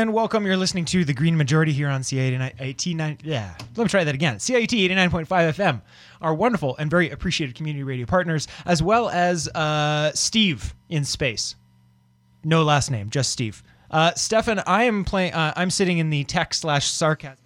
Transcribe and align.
And 0.00 0.14
welcome. 0.14 0.46
You're 0.46 0.56
listening 0.56 0.86
to 0.86 1.04
the 1.04 1.12
Green 1.12 1.36
Majority 1.36 1.72
here 1.72 1.90
on 1.90 2.00
CIT9. 2.00 3.20
Yeah, 3.22 3.54
let 3.76 3.84
me 3.84 3.88
try 3.90 4.02
that 4.02 4.14
again. 4.14 4.36
CIUT 4.36 4.88
89.5 4.88 5.26
FM, 5.26 5.82
our 6.22 6.32
wonderful 6.32 6.74
and 6.78 6.90
very 6.90 7.10
appreciated 7.10 7.54
community 7.54 7.82
radio 7.82 8.06
partners, 8.06 8.48
as 8.64 8.82
well 8.82 9.10
as 9.10 9.46
uh, 9.48 10.10
Steve 10.14 10.74
in 10.88 11.04
space. 11.04 11.54
No 12.44 12.62
last 12.62 12.90
name, 12.90 13.10
just 13.10 13.30
Steve. 13.30 13.62
Uh, 13.90 14.14
Stefan, 14.14 14.60
I 14.60 14.84
am 14.84 15.04
playing. 15.04 15.34
Uh, 15.34 15.52
I'm 15.54 15.68
sitting 15.68 15.98
in 15.98 16.08
the 16.08 16.24
tech 16.24 16.54
slash 16.54 16.88
sarcasm 16.88 17.36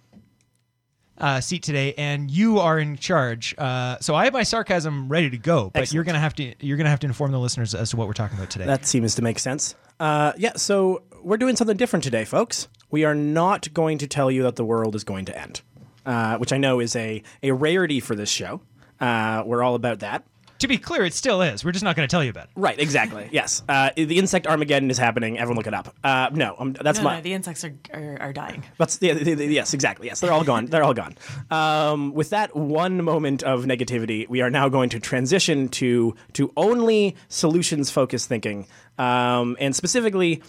uh, 1.17 1.41
seat 1.41 1.61
today, 1.61 1.93
and 1.97 2.29
you 2.31 2.59
are 2.59 2.79
in 2.79 2.95
charge. 2.95 3.53
Uh, 3.57 3.97
so 3.99 4.15
I 4.15 4.23
have 4.23 4.33
my 4.33 4.43
sarcasm 4.43 5.09
ready 5.09 5.29
to 5.29 5.37
go, 5.37 5.71
but 5.73 5.91
you're 5.91 6.05
gonna 6.05 6.19
have 6.19 6.35
to 6.35 6.53
you're 6.61 6.77
gonna 6.77 6.89
have 6.89 6.99
to 7.01 7.07
inform 7.07 7.33
the 7.33 7.39
listeners 7.39 7.75
as 7.75 7.89
to 7.89 7.97
what 7.97 8.07
we're 8.07 8.13
talking 8.13 8.37
about 8.37 8.49
today. 8.49 8.65
That 8.65 8.85
seems 8.85 9.15
to 9.15 9.21
make 9.21 9.39
sense. 9.39 9.75
Uh, 9.99 10.33
yeah, 10.37 10.53
so 10.55 11.03
we're 11.25 11.37
doing 11.37 11.55
something 11.55 11.75
different 11.77 12.03
today, 12.03 12.23
folks. 12.25 12.67
We 12.91 13.03
are 13.03 13.15
not 13.15 13.73
going 13.73 13.97
to 13.97 14.07
tell 14.07 14.29
you 14.31 14.43
that 14.43 14.55
the 14.55 14.63
world 14.65 14.95
is 14.95 15.03
going 15.03 15.25
to 15.25 15.37
end, 15.37 15.61
uh, 16.05 16.37
which 16.37 16.53
I 16.53 16.57
know 16.57 16.79
is 16.79 16.95
a, 16.95 17.23
a 17.43 17.51
rarity 17.51 17.99
for 17.99 18.15
this 18.15 18.29
show. 18.29 18.61
Uh, 18.99 19.43
we're 19.45 19.63
all 19.63 19.75
about 19.75 19.99
that. 19.99 20.23
to 20.59 20.67
be 20.69 20.77
clear, 20.77 21.03
it 21.03 21.13
still 21.13 21.41
is. 21.41 21.65
We're 21.65 21.73
just 21.73 21.83
not 21.83 21.95
going 21.97 22.07
to 22.07 22.11
tell 22.11 22.23
you 22.23 22.29
about 22.29 22.45
it. 22.45 22.49
Right, 22.55 22.79
exactly. 22.79 23.27
yes. 23.33 23.61
Uh, 23.67 23.89
the 23.95 24.17
insect 24.17 24.47
Armageddon 24.47 24.89
is 24.89 24.97
happening. 24.97 25.37
Everyone 25.37 25.57
look 25.57 25.67
it 25.67 25.73
up. 25.73 25.93
Uh, 26.03 26.29
no, 26.31 26.55
um, 26.57 26.73
that's 26.73 26.99
No, 26.99 27.03
my. 27.05 27.15
no, 27.17 27.21
the 27.21 27.33
insects 27.33 27.65
are, 27.65 27.73
are, 27.93 28.17
are 28.21 28.33
dying. 28.33 28.63
That's 28.77 28.97
the, 28.99 29.11
the- 29.13 29.33
the- 29.33 29.47
yes, 29.47 29.73
exactly. 29.73 30.07
Yes, 30.07 30.21
they're 30.21 30.31
all 30.31 30.45
gone. 30.45 30.67
They're 30.67 30.83
all 30.83 30.93
gone. 30.93 31.15
Um, 31.51 32.13
with 32.13 32.29
that 32.29 32.55
one 32.55 33.03
moment 33.03 33.43
of 33.43 33.65
negativity, 33.65 34.29
we 34.29 34.41
are 34.41 34.49
now 34.49 34.69
going 34.69 34.89
to 34.91 34.99
transition 34.99 35.67
to 35.69 36.15
to 36.33 36.53
only 36.55 37.15
solutions 37.27 37.91
focused 37.91 38.29
thinking, 38.29 38.67
um, 38.97 39.57
and 39.59 39.75
specifically, 39.75 40.41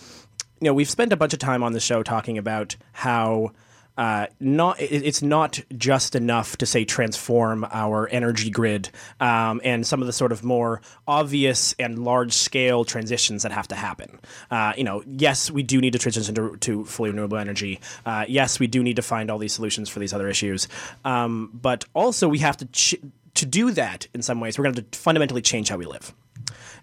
you 0.61 0.67
know, 0.67 0.75
we've 0.75 0.91
spent 0.91 1.13
a 1.13 1.17
bunch 1.17 1.33
of 1.33 1.39
time 1.39 1.63
on 1.63 1.73
the 1.73 1.81
show 1.81 2.03
talking 2.03 2.39
about 2.39 2.77
how. 2.93 3.53
Uh, 3.99 4.27
not 4.41 4.79
it, 4.79 5.03
it's 5.07 5.23
not 5.23 5.59
just 5.79 6.15
enough 6.15 6.59
to 6.59 6.67
say 6.67 6.85
transform 6.85 7.67
our 7.73 8.07
energy 8.09 8.51
grid 8.51 8.91
um, 9.21 9.59
and 9.65 9.87
some 9.87 10.03
of 10.03 10.07
the 10.07 10.13
sort 10.13 10.33
of 10.33 10.45
more 10.45 10.83
obvious 11.09 11.75
and 11.79 11.99
large 12.05 12.35
scale 12.35 12.85
transitions 12.85 13.43
that 13.43 13.53
have 13.53 13.67
to 13.67 13.75
happen. 13.75 14.21
Uh, 14.51 14.75
you 14.77 14.85
know, 14.85 15.03
yes, 15.07 15.51
we 15.51 15.63
do 15.63 15.81
need 15.81 15.95
to 15.95 15.99
transition 15.99 16.35
to, 16.35 16.59
to 16.59 16.85
fully 16.85 17.09
renewable 17.09 17.39
energy. 17.39 17.81
Uh, 18.05 18.27
yes, 18.29 18.61
we 18.61 18.67
do 18.67 18.83
need 18.83 18.97
to 18.97 19.03
find 19.03 19.31
all 19.31 19.39
these 19.39 19.55
solutions 19.55 19.89
for 19.89 19.99
these 19.99 20.13
other 20.13 20.29
issues. 20.29 20.69
Um, 21.07 21.51
but 21.55 21.87
also, 21.95 22.29
we 22.29 22.41
have 22.41 22.59
to 22.59 22.67
ch- 22.67 22.97
to 23.33 23.47
do 23.47 23.71
that 23.71 24.09
in 24.13 24.21
some 24.21 24.41
ways. 24.41 24.59
We're 24.59 24.65
going 24.65 24.75
to 24.75 24.99
fundamentally 24.99 25.41
change 25.41 25.71
how 25.71 25.79
we 25.79 25.87
live. 25.87 26.13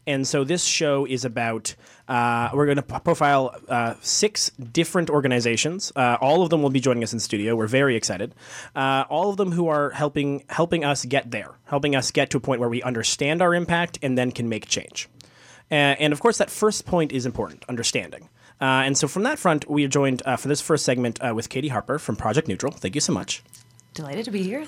And 0.06 0.28
so 0.28 0.44
this 0.44 0.64
show 0.64 1.06
is 1.06 1.26
about 1.26 1.76
uh, 2.08 2.50
we're 2.54 2.66
going 2.66 2.78
to 2.78 3.00
profile 3.00 3.56
uh, 3.70 3.96
six 4.02 4.50
different 4.52 5.10
organizations. 5.10 5.92
Uh, 5.96 6.18
all 6.20 6.44
of 6.44 6.50
them 6.50 6.62
will 6.62 6.70
be 6.70 6.80
joining 6.80 7.04
us 7.04 7.14
in 7.14 7.20
studio. 7.20 7.56
We're 7.56 7.68
very 7.68 7.96
excited. 7.96 8.36
Uh, 8.76 9.06
all 9.10 9.30
of 9.30 9.38
them 9.38 9.52
who 9.52 9.68
are 9.68 9.92
helping 9.92 10.44
helping 10.50 10.84
us 10.84 11.06
get 11.06 11.32
there, 11.32 11.52
helping 11.66 11.96
us 11.96 12.12
get 12.12 12.30
to 12.32 12.38
a 12.38 12.42
point 12.42 12.60
where 12.60 12.70
we 12.70 12.82
understand 12.84 13.42
our 13.42 13.56
impact 13.56 14.00
and 14.02 14.18
then 14.18 14.32
can 14.32 14.50
make 14.50 14.68
change. 14.68 15.08
Uh, 15.72 15.96
and 16.00 16.12
of 16.12 16.20
course, 16.20 16.38
that 16.38 16.50
first 16.50 16.86
point 16.86 17.12
is 17.12 17.26
important: 17.26 17.64
understanding. 17.70 18.30
Uh, 18.60 18.84
and 18.86 18.98
so, 18.98 19.08
from 19.08 19.24
that 19.24 19.40
front, 19.40 19.70
we 19.70 19.84
are 19.86 19.90
joined 19.90 20.22
for 20.38 20.48
this 20.48 20.62
first 20.62 20.86
segment 20.86 21.20
with 21.34 21.50
Katie 21.50 21.70
Harper 21.70 22.00
from 22.00 22.16
Project 22.16 22.48
Neutral. 22.48 22.72
Thank 22.72 22.96
you 22.96 23.02
so 23.02 23.14
much. 23.14 23.44
Delighted 23.94 24.26
to 24.26 24.32
be 24.32 24.44
here. 24.44 24.66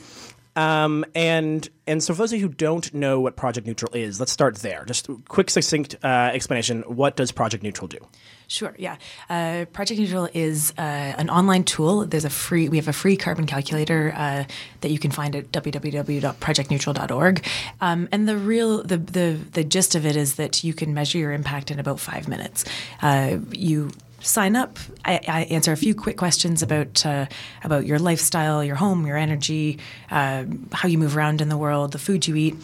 Um, 0.55 1.05
and 1.13 1.69
and 1.87 2.01
so 2.01 2.13
for 2.13 2.19
those 2.19 2.33
of 2.33 2.39
you 2.39 2.47
who 2.47 2.53
don't 2.53 2.93
know 2.93 3.19
what 3.19 3.35
Project 3.35 3.67
Neutral 3.67 3.93
is, 3.93 4.19
let's 4.19 4.31
start 4.31 4.55
there. 4.57 4.85
Just 4.85 5.09
quick, 5.27 5.49
succinct 5.49 5.95
uh, 6.03 6.31
explanation. 6.33 6.81
What 6.83 7.15
does 7.15 7.31
Project 7.31 7.63
Neutral 7.63 7.87
do? 7.87 7.99
Sure. 8.47 8.75
Yeah. 8.77 8.97
Uh, 9.29 9.65
Project 9.73 9.99
Neutral 9.99 10.29
is 10.33 10.73
uh, 10.77 10.81
an 10.81 11.29
online 11.29 11.63
tool. 11.63 12.05
There's 12.05 12.25
a 12.25 12.29
free. 12.29 12.69
We 12.69 12.77
have 12.77 12.87
a 12.87 12.93
free 12.93 13.17
carbon 13.17 13.45
calculator 13.45 14.13
uh, 14.15 14.45
that 14.81 14.91
you 14.91 14.99
can 14.99 15.11
find 15.11 15.35
at 15.35 15.51
www.projectneutral.org. 15.51 17.45
Um, 17.81 18.07
and 18.11 18.27
the 18.27 18.37
real 18.37 18.83
the, 18.83 18.97
the 18.97 19.39
the 19.53 19.63
gist 19.63 19.95
of 19.95 20.05
it 20.05 20.15
is 20.15 20.35
that 20.35 20.63
you 20.63 20.73
can 20.73 20.93
measure 20.93 21.17
your 21.17 21.33
impact 21.33 21.71
in 21.71 21.79
about 21.79 21.99
five 21.99 22.27
minutes. 22.27 22.65
Uh, 23.01 23.37
you 23.51 23.91
sign 24.25 24.55
up. 24.55 24.79
I, 25.03 25.19
I 25.27 25.41
answer 25.43 25.71
a 25.71 25.77
few 25.77 25.95
quick 25.95 26.17
questions 26.17 26.61
about 26.61 27.05
uh, 27.05 27.27
about 27.63 27.85
your 27.85 27.99
lifestyle, 27.99 28.63
your 28.63 28.75
home, 28.75 29.05
your 29.05 29.17
energy, 29.17 29.79
uh, 30.11 30.45
how 30.71 30.87
you 30.87 30.97
move 30.97 31.15
around 31.15 31.41
in 31.41 31.49
the 31.49 31.57
world, 31.57 31.91
the 31.91 31.99
food 31.99 32.27
you 32.27 32.35
eat. 32.35 32.55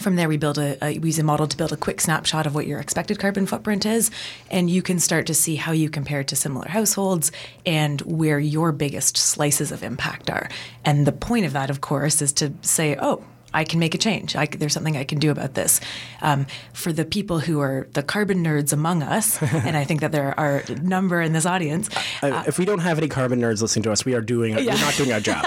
From 0.00 0.16
there, 0.16 0.26
we 0.26 0.38
build 0.38 0.56
a, 0.56 0.82
a 0.82 0.98
we 0.98 1.08
use 1.08 1.18
a 1.18 1.22
model 1.22 1.46
to 1.46 1.56
build 1.56 1.72
a 1.72 1.76
quick 1.76 2.00
snapshot 2.00 2.46
of 2.46 2.54
what 2.54 2.66
your 2.66 2.80
expected 2.80 3.18
carbon 3.18 3.46
footprint 3.46 3.84
is, 3.84 4.10
and 4.50 4.70
you 4.70 4.80
can 4.80 4.98
start 4.98 5.26
to 5.26 5.34
see 5.34 5.56
how 5.56 5.72
you 5.72 5.90
compare 5.90 6.24
to 6.24 6.34
similar 6.34 6.68
households 6.68 7.30
and 7.66 8.00
where 8.02 8.38
your 8.38 8.72
biggest 8.72 9.18
slices 9.18 9.70
of 9.70 9.82
impact 9.82 10.30
are. 10.30 10.48
And 10.84 11.06
the 11.06 11.12
point 11.12 11.44
of 11.44 11.52
that, 11.52 11.68
of 11.68 11.80
course, 11.80 12.22
is 12.22 12.32
to 12.34 12.52
say, 12.62 12.96
oh. 12.98 13.22
I 13.54 13.64
can 13.64 13.78
make 13.78 13.94
a 13.94 13.98
change. 13.98 14.36
I 14.36 14.46
there's 14.46 14.72
something 14.72 14.96
I 14.96 15.04
can 15.04 15.18
do 15.18 15.30
about 15.30 15.54
this. 15.54 15.80
Um, 16.20 16.46
for 16.72 16.92
the 16.92 17.04
people 17.04 17.40
who 17.40 17.60
are 17.60 17.86
the 17.92 18.02
carbon 18.02 18.44
nerds 18.44 18.72
among 18.72 19.02
us, 19.02 19.40
and 19.66 19.76
I 19.76 19.84
think 19.84 20.00
that 20.00 20.12
there 20.12 20.38
are 20.38 20.62
a 20.68 20.74
number 20.76 21.20
in 21.20 21.32
this 21.32 21.46
audience, 21.46 21.88
Uh, 22.22 22.44
if 22.46 22.58
we 22.58 22.64
don't 22.64 22.80
have 22.80 22.98
any 22.98 23.08
carbon 23.08 23.40
nerds 23.40 23.62
listening 23.62 23.82
to 23.84 23.92
us, 23.92 24.04
we 24.04 24.14
are 24.14 24.20
doing 24.20 24.54
we're 24.54 24.64
not 24.64 24.94
doing 24.96 25.12
our 25.12 25.20
job. 25.30 25.44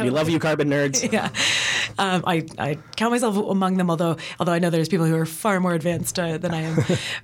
We 0.00 0.10
love 0.10 0.28
you, 0.28 0.38
carbon 0.38 0.68
nerds. 0.68 1.10
yeah, 1.16 1.28
um, 1.98 2.22
I, 2.26 2.46
I 2.58 2.78
count 2.96 3.12
myself 3.12 3.36
among 3.36 3.76
them. 3.76 3.90
Although 3.90 4.16
although 4.38 4.52
I 4.52 4.58
know 4.58 4.70
there's 4.70 4.88
people 4.88 5.06
who 5.06 5.16
are 5.16 5.26
far 5.26 5.60
more 5.60 5.74
advanced 5.74 6.18
uh, 6.18 6.38
than 6.38 6.52
I 6.52 6.62
am, 6.62 6.76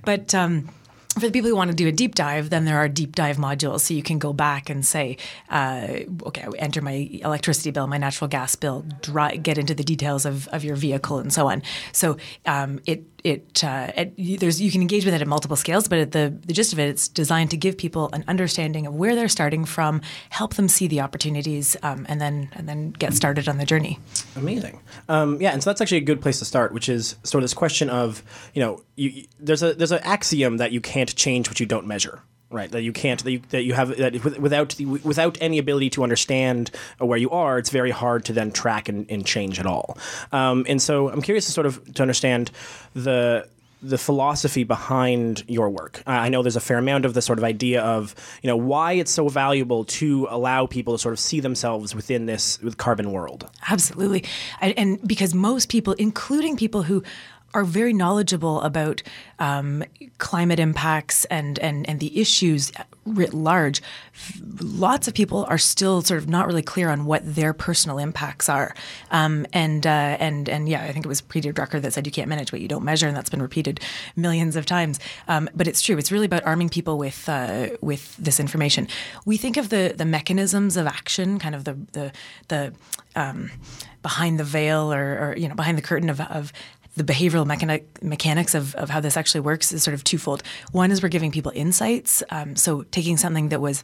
but. 0.03 0.33
Um, 0.35 0.69
for 1.13 1.27
the 1.27 1.31
people 1.31 1.49
who 1.49 1.55
want 1.55 1.69
to 1.69 1.75
do 1.75 1.87
a 1.87 1.91
deep 1.91 2.15
dive, 2.15 2.49
then 2.49 2.65
there 2.65 2.77
are 2.77 2.87
deep 2.87 3.15
dive 3.15 3.37
modules. 3.37 3.81
So 3.81 3.93
you 3.93 4.03
can 4.03 4.19
go 4.19 4.33
back 4.33 4.69
and 4.69 4.85
say, 4.85 5.17
uh, 5.49 5.99
okay, 6.23 6.43
I 6.43 6.49
enter 6.57 6.81
my 6.81 7.09
electricity 7.21 7.71
bill, 7.71 7.87
my 7.87 7.97
natural 7.97 8.27
gas 8.27 8.55
bill, 8.55 8.85
dry, 9.01 9.35
get 9.35 9.57
into 9.57 9.73
the 9.75 9.83
details 9.83 10.25
of, 10.25 10.47
of 10.49 10.63
your 10.63 10.75
vehicle 10.75 11.19
and 11.19 11.31
so 11.31 11.47
on. 11.47 11.61
So 11.91 12.17
um, 12.45 12.79
it 12.85 13.05
it, 13.23 13.63
uh, 13.63 13.91
it 13.95 14.39
there's 14.39 14.61
you 14.61 14.71
can 14.71 14.81
engage 14.81 15.05
with 15.05 15.13
it 15.13 15.21
at 15.21 15.27
multiple 15.27 15.55
scales, 15.55 15.87
but 15.87 15.99
at 15.99 16.11
the 16.11 16.37
the 16.45 16.53
gist 16.53 16.73
of 16.73 16.79
it, 16.79 16.89
it's 16.89 17.07
designed 17.07 17.51
to 17.51 17.57
give 17.57 17.77
people 17.77 18.09
an 18.13 18.23
understanding 18.27 18.85
of 18.85 18.93
where 18.93 19.15
they're 19.15 19.29
starting 19.29 19.65
from, 19.65 20.01
help 20.29 20.55
them 20.55 20.67
see 20.67 20.87
the 20.87 20.99
opportunities, 20.99 21.77
um, 21.83 22.05
and 22.09 22.19
then 22.19 22.49
and 22.53 22.67
then 22.67 22.91
get 22.91 23.13
started 23.13 23.47
on 23.47 23.57
the 23.57 23.65
journey. 23.65 23.99
Amazing. 24.35 24.81
Um, 25.07 25.41
yeah, 25.41 25.51
and 25.51 25.63
so 25.63 25.69
that's 25.69 25.81
actually 25.81 25.99
a 25.99 26.01
good 26.01 26.21
place 26.21 26.39
to 26.39 26.45
start, 26.45 26.73
which 26.73 26.89
is 26.89 27.15
sort 27.23 27.41
of 27.41 27.45
this 27.45 27.53
question 27.53 27.89
of, 27.89 28.23
you 28.53 28.61
know, 28.61 28.81
you, 28.95 29.25
there's 29.39 29.63
a 29.63 29.73
there's 29.73 29.91
an 29.91 30.01
axiom 30.03 30.57
that 30.57 30.71
you 30.71 30.81
can't 30.81 31.15
change 31.15 31.47
what 31.49 31.59
you 31.59 31.65
don't 31.65 31.87
measure. 31.87 32.21
Right, 32.53 32.69
that 32.69 32.83
you 32.83 32.93
can't, 32.93 33.23
that 33.23 33.31
you, 33.31 33.41
that 33.49 33.63
you 33.63 33.73
have, 33.73 33.97
that 33.97 34.13
without 34.39 34.75
the, 34.75 34.85
without 34.85 35.39
any 35.41 35.57
ability 35.57 35.89
to 35.91 36.03
understand 36.03 36.69
where 36.99 37.17
you 37.17 37.31
are, 37.31 37.57
it's 37.57 37.71
very 37.71 37.89
hard 37.89 38.25
to 38.25 38.33
then 38.33 38.51
track 38.51 38.87
and, 38.89 39.09
and 39.09 39.25
change 39.25 39.59
at 39.59 39.65
all. 39.65 39.97
Um, 40.31 40.63
and 40.69 40.79
so, 40.79 41.09
I'm 41.09 41.23
curious 41.23 41.47
to 41.47 41.51
sort 41.51 41.65
of 41.65 41.93
to 41.95 42.03
understand 42.03 42.51
the 42.93 43.47
the 43.83 43.97
philosophy 43.97 44.63
behind 44.63 45.43
your 45.47 45.69
work. 45.69 46.01
Uh, 46.07 46.11
I 46.11 46.29
know 46.29 46.41
there's 46.41 46.55
a 46.55 46.61
fair 46.61 46.77
amount 46.77 47.05
of 47.05 47.13
the 47.13 47.21
sort 47.21 47.37
of 47.37 47.43
idea 47.43 47.81
of 47.81 48.15
you 48.41 48.47
know 48.47 48.55
why 48.55 48.93
it's 48.93 49.11
so 49.11 49.27
valuable 49.27 49.83
to 49.85 50.27
allow 50.29 50.65
people 50.65 50.93
to 50.93 50.97
sort 50.97 51.13
of 51.13 51.19
see 51.19 51.41
themselves 51.41 51.93
within 51.93 52.25
this 52.25 52.61
with 52.61 52.77
carbon 52.77 53.11
world. 53.11 53.49
Absolutely. 53.69 54.23
And 54.61 55.05
because 55.05 55.33
most 55.33 55.69
people, 55.69 55.93
including 55.93 56.55
people 56.55 56.83
who 56.83 57.03
are 57.53 57.63
very 57.63 57.93
knowledgeable 57.93 58.61
about 58.61 59.03
um, 59.39 59.83
climate 60.17 60.59
impacts 60.59 61.25
and, 61.25 61.59
and, 61.59 61.87
and 61.89 61.99
the 61.99 62.19
issues 62.19 62.71
writ 63.05 63.33
large, 63.33 63.81
lots 64.61 65.07
of 65.07 65.13
people 65.13 65.45
are 65.49 65.57
still 65.57 66.01
sort 66.01 66.17
of 66.17 66.29
not 66.29 66.47
really 66.47 66.61
clear 66.61 66.89
on 66.89 67.05
what 67.05 67.21
their 67.23 67.53
personal 67.53 67.97
impacts 67.97 68.47
are. 68.47 68.73
Um, 69.11 69.45
and, 69.51 69.85
uh, 69.85 70.17
and, 70.19 70.47
and 70.47 70.69
yeah, 70.69 70.83
I 70.83 70.91
think 70.91 71.05
it 71.05 71.09
was 71.09 71.21
Peter 71.21 71.51
Drucker 71.51 71.81
that 71.81 71.93
said 71.93 72.05
you 72.05 72.11
can't 72.11 72.29
manage 72.29 72.51
what 72.51 72.61
you 72.61 72.67
don't 72.67 72.83
measure, 72.83 73.07
and 73.07 73.15
that's 73.15 73.29
been 73.29 73.41
repeated 73.41 73.79
millions 74.15 74.55
of 74.55 74.65
times. 74.65 74.99
Um, 75.27 75.49
but 75.53 75.67
it's 75.67 75.81
true. 75.81 75.97
It's 75.97 76.11
really 76.11 76.25
about 76.25 76.43
arming 76.45 76.69
people 76.69 76.97
with, 76.97 77.27
uh, 77.27 77.69
with 77.81 78.15
this 78.17 78.39
information. 78.39 78.87
We 79.25 79.37
think 79.37 79.57
of 79.57 79.69
the, 79.69 79.93
the 79.95 80.05
mechanisms 80.05 80.77
of 80.77 80.87
action, 80.87 81.39
kind 81.39 81.55
of 81.55 81.65
the, 81.65 81.77
the, 81.91 82.11
the 82.47 82.73
um, 83.15 83.51
behind 84.01 84.39
the 84.39 84.43
veil 84.43 84.93
or, 84.93 85.17
or 85.19 85.35
you 85.37 85.47
know 85.47 85.55
behind 85.55 85.77
the 85.77 85.81
curtain 85.81 86.09
of, 86.09 86.19
of 86.21 86.53
the 86.95 87.03
behavioral 87.03 87.45
mechanic, 87.45 88.03
mechanics 88.03 88.53
of, 88.53 88.75
of 88.75 88.89
how 88.89 88.99
this 88.99 89.17
actually 89.17 89.41
works 89.41 89.71
is 89.71 89.83
sort 89.83 89.93
of 89.93 90.03
twofold. 90.03 90.43
One 90.71 90.91
is 90.91 91.01
we're 91.01 91.09
giving 91.09 91.31
people 91.31 91.51
insights. 91.55 92.21
Um, 92.29 92.55
so 92.55 92.83
taking 92.83 93.17
something 93.17 93.49
that 93.49 93.61
was 93.61 93.83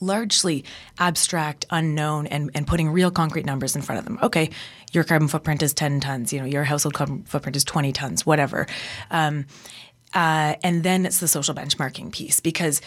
largely 0.00 0.64
abstract, 0.98 1.64
unknown, 1.70 2.26
and, 2.26 2.50
and 2.54 2.66
putting 2.66 2.90
real 2.90 3.10
concrete 3.10 3.46
numbers 3.46 3.76
in 3.76 3.82
front 3.82 3.98
of 4.00 4.04
them. 4.04 4.18
Okay, 4.22 4.50
your 4.92 5.04
carbon 5.04 5.28
footprint 5.28 5.62
is 5.62 5.72
10 5.72 6.00
tons, 6.00 6.32
you 6.32 6.40
know, 6.40 6.44
your 6.44 6.64
household 6.64 6.94
carbon 6.94 7.22
footprint 7.22 7.56
is 7.56 7.64
20 7.64 7.92
tons, 7.92 8.26
whatever. 8.26 8.66
Um, 9.10 9.46
uh, 10.14 10.56
and 10.62 10.82
then 10.82 11.06
it's 11.06 11.20
the 11.20 11.28
social 11.28 11.54
benchmarking 11.54 12.12
piece 12.12 12.40
because 12.40 12.80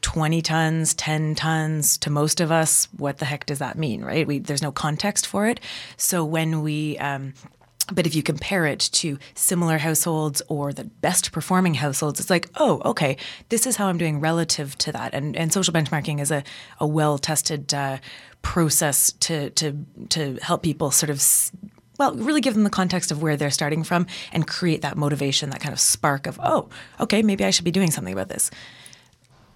20 0.00 0.42
tons, 0.42 0.94
10 0.94 1.36
tons 1.36 1.96
to 1.98 2.10
most 2.10 2.40
of 2.40 2.50
us, 2.50 2.88
what 2.96 3.18
the 3.18 3.24
heck 3.24 3.46
does 3.46 3.60
that 3.60 3.78
mean, 3.78 4.02
right? 4.02 4.26
We, 4.26 4.40
there's 4.40 4.62
no 4.62 4.72
context 4.72 5.26
for 5.26 5.46
it. 5.46 5.60
So 5.96 6.24
when 6.24 6.62
we, 6.62 6.98
um, 6.98 7.34
but 7.92 8.06
if 8.06 8.14
you 8.14 8.22
compare 8.22 8.66
it 8.66 8.80
to 8.80 9.18
similar 9.34 9.78
households 9.78 10.42
or 10.48 10.72
the 10.72 10.84
best 10.84 11.32
performing 11.32 11.74
households, 11.74 12.20
it's 12.20 12.30
like, 12.30 12.48
oh, 12.56 12.80
okay, 12.84 13.16
this 13.48 13.66
is 13.66 13.76
how 13.76 13.86
I'm 13.86 13.98
doing 13.98 14.20
relative 14.20 14.76
to 14.78 14.92
that. 14.92 15.14
And, 15.14 15.36
and 15.36 15.52
social 15.52 15.74
benchmarking 15.74 16.20
is 16.20 16.30
a, 16.30 16.44
a 16.78 16.86
well 16.86 17.18
tested 17.18 17.74
uh, 17.74 17.98
process 18.42 19.12
to, 19.12 19.50
to, 19.50 19.84
to 20.10 20.38
help 20.42 20.62
people 20.62 20.90
sort 20.90 21.10
of. 21.10 21.22
well, 21.98 22.14
really 22.14 22.40
give 22.40 22.54
them 22.54 22.64
the 22.64 22.70
context 22.70 23.10
of 23.10 23.22
where 23.22 23.36
they're 23.36 23.50
starting 23.50 23.84
from 23.84 24.06
and 24.32 24.46
create 24.46 24.82
that 24.82 24.96
motivation, 24.96 25.50
that 25.50 25.60
kind 25.60 25.72
of 25.72 25.80
spark 25.80 26.26
of, 26.26 26.38
oh, 26.42 26.68
okay, 27.00 27.22
maybe 27.22 27.44
I 27.44 27.50
should 27.50 27.64
be 27.64 27.70
doing 27.70 27.90
something 27.90 28.12
about 28.12 28.28
this 28.28 28.50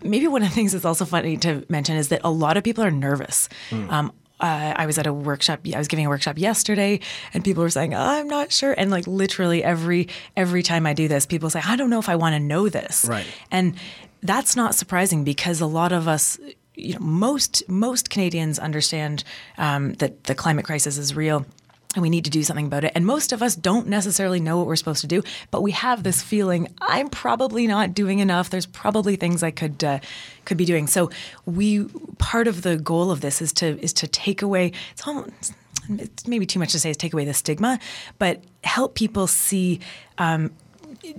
maybe 0.02 0.29
one 0.29 0.43
of 0.43 0.49
the 0.49 0.55
things 0.55 0.72
that's 0.72 0.84
also 0.84 1.05
funny 1.05 1.38
to 1.38 1.64
mention 1.69 1.96
is 1.96 2.08
that 2.08 2.20
a 2.22 2.31
lot 2.31 2.56
of 2.56 2.62
people 2.62 2.84
are 2.84 2.90
nervous. 2.90 3.49
Mm. 3.70 3.90
Um, 3.90 4.12
uh, 4.41 4.75
I 4.77 4.87
was 4.87 4.99
at 4.99 5.06
a 5.06 5.12
workshop. 5.12 5.61
I 5.73 5.79
was 5.79 5.88
giving 5.88 6.06
a 6.06 6.09
workshop 6.09 6.38
yesterday, 6.38 7.00
and 7.33 7.44
people 7.44 7.62
were 7.62 7.71
saying, 7.71 7.94
oh, 7.94 8.00
"I'm 8.00 8.29
not 8.29 8.53
sure." 8.53 8.73
And 8.73 8.91
like 8.91 9.06
literally 9.06 9.65
every 9.65 10.09
every 10.37 10.62
time 10.62 10.87
I 10.87 10.93
do 10.93 11.09
this, 11.09 11.27
people 11.27 11.50
say, 11.50 11.61
"I 11.65 11.77
don't 11.77 11.91
know 11.91 11.99
if 11.99 12.09
I 12.09 12.17
want 12.17 12.35
to 12.35 12.41
know 12.41 12.69
this." 12.69 13.06
Right. 13.09 13.27
And 13.50 13.77
that's 14.23 14.56
not 14.56 14.75
surprising 14.75 15.25
because 15.25 15.61
a 15.61 15.67
lot 15.67 15.93
of 15.93 16.09
us, 16.09 16.38
you 16.75 16.94
know, 16.94 17.00
most 17.00 17.67
most 17.69 18.11
Canadians 18.11 18.59
understand 18.59 19.25
um, 19.56 19.94
that 19.94 20.25
the 20.25 20.35
climate 20.35 20.65
crisis 20.65 20.99
is 20.99 21.15
real 21.15 21.47
and 21.96 22.02
we 22.02 22.10
need 22.10 22.25
to 22.26 22.31
do 22.31 22.43
something 22.43 22.66
about 22.66 22.84
it. 22.84 22.93
And 22.94 23.04
most 23.06 23.32
of 23.32 23.43
us 23.43 23.56
don't 23.56 23.88
necessarily 23.88 24.38
know 24.38 24.58
what 24.58 24.66
we're 24.66 24.76
supposed 24.76 25.00
to 25.00 25.06
do, 25.06 25.22
but 25.50 25.62
we 25.62 25.72
have 25.72 26.02
this 26.02 26.22
feeling 26.22 26.69
I'm 26.81 27.08
probably 27.08 27.66
not 27.66 27.94
doing 27.94 28.20
enough. 28.20 28.50
There's 28.50 28.66
probably 28.66 29.16
things 29.16 29.43
I 29.43 29.50
could 29.50 29.82
uh, 29.82 29.98
could 30.44 30.58
be 30.58 30.66
doing. 30.66 30.87
So 30.87 31.10
we 31.46 31.87
part 32.19 32.46
of 32.46 32.62
the 32.62 32.76
goal 32.76 33.10
of 33.10 33.22
this 33.22 33.43
is 33.43 33.52
to 33.54 33.82
is 33.82 33.93
to 33.94 34.06
take 34.06 34.43
away. 34.43 34.72
It's 34.93 35.06
almost 35.06 35.54
it's 35.88 36.26
maybe 36.26 36.46
too 36.46 36.58
much 36.58 36.72
to 36.72 36.78
say 36.78 36.90
is 36.90 36.96
take 36.96 37.14
away 37.14 37.25
the 37.25 37.34
stigma, 37.34 37.78
but 38.19 38.43
help 38.62 38.94
people 38.94 39.26
see. 39.26 39.81
Um, 40.19 40.52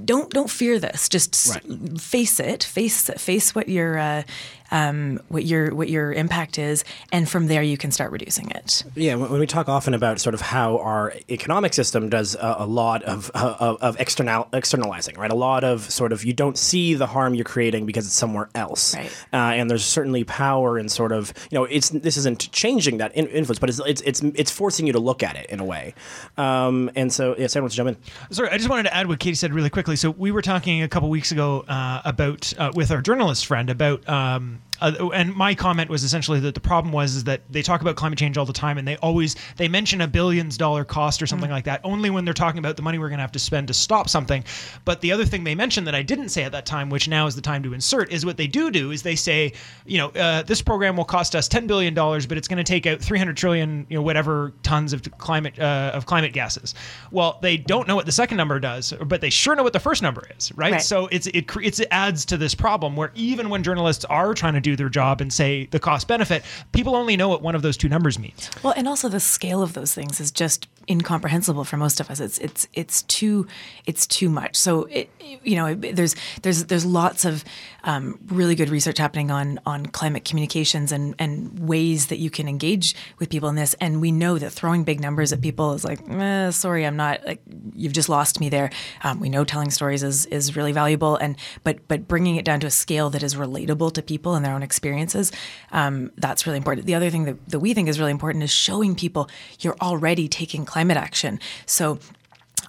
don't 0.04 0.30
don't 0.32 0.50
fear 0.50 0.80
this. 0.80 1.10
Just 1.10 1.50
right. 1.50 2.00
face 2.00 2.40
it. 2.40 2.64
Face 2.64 3.10
face 3.18 3.56
what 3.56 3.70
your 3.70 3.98
uh, 3.98 4.24
um, 4.72 5.20
what 5.30 5.46
your 5.46 5.74
what 5.74 5.90
your 5.90 6.14
impact 6.14 6.58
is, 6.58 6.84
and 7.12 7.30
from 7.30 7.48
there 7.48 7.62
you 7.62 7.78
can 7.78 7.92
start 7.92 8.12
reducing 8.12 8.50
it. 8.52 8.84
Yeah, 8.96 9.16
when 9.16 9.40
we 9.40 9.48
talk 9.48 9.70
often 9.70 9.94
about 9.94 10.20
sort 10.20 10.34
of 10.34 10.42
how 10.42 10.78
our 10.80 11.14
economic 11.30 11.74
system 11.74 12.10
does 12.10 12.36
a, 12.36 12.56
a 12.60 12.66
lot 12.66 13.04
of, 13.04 13.32
uh, 13.34 13.56
of, 13.60 13.82
of 13.82 14.00
external 14.00 14.48
externalizing, 14.54 15.16
right? 15.16 15.32
A 15.32 15.36
lot 15.36 15.64
of 15.64 15.90
sort 15.90 16.12
of 16.12 16.24
you 16.24 16.34
don't 16.34 16.58
see 16.58 16.94
the 16.94 17.08
harm 17.08 17.34
you're 17.34 17.46
creating 17.46 17.86
because 17.86 18.06
it's 18.06 18.16
somewhere 18.16 18.50
else, 18.56 18.96
right. 18.96 19.12
uh, 19.34 19.38
and 19.38 19.70
there's 19.70 19.86
certainly 19.86 20.24
power 20.24 20.78
in 20.80 20.90
sort 20.90 21.12
of 21.12 21.34
you 21.52 21.58
know 21.58 21.64
it's 21.66 21.90
this 21.90 22.18
isn't 22.18 22.52
changing 22.52 22.98
that 22.98 23.16
in, 23.16 23.28
influence, 23.28 23.60
but 23.60 23.70
it's, 23.70 23.80
it's 23.86 24.02
it's 24.02 24.22
it's 24.36 24.52
forcing 24.52 24.88
you 24.88 24.94
to 24.94 25.00
look 25.00 25.24
at 25.24 25.36
it 25.36 25.50
in 25.50 25.60
a 25.60 25.66
way. 25.66 25.94
Um, 26.38 26.90
and 26.96 27.12
so, 27.12 27.36
yeah, 27.38 27.48
Sam 27.48 27.64
wants 27.64 27.76
to 27.76 27.78
jump 27.78 27.90
in. 27.90 28.34
Sorry, 28.34 28.50
I 28.50 28.58
just 28.58 28.70
wanted 28.70 28.84
to 28.84 28.94
add 28.94 29.08
what 29.08 29.20
Katie 29.20 29.36
said 29.36 29.54
really 29.54 29.70
quickly. 29.70 29.96
So 29.96 30.12
we 30.12 30.32
were 30.32 30.42
talking 30.42 30.82
a 30.84 30.88
couple 30.88 31.10
weeks 31.10 31.32
ago 31.32 31.62
uh, 31.68 32.02
about 32.06 32.54
uh, 32.58 32.72
with 32.76 32.92
our 32.92 33.02
journalist 33.02 33.46
friend 33.46 33.70
about. 33.70 34.08
Um, 34.08 34.57
um, 34.58 34.67
uh, 34.82 35.10
and 35.14 35.36
my 35.36 35.54
comment 35.54 35.90
was 35.90 36.04
essentially 36.04 36.40
that 36.40 36.54
the 36.54 36.60
problem 36.60 36.94
was 36.94 37.16
is 37.16 37.24
that 37.26 37.42
they 37.50 37.62
talk 37.62 37.82
about 37.82 37.96
climate 37.96 38.18
change 38.18 38.38
all 38.38 38.46
the 38.46 38.54
time 38.54 38.78
and 38.78 38.88
they 38.88 38.98
always 38.98 39.36
they 39.58 39.68
mention 39.68 40.02
a 40.02 40.08
billions 40.08 40.58
dollar 40.58 40.84
cost 40.84 41.22
or 41.22 41.28
something 41.28 41.50
mm. 41.50 41.54
like 41.54 41.66
that 41.66 41.82
only 41.84 42.10
when 42.10 42.26
they're 42.26 42.34
talking 42.34 42.60
about 42.60 42.76
the 42.76 42.82
money 42.82 42.98
we're 42.98 43.10
going 43.10 43.18
to 43.18 43.24
have 43.24 43.32
to 43.32 43.40
spend 43.40 43.68
to 43.68 43.74
stop 43.74 44.10
something 44.10 44.44
but 44.86 45.02
the 45.02 45.12
other 45.12 45.26
thing 45.26 45.44
they 45.44 45.56
mentioned 45.56 45.88
that 45.88 45.96
i 45.96 46.02
didn't 46.02 46.30
say 46.30 46.44
at 46.44 46.52
that 46.52 46.66
time 46.66 46.90
which 46.90 47.08
now 47.08 47.28
is 47.28 47.36
the 47.36 47.42
time 47.42 47.64
to 47.64 47.74
insert 47.74 48.12
is 48.12 48.26
what 48.26 48.38
they 48.38 48.48
do 48.48 48.72
do 48.72 48.92
is 48.92 49.04
they 49.04 49.16
say 49.16 49.52
you 49.86 49.98
know 49.98 50.10
uh, 50.10 50.42
this 50.44 50.62
program 50.62 50.96
will 50.96 51.06
cost 51.06 51.36
us 51.36 51.48
10 51.48 51.68
billion 51.68 51.94
dollars 51.94 52.26
but 52.26 52.38
it's 52.38 52.48
going 52.48 52.58
to 52.58 52.64
take 52.64 52.86
out 52.86 53.00
300 53.00 53.36
trillion 53.36 53.86
you 53.90 53.98
know 53.98 54.02
whatever 54.02 54.54
tons 54.64 54.94
of 54.94 55.02
climate 55.18 55.58
uh, 55.60 55.92
of 55.94 56.06
climate 56.06 56.34
gases 56.34 56.74
well 57.12 57.40
they 57.42 57.58
don't 57.58 57.88
know 57.88 57.96
what 57.96 58.06
the 58.06 58.12
second 58.12 58.38
number 58.38 58.60
does 58.60 58.94
but 59.06 59.22
they 59.22 59.30
sure 59.30 59.56
know 59.56 59.64
what 59.64 59.74
the 59.74 59.80
first 59.80 60.02
number 60.02 60.28
is 60.38 60.52
right, 60.56 60.74
right. 60.74 60.82
so 60.82 61.08
it's 61.08 61.28
it, 61.28 61.46
it's 61.62 61.80
it 61.80 61.88
adds 61.92 62.26
to 62.26 62.38
this 62.38 62.56
problem 62.56 62.96
where 62.96 63.12
even 63.16 63.50
when 63.50 63.64
journalists 63.64 64.06
are 64.06 64.34
trying 64.34 64.54
to 64.54 64.62
do 64.72 64.76
their 64.76 64.90
job 64.90 65.22
and 65.22 65.32
say 65.32 65.66
the 65.68 65.80
cost 65.80 66.08
benefit, 66.08 66.44
people 66.72 66.96
only 66.96 67.18
know 67.18 67.30
what 67.30 67.42
one 67.42 67.56
of 67.56 67.62
those 67.62 67.78
two 67.78 67.90
numbers 67.90 68.20
means. 68.20 68.50
Well, 68.64 68.74
and 68.76 68.88
also 68.88 69.10
the 69.10 69.20
scale 69.20 69.62
of 69.62 69.74
those 69.74 69.94
things 69.94 70.20
is 70.20 70.32
just 70.32 70.68
incomprehensible 70.90 71.64
for 71.64 71.78
most 71.78 72.00
of 72.00 72.10
us. 72.10 72.20
It's 72.20 72.38
it's 72.40 72.68
it's 72.74 73.02
too 73.04 73.48
it's 73.86 74.06
too 74.08 74.30
much. 74.30 74.56
So 74.56 74.84
it, 74.86 75.10
you 75.44 75.56
know 75.56 75.74
there's 75.74 76.16
there's 76.42 76.66
there's 76.66 76.86
lots 76.86 77.26
of 77.26 77.44
um, 77.88 78.20
really 78.28 78.54
good 78.54 78.70
research 78.70 78.98
happening 78.98 79.32
on 79.32 79.60
on 79.66 79.86
climate 79.86 80.26
communications 80.26 80.92
and 80.92 81.16
and 81.18 81.58
ways 81.58 82.08
that 82.08 82.18
you 82.20 82.30
can 82.30 82.48
engage 82.48 82.94
with 83.18 83.30
people 83.30 83.48
in 83.48 83.56
this. 83.56 83.74
And 83.80 84.02
we 84.02 84.12
know 84.12 84.38
that 84.38 84.52
throwing 84.52 84.84
big 84.84 85.00
numbers 85.00 85.32
at 85.32 85.42
people 85.42 85.74
is 85.74 85.86
like, 85.86 86.08
eh, 86.10 86.52
sorry, 86.52 86.86
I'm 86.86 86.98
not 86.98 87.26
like 87.26 87.42
you've 87.74 87.94
just 87.94 88.10
lost 88.10 88.42
me 88.42 88.50
there. 88.50 88.70
Um, 89.04 89.22
we 89.22 89.30
know 89.30 89.46
telling 89.46 89.72
stories 89.72 90.04
is 90.04 90.26
is 90.28 90.56
really 90.58 90.74
valuable, 90.74 91.16
and 91.16 91.38
but 91.64 91.88
but 91.88 92.10
bringing 92.10 92.36
it 92.36 92.44
down 92.44 92.60
to 92.60 92.68
a 92.68 92.72
scale 92.72 93.10
that 93.12 93.24
is 93.24 93.36
relatable 93.36 93.94
to 93.94 94.02
people 94.02 94.36
and 94.36 94.46
their 94.46 94.54
own 94.54 94.64
experiences, 94.64 95.32
um, 95.72 96.12
that's 96.18 96.46
really 96.46 96.58
important. 96.58 96.86
The 96.86 96.96
other 96.96 97.10
thing 97.10 97.24
that, 97.24 97.50
that 97.50 97.60
we 97.60 97.74
think 97.74 97.88
is 97.88 98.00
really 98.00 98.12
important 98.12 98.44
is 98.44 98.52
showing 98.52 98.96
people 98.96 99.30
you're 99.62 99.78
already 99.82 100.28
taking 100.28 100.66
climate 100.66 100.98
action. 100.98 101.40
So 101.66 102.00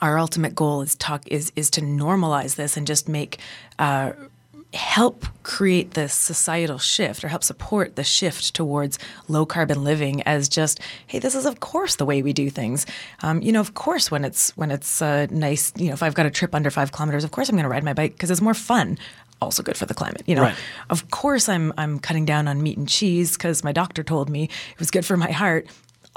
our 0.00 0.16
ultimate 0.16 0.54
goal 0.54 0.80
is 0.82 0.94
talk 0.94 1.26
is 1.26 1.50
is 1.56 1.70
to 1.70 1.80
normalize 1.80 2.54
this 2.54 2.76
and 2.76 2.86
just 2.86 3.08
make 3.08 3.38
uh, 3.80 4.12
help 4.74 5.24
create 5.42 5.92
this 5.92 6.12
societal 6.12 6.78
shift 6.78 7.24
or 7.24 7.28
help 7.28 7.42
support 7.42 7.96
the 7.96 8.04
shift 8.04 8.54
towards 8.54 8.98
low 9.26 9.46
carbon 9.46 9.82
living 9.82 10.22
as 10.24 10.46
just 10.46 10.78
hey 11.06 11.18
this 11.18 11.34
is 11.34 11.46
of 11.46 11.60
course 11.60 11.96
the 11.96 12.04
way 12.04 12.20
we 12.20 12.34
do 12.34 12.50
things 12.50 12.84
um, 13.22 13.40
you 13.40 13.50
know 13.50 13.60
of 13.60 13.72
course 13.72 14.10
when 14.10 14.26
it's 14.26 14.54
when 14.58 14.70
it's 14.70 15.00
uh, 15.00 15.26
nice 15.30 15.72
you 15.76 15.86
know 15.86 15.94
if 15.94 16.02
i've 16.02 16.14
got 16.14 16.26
a 16.26 16.30
trip 16.30 16.54
under 16.54 16.70
five 16.70 16.92
kilometers 16.92 17.24
of 17.24 17.30
course 17.30 17.48
i'm 17.48 17.54
going 17.54 17.62
to 17.62 17.68
ride 17.68 17.82
my 17.82 17.94
bike 17.94 18.12
because 18.12 18.30
it's 18.30 18.42
more 18.42 18.52
fun 18.52 18.98
also 19.40 19.62
good 19.62 19.76
for 19.76 19.86
the 19.86 19.94
climate 19.94 20.22
you 20.26 20.34
know 20.34 20.42
right. 20.42 20.56
of 20.90 21.10
course 21.10 21.48
i'm 21.48 21.72
i'm 21.78 21.98
cutting 21.98 22.26
down 22.26 22.46
on 22.46 22.62
meat 22.62 22.76
and 22.76 22.88
cheese 22.88 23.38
because 23.38 23.64
my 23.64 23.72
doctor 23.72 24.02
told 24.02 24.28
me 24.28 24.44
it 24.44 24.78
was 24.78 24.90
good 24.90 25.06
for 25.06 25.16
my 25.16 25.30
heart 25.30 25.66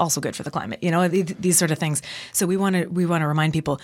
also 0.02 0.20
good 0.20 0.34
for 0.34 0.42
the 0.42 0.50
climate. 0.50 0.80
You 0.82 0.90
know, 0.90 1.08
these, 1.08 1.26
these 1.38 1.58
sort 1.58 1.70
of 1.70 1.78
things. 1.78 2.02
So 2.32 2.46
we 2.46 2.56
want 2.56 2.74
to 2.74 2.86
we 2.86 3.06
want 3.06 3.22
to 3.22 3.28
remind 3.28 3.52
people 3.52 3.80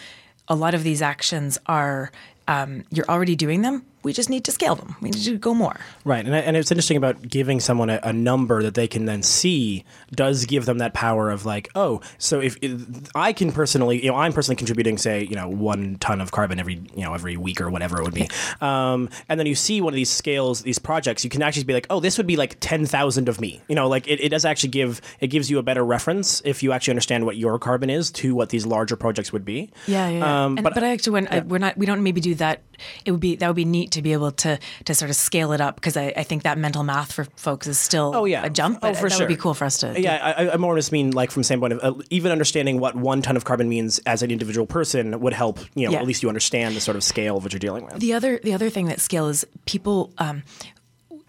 a 0.49 0.55
lot 0.55 0.75
of 0.75 0.83
these 0.83 1.01
actions 1.01 1.59
are 1.67 2.11
um, 2.49 2.85
you're 2.91 3.09
already 3.09 3.37
doing 3.37 3.63
them 3.63 3.85
we 4.03 4.13
just 4.13 4.31
need 4.31 4.45
to 4.45 4.53
scale 4.53 4.75
them. 4.75 4.97
We 5.01 5.11
need 5.11 5.25
to 5.25 5.39
go 5.39 5.55
more. 5.55 5.77
Right, 6.05 6.25
and, 6.25 6.35
and 6.35 6.57
it's 6.57 6.71
interesting 6.71 6.97
about 6.97 7.23
giving 7.23 7.61
someone 7.61 7.91
a, 7.91 8.01
a, 8.03 8.13
number 8.13 8.63
that 8.63 8.75
they 8.75 8.89
can 8.89 9.05
then 9.05 9.23
see 9.23 9.85
does 10.13 10.45
give 10.45 10.67
them 10.67 10.79
that 10.79 10.95
power 10.95 11.31
of 11.31 11.47
like, 11.47 11.69
oh, 11.75 12.01
so 12.19 12.41
if, 12.41 12.57
if, 12.63 12.81
I 13.15 13.33
can 13.33 13.53
personally, 13.53 14.03
you 14.03 14.11
know, 14.11 14.17
I'm 14.17 14.33
personally 14.33 14.57
contributing, 14.57 14.99
say, 14.99 15.25
you 15.25 15.37
know, 15.37 15.49
one 15.49 15.97
ton 15.99 16.21
of 16.21 16.31
carbon 16.31 16.59
every, 16.59 16.81
you 16.95 17.03
know, 17.03 17.15
every 17.15 17.37
week 17.37 17.61
or 17.61 17.71
whatever 17.71 17.99
it 18.01 18.05
would 18.05 18.15
be, 18.15 18.29
um, 18.61 19.09
and 19.29 19.39
then 19.39 19.47
you 19.47 19.55
see 19.55 19.81
one 19.81 19.93
of 19.93 19.97
these 19.97 20.11
scales, 20.11 20.63
these 20.63 20.79
projects, 20.79 21.25
you 21.25 21.31
can 21.31 21.43
actually 21.43 21.65
be 21.65 21.75
like, 21.75 21.87
oh, 21.91 22.01
this 22.01 22.19
would 22.19 22.27
be 22.27 22.37
like 22.37 22.57
ten 22.61 22.87
thousand 22.87 23.29
of 23.29 23.41
me. 23.41 23.61
You 23.69 23.75
know, 23.75 23.89
like 23.89 24.07
it, 24.09 24.21
it 24.21 24.29
does 24.31 24.45
actually 24.45 24.71
give 24.71 25.01
it 25.21 25.29
gives 25.29 25.51
you 25.51 25.59
a 25.59 25.63
better 25.63 25.85
reference 25.85 26.41
if 26.45 26.63
you 26.63 26.73
actually 26.73 26.93
understand 26.93 27.27
what 27.27 27.37
your 27.37 27.59
carbon 27.59 27.91
is 27.91 28.11
to 28.13 28.35
what 28.35 28.51
these 28.51 28.67
larger 28.67 28.97
projects 28.97 29.33
would 29.33 29.45
be. 29.45 29.71
Yeah, 29.87 30.09
yeah. 30.09 30.19
yeah. 30.19 30.45
Um, 30.45 30.59
and, 30.59 30.65
but, 30.65 30.75
but 30.75 30.85
I 30.85 30.93
actually, 30.93 31.13
when 31.13 31.25
yeah. 31.25 31.37
I, 31.37 31.41
we're 31.41 31.59
not, 31.59 31.77
we 31.77 31.87
don't 31.87 32.03
maybe 32.03 32.21
do 32.21 32.35
that. 32.37 32.63
It 33.05 33.11
would 33.11 33.21
be 33.21 33.37
that 33.37 33.47
would 33.49 33.57
be 33.57 33.65
neat 33.65 33.88
to 33.89 34.03
be 34.03 34.13
able 34.13 34.33
to 34.33 34.59
to 34.85 34.95
sort 34.95 35.11
of 35.11 35.17
scale 35.17 35.53
it 35.53 35.61
up 35.61 35.77
because 35.77 35.97
I, 35.97 36.13
I, 36.17 36.23
think 36.23 36.43
that 36.43 36.59
mental 36.59 36.83
math 36.83 37.13
for 37.13 37.25
folks 37.37 37.67
is 37.67 37.79
still 37.79 38.13
oh, 38.15 38.25
yeah. 38.25 38.45
a 38.45 38.51
jump. 38.51 38.81
But 38.81 38.93
oh, 38.93 38.95
for 38.95 39.09
that 39.09 39.17
sure. 39.17 39.27
would 39.27 39.29
be 39.29 39.37
cool 39.37 39.55
for 39.55 39.65
us 39.65 39.79
to. 39.79 40.01
Yeah, 40.01 40.35
I, 40.37 40.51
I, 40.51 40.57
more 40.57 40.77
just 40.77 40.93
mean 40.93 41.13
like 41.13 41.31
from 41.31 41.43
standpoint 41.43 41.75
of 41.75 41.81
uh, 41.83 42.03
even 42.11 42.33
understanding 42.33 42.81
what 42.81 42.97
one 42.97 43.23
ton 43.23 43.37
of 43.37 43.45
carbon 43.45 43.69
means 43.69 43.99
as 44.01 44.23
an 44.23 44.31
individual 44.31 44.67
person 44.67 45.19
would 45.21 45.33
help. 45.33 45.59
You 45.75 45.87
know, 45.87 45.93
yeah. 45.93 46.01
at 46.01 46.07
least 46.07 46.23
you 46.23 46.29
understand 46.29 46.77
the 46.77 46.81
sort 46.81 46.97
of 46.97 47.05
scale 47.05 47.37
of 47.37 47.43
what 47.43 47.53
you're 47.53 47.61
dealing 47.61 47.85
with. 47.85 48.01
The 48.01 48.15
other 48.15 48.41
the 48.43 48.55
other 48.55 48.71
thing 48.71 48.87
that 48.87 49.01
scale 49.01 49.29
is 49.29 49.47
people. 49.65 50.13
Um, 50.19 50.43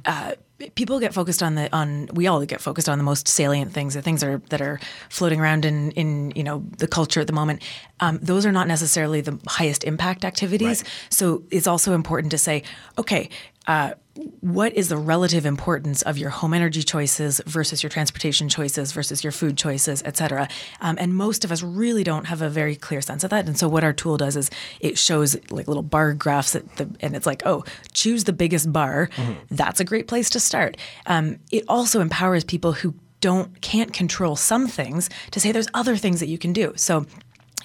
uh, 0.06 0.34
people 0.76 1.00
get 1.00 1.14
focused 1.14 1.42
on 1.42 1.56
the 1.56 1.74
on 1.76 2.10
we 2.14 2.28
all 2.28 2.44
get 2.46 2.62
focused 2.62 2.90
on 2.90 2.98
the 2.98 3.04
most 3.04 3.28
salient 3.28 3.72
things 3.72 3.94
the 3.94 4.02
things 4.02 4.24
are 4.24 4.40
that 4.50 4.62
are 4.62 4.80
floating 5.10 5.40
around 5.40 5.66
in 5.66 5.92
in 5.92 6.32
you 6.36 6.44
know 6.44 6.64
the 6.78 6.88
culture 6.88 7.22
at 7.22 7.28
the 7.28 7.34
moment 7.34 7.62
um, 8.02 8.20
those 8.22 8.46
are 8.46 8.52
not 8.52 8.68
necessarily 8.68 9.22
the 9.22 9.38
highest 9.48 9.84
impact 9.84 10.26
activities 10.26 10.84
right. 10.84 11.08
so 11.10 11.44
it's 11.50 11.68
also 11.68 11.94
important 11.94 12.32
to 12.32 12.38
say 12.38 12.64
okay 12.98 13.30
uh, 13.70 13.94
what 14.42 14.74
is 14.74 14.90
the 14.90 14.98
relative 14.98 15.46
importance 15.46 16.02
of 16.02 16.18
your 16.18 16.30
home 16.30 16.54
energy 16.54 16.84
choices 16.84 17.40
versus 17.46 17.82
your 17.82 17.90
transportation 17.90 18.50
choices 18.50 18.92
versus 18.92 19.24
your 19.24 19.32
food 19.32 19.58
choices, 19.58 20.04
et 20.04 20.18
cetera? 20.18 20.48
Um, 20.82 20.98
and 21.00 21.16
most 21.16 21.46
of 21.46 21.52
us 21.52 21.62
really 21.64 22.04
don't 22.04 22.26
have 22.26 22.42
a 22.42 22.50
very 22.50 22.76
clear 22.76 23.02
sense 23.02 23.24
of 23.24 23.30
that. 23.30 23.48
And 23.48 23.58
so 23.58 23.70
what 23.70 23.84
our 23.84 23.94
tool 23.94 24.18
does 24.18 24.36
is 24.36 24.50
it 24.80 24.98
shows 24.98 25.38
like 25.52 25.68
little 25.68 25.84
bar 25.84 26.14
graphs, 26.14 26.52
the, 26.52 26.90
and 27.00 27.16
it's 27.16 27.26
like, 27.26 27.44
oh, 27.46 27.64
choose 27.94 28.24
the 28.26 28.34
biggest 28.34 28.74
bar. 28.74 29.10
Mm-hmm. 29.16 29.56
That's 29.56 29.80
a 29.80 29.86
great 29.86 30.08
place 30.08 30.30
to 30.32 30.40
start. 30.40 30.76
Um, 31.06 31.38
it 31.52 31.64
also 31.68 32.02
empowers 32.02 32.44
people 32.44 32.74
who 32.74 32.96
don't 33.22 33.62
can't 33.62 33.92
control 33.94 34.36
some 34.36 34.68
things 34.68 35.10
to 35.32 35.40
say 35.40 35.52
there's 35.52 35.68
other 35.74 35.98
things 35.98 36.20
that 36.22 36.28
you 36.28 36.38
can 36.38 36.54
do. 36.54 36.74
So 36.76 37.06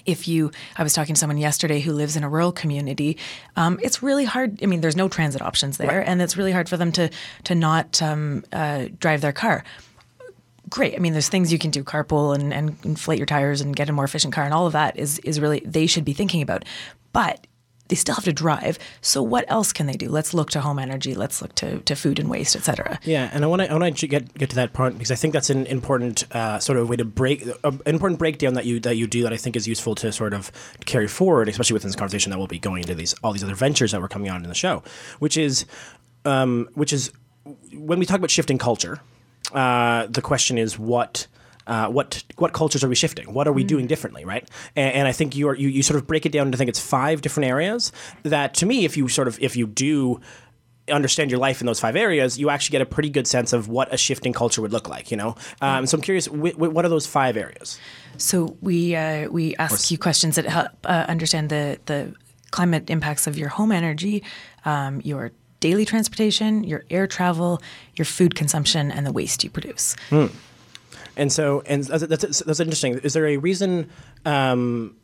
if 0.05 0.27
you, 0.27 0.51
I 0.77 0.83
was 0.83 0.93
talking 0.93 1.15
to 1.15 1.19
someone 1.19 1.37
yesterday 1.37 1.79
who 1.79 1.93
lives 1.93 2.15
in 2.15 2.23
a 2.23 2.29
rural 2.29 2.51
community, 2.51 3.17
um, 3.55 3.79
it's 3.81 4.03
really 4.03 4.25
hard. 4.25 4.61
I 4.61 4.65
mean, 4.65 4.81
there's 4.81 4.95
no 4.95 5.07
transit 5.07 5.41
options 5.41 5.77
there, 5.77 5.99
right. 5.99 6.07
and 6.07 6.21
it's 6.21 6.37
really 6.37 6.51
hard 6.51 6.69
for 6.69 6.77
them 6.77 6.91
to 6.93 7.09
to 7.45 7.55
not 7.55 8.01
um, 8.01 8.43
uh, 8.53 8.87
drive 8.99 9.21
their 9.21 9.33
car 9.33 9.63
great. 10.67 10.95
I 10.95 10.97
mean, 10.97 11.13
there's 11.13 11.29
things 11.29 11.51
you 11.51 11.59
can 11.59 11.71
do, 11.71 11.83
carpool 11.83 12.33
and, 12.33 12.53
and 12.53 12.75
inflate 12.83 13.19
your 13.19 13.27
tires 13.27 13.61
and 13.61 13.75
get 13.75 13.87
a 13.87 13.93
more 13.93 14.03
efficient 14.03 14.33
car, 14.33 14.43
and 14.43 14.53
all 14.53 14.65
of 14.65 14.73
that 14.73 14.97
is 14.97 15.19
is 15.19 15.39
really 15.39 15.61
they 15.65 15.85
should 15.87 16.05
be 16.05 16.13
thinking 16.13 16.41
about. 16.41 16.65
But 17.13 17.45
they 17.87 17.95
still 17.95 18.15
have 18.15 18.23
to 18.25 18.33
drive. 18.33 18.79
So 19.01 19.21
what 19.21 19.45
else 19.47 19.71
can 19.71 19.85
they 19.85 19.93
do? 19.93 20.09
Let's 20.09 20.33
look 20.33 20.49
to 20.51 20.61
home 20.61 20.79
energy. 20.79 21.13
Let's 21.13 21.41
look 21.41 21.53
to, 21.55 21.79
to 21.79 21.95
food 21.95 22.19
and 22.19 22.29
waste, 22.29 22.55
et 22.55 22.63
cetera. 22.63 22.99
Yeah, 23.03 23.29
and 23.31 23.43
I 23.43 23.47
want 23.47 23.61
to 23.61 23.71
I 23.71 23.77
want 23.77 23.97
to 23.97 24.07
get 24.07 24.33
get 24.33 24.49
to 24.49 24.55
that 24.55 24.73
part 24.73 24.93
because 24.93 25.11
I 25.11 25.15
think 25.15 25.33
that's 25.33 25.49
an 25.49 25.65
important 25.67 26.25
uh, 26.35 26.59
sort 26.59 26.79
of 26.79 26.89
way 26.89 26.95
to 26.95 27.05
break 27.05 27.47
uh, 27.63 27.71
an 27.71 27.81
important 27.85 28.19
breakdown 28.19 28.55
that 28.55 28.65
you 28.65 28.79
that 28.81 28.97
you 28.97 29.07
do 29.07 29.23
that 29.23 29.33
I 29.33 29.37
think 29.37 29.55
is 29.55 29.67
useful 29.67 29.95
to 29.95 30.11
sort 30.11 30.33
of 30.33 30.51
carry 30.85 31.07
forward, 31.07 31.47
especially 31.47 31.75
within 31.75 31.89
this 31.89 31.95
conversation 31.95 32.31
that 32.31 32.37
we'll 32.37 32.47
be 32.47 32.59
going 32.59 32.81
into 32.81 32.95
these 32.95 33.13
all 33.23 33.33
these 33.33 33.43
other 33.43 33.55
ventures 33.55 33.91
that 33.91 34.01
we're 34.01 34.07
coming 34.07 34.31
on 34.31 34.43
in 34.43 34.49
the 34.49 34.55
show, 34.55 34.83
which 35.19 35.37
is 35.37 35.65
um, 36.25 36.67
which 36.73 36.91
is 36.91 37.11
when 37.73 37.99
we 37.99 38.05
talk 38.05 38.17
about 38.17 38.31
shifting 38.31 38.57
culture, 38.57 38.99
uh, 39.53 40.07
the 40.07 40.21
question 40.21 40.57
is 40.57 40.79
what. 40.79 41.27
Uh, 41.67 41.87
what 41.87 42.23
what 42.37 42.53
cultures 42.53 42.83
are 42.83 42.89
we 42.89 42.95
shifting? 42.95 43.33
What 43.33 43.47
are 43.47 43.53
we 43.53 43.63
doing 43.63 43.87
differently, 43.87 44.23
right? 44.23 44.47
And, 44.75 44.93
and 44.93 45.07
I 45.07 45.11
think 45.11 45.35
you, 45.35 45.47
are, 45.49 45.55
you 45.55 45.67
you 45.69 45.81
sort 45.81 45.99
of 45.99 46.05
break 46.05 46.25
it 46.25 46.31
down 46.31 46.51
to 46.51 46.57
think 46.57 46.69
it's 46.69 46.79
five 46.79 47.21
different 47.21 47.49
areas. 47.49 47.91
That 48.23 48.53
to 48.55 48.65
me, 48.65 48.85
if 48.85 48.95
you 48.97 49.07
sort 49.07 49.27
of 49.27 49.39
if 49.39 49.55
you 49.55 49.65
do 49.67 50.21
understand 50.91 51.31
your 51.31 51.39
life 51.39 51.61
in 51.61 51.65
those 51.65 51.79
five 51.79 51.95
areas, 51.95 52.37
you 52.37 52.49
actually 52.51 52.73
get 52.73 52.81
a 52.81 52.85
pretty 52.85 53.09
good 53.09 53.25
sense 53.27 53.53
of 53.53 53.67
what 53.67 53.91
a 53.91 53.97
shifting 53.97 54.33
culture 54.33 54.61
would 54.61 54.71
look 54.71 54.87
like. 54.87 55.09
You 55.09 55.17
know, 55.17 55.35
um, 55.61 55.87
so 55.87 55.97
I'm 55.97 56.01
curious, 56.01 56.27
wh- 56.27 56.53
wh- 56.53 56.73
what 56.73 56.85
are 56.85 56.89
those 56.89 57.07
five 57.07 57.35
areas? 57.37 57.79
So 58.17 58.55
we 58.61 58.95
uh, 58.95 59.29
we 59.29 59.55
ask 59.55 59.89
you 59.91 59.97
questions 59.97 60.35
that 60.35 60.45
help 60.45 60.69
uh, 60.85 61.05
understand 61.07 61.49
the 61.49 61.79
the 61.85 62.13
climate 62.51 62.89
impacts 62.89 63.27
of 63.27 63.37
your 63.37 63.49
home 63.49 63.71
energy, 63.71 64.23
um, 64.65 65.01
your 65.03 65.31
daily 65.59 65.85
transportation, 65.85 66.63
your 66.63 66.83
air 66.91 67.07
travel, 67.07 67.59
your 67.95 68.05
food 68.05 68.35
consumption, 68.35 68.91
and 68.91 69.05
the 69.05 69.11
waste 69.11 69.43
you 69.43 69.49
produce. 69.49 69.95
And 71.17 71.31
so, 71.31 71.61
and 71.65 71.83
that's, 71.83 72.05
that's, 72.05 72.39
that's 72.39 72.59
interesting. 72.59 72.99
Is 72.99 73.13
there 73.13 73.25
a 73.27 73.37
reason? 73.37 73.89
Um, 74.25 74.97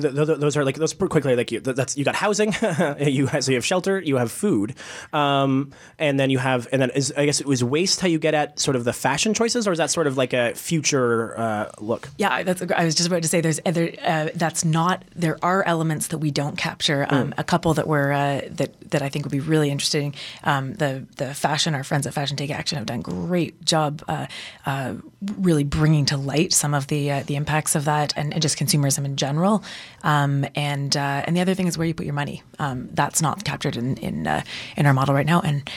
th- 0.00 0.14
th- 0.14 0.38
those 0.38 0.56
are 0.56 0.64
like 0.64 0.76
those 0.76 0.94
pretty 0.94 1.10
quickly 1.10 1.36
like 1.36 1.50
you, 1.52 1.60
that's 1.60 1.96
you 1.96 2.04
got 2.04 2.14
housing 2.14 2.52
you 3.00 3.26
have, 3.26 3.44
so 3.44 3.50
you 3.50 3.56
have 3.56 3.64
shelter 3.64 4.00
you 4.00 4.16
have 4.16 4.30
food 4.30 4.74
um, 5.12 5.72
and 5.98 6.18
then 6.18 6.30
you 6.30 6.38
have 6.38 6.68
and 6.72 6.82
then 6.82 6.90
is 6.90 7.12
I 7.16 7.24
guess 7.24 7.40
it 7.40 7.46
was 7.46 7.62
waste 7.62 8.00
how 8.00 8.08
you 8.08 8.18
get 8.18 8.34
at 8.34 8.58
sort 8.58 8.76
of 8.76 8.84
the 8.84 8.92
fashion 8.92 9.34
choices 9.34 9.66
or 9.66 9.72
is 9.72 9.78
that 9.78 9.90
sort 9.90 10.06
of 10.06 10.16
like 10.16 10.32
a 10.32 10.54
future 10.54 11.38
uh, 11.38 11.70
look 11.80 12.08
Yeah, 12.18 12.42
that's. 12.42 12.62
I 12.62 12.84
was 12.84 12.94
just 12.94 13.08
about 13.08 13.22
to 13.22 13.28
say 13.28 13.40
there's 13.40 13.60
other. 13.64 13.92
Uh, 14.02 14.28
that's 14.34 14.64
not. 14.64 15.04
There 15.14 15.38
are 15.42 15.62
elements 15.64 16.08
that 16.08 16.18
we 16.18 16.30
don't 16.30 16.56
capture. 16.56 17.06
Um, 17.08 17.34
A 17.38 17.44
couple 17.44 17.74
that 17.74 17.86
were 17.86 18.12
uh, 18.12 18.42
that 18.50 18.90
that 18.90 19.02
I 19.02 19.08
think 19.08 19.24
would 19.24 19.32
be 19.32 19.40
really 19.40 19.70
interesting. 19.70 20.14
Um, 20.44 20.74
the 20.74 21.06
the 21.16 21.34
fashion. 21.34 21.74
Our 21.74 21.84
friends 21.84 22.06
at 22.06 22.14
Fashion 22.14 22.36
Take 22.36 22.50
Action 22.50 22.76
have 22.78 22.86
done 22.86 23.00
a 23.00 23.02
great 23.02 23.64
job, 23.64 24.02
uh, 24.08 24.26
uh, 24.66 24.94
really 25.38 25.64
bringing 25.64 26.06
to 26.06 26.16
light 26.16 26.52
some 26.52 26.74
of 26.74 26.86
the 26.88 27.10
uh, 27.10 27.22
the 27.26 27.36
impacts 27.36 27.74
of 27.74 27.84
that 27.84 28.12
and, 28.16 28.32
and 28.32 28.42
just 28.42 28.58
consumerism 28.58 29.04
in 29.04 29.16
general. 29.16 29.62
Um, 30.02 30.46
and 30.54 30.96
uh, 30.96 31.24
and 31.26 31.36
the 31.36 31.40
other 31.40 31.54
thing 31.54 31.66
is 31.66 31.76
where 31.76 31.86
you 31.86 31.94
put 31.94 32.06
your 32.06 32.14
money. 32.14 32.42
Um, 32.58 32.88
that's 32.92 33.20
not 33.22 33.44
captured 33.44 33.76
in 33.76 33.96
in 33.98 34.26
uh, 34.26 34.42
in 34.76 34.86
our 34.86 34.94
model 34.94 35.14
right 35.14 35.26
now. 35.26 35.40
And 35.40 35.68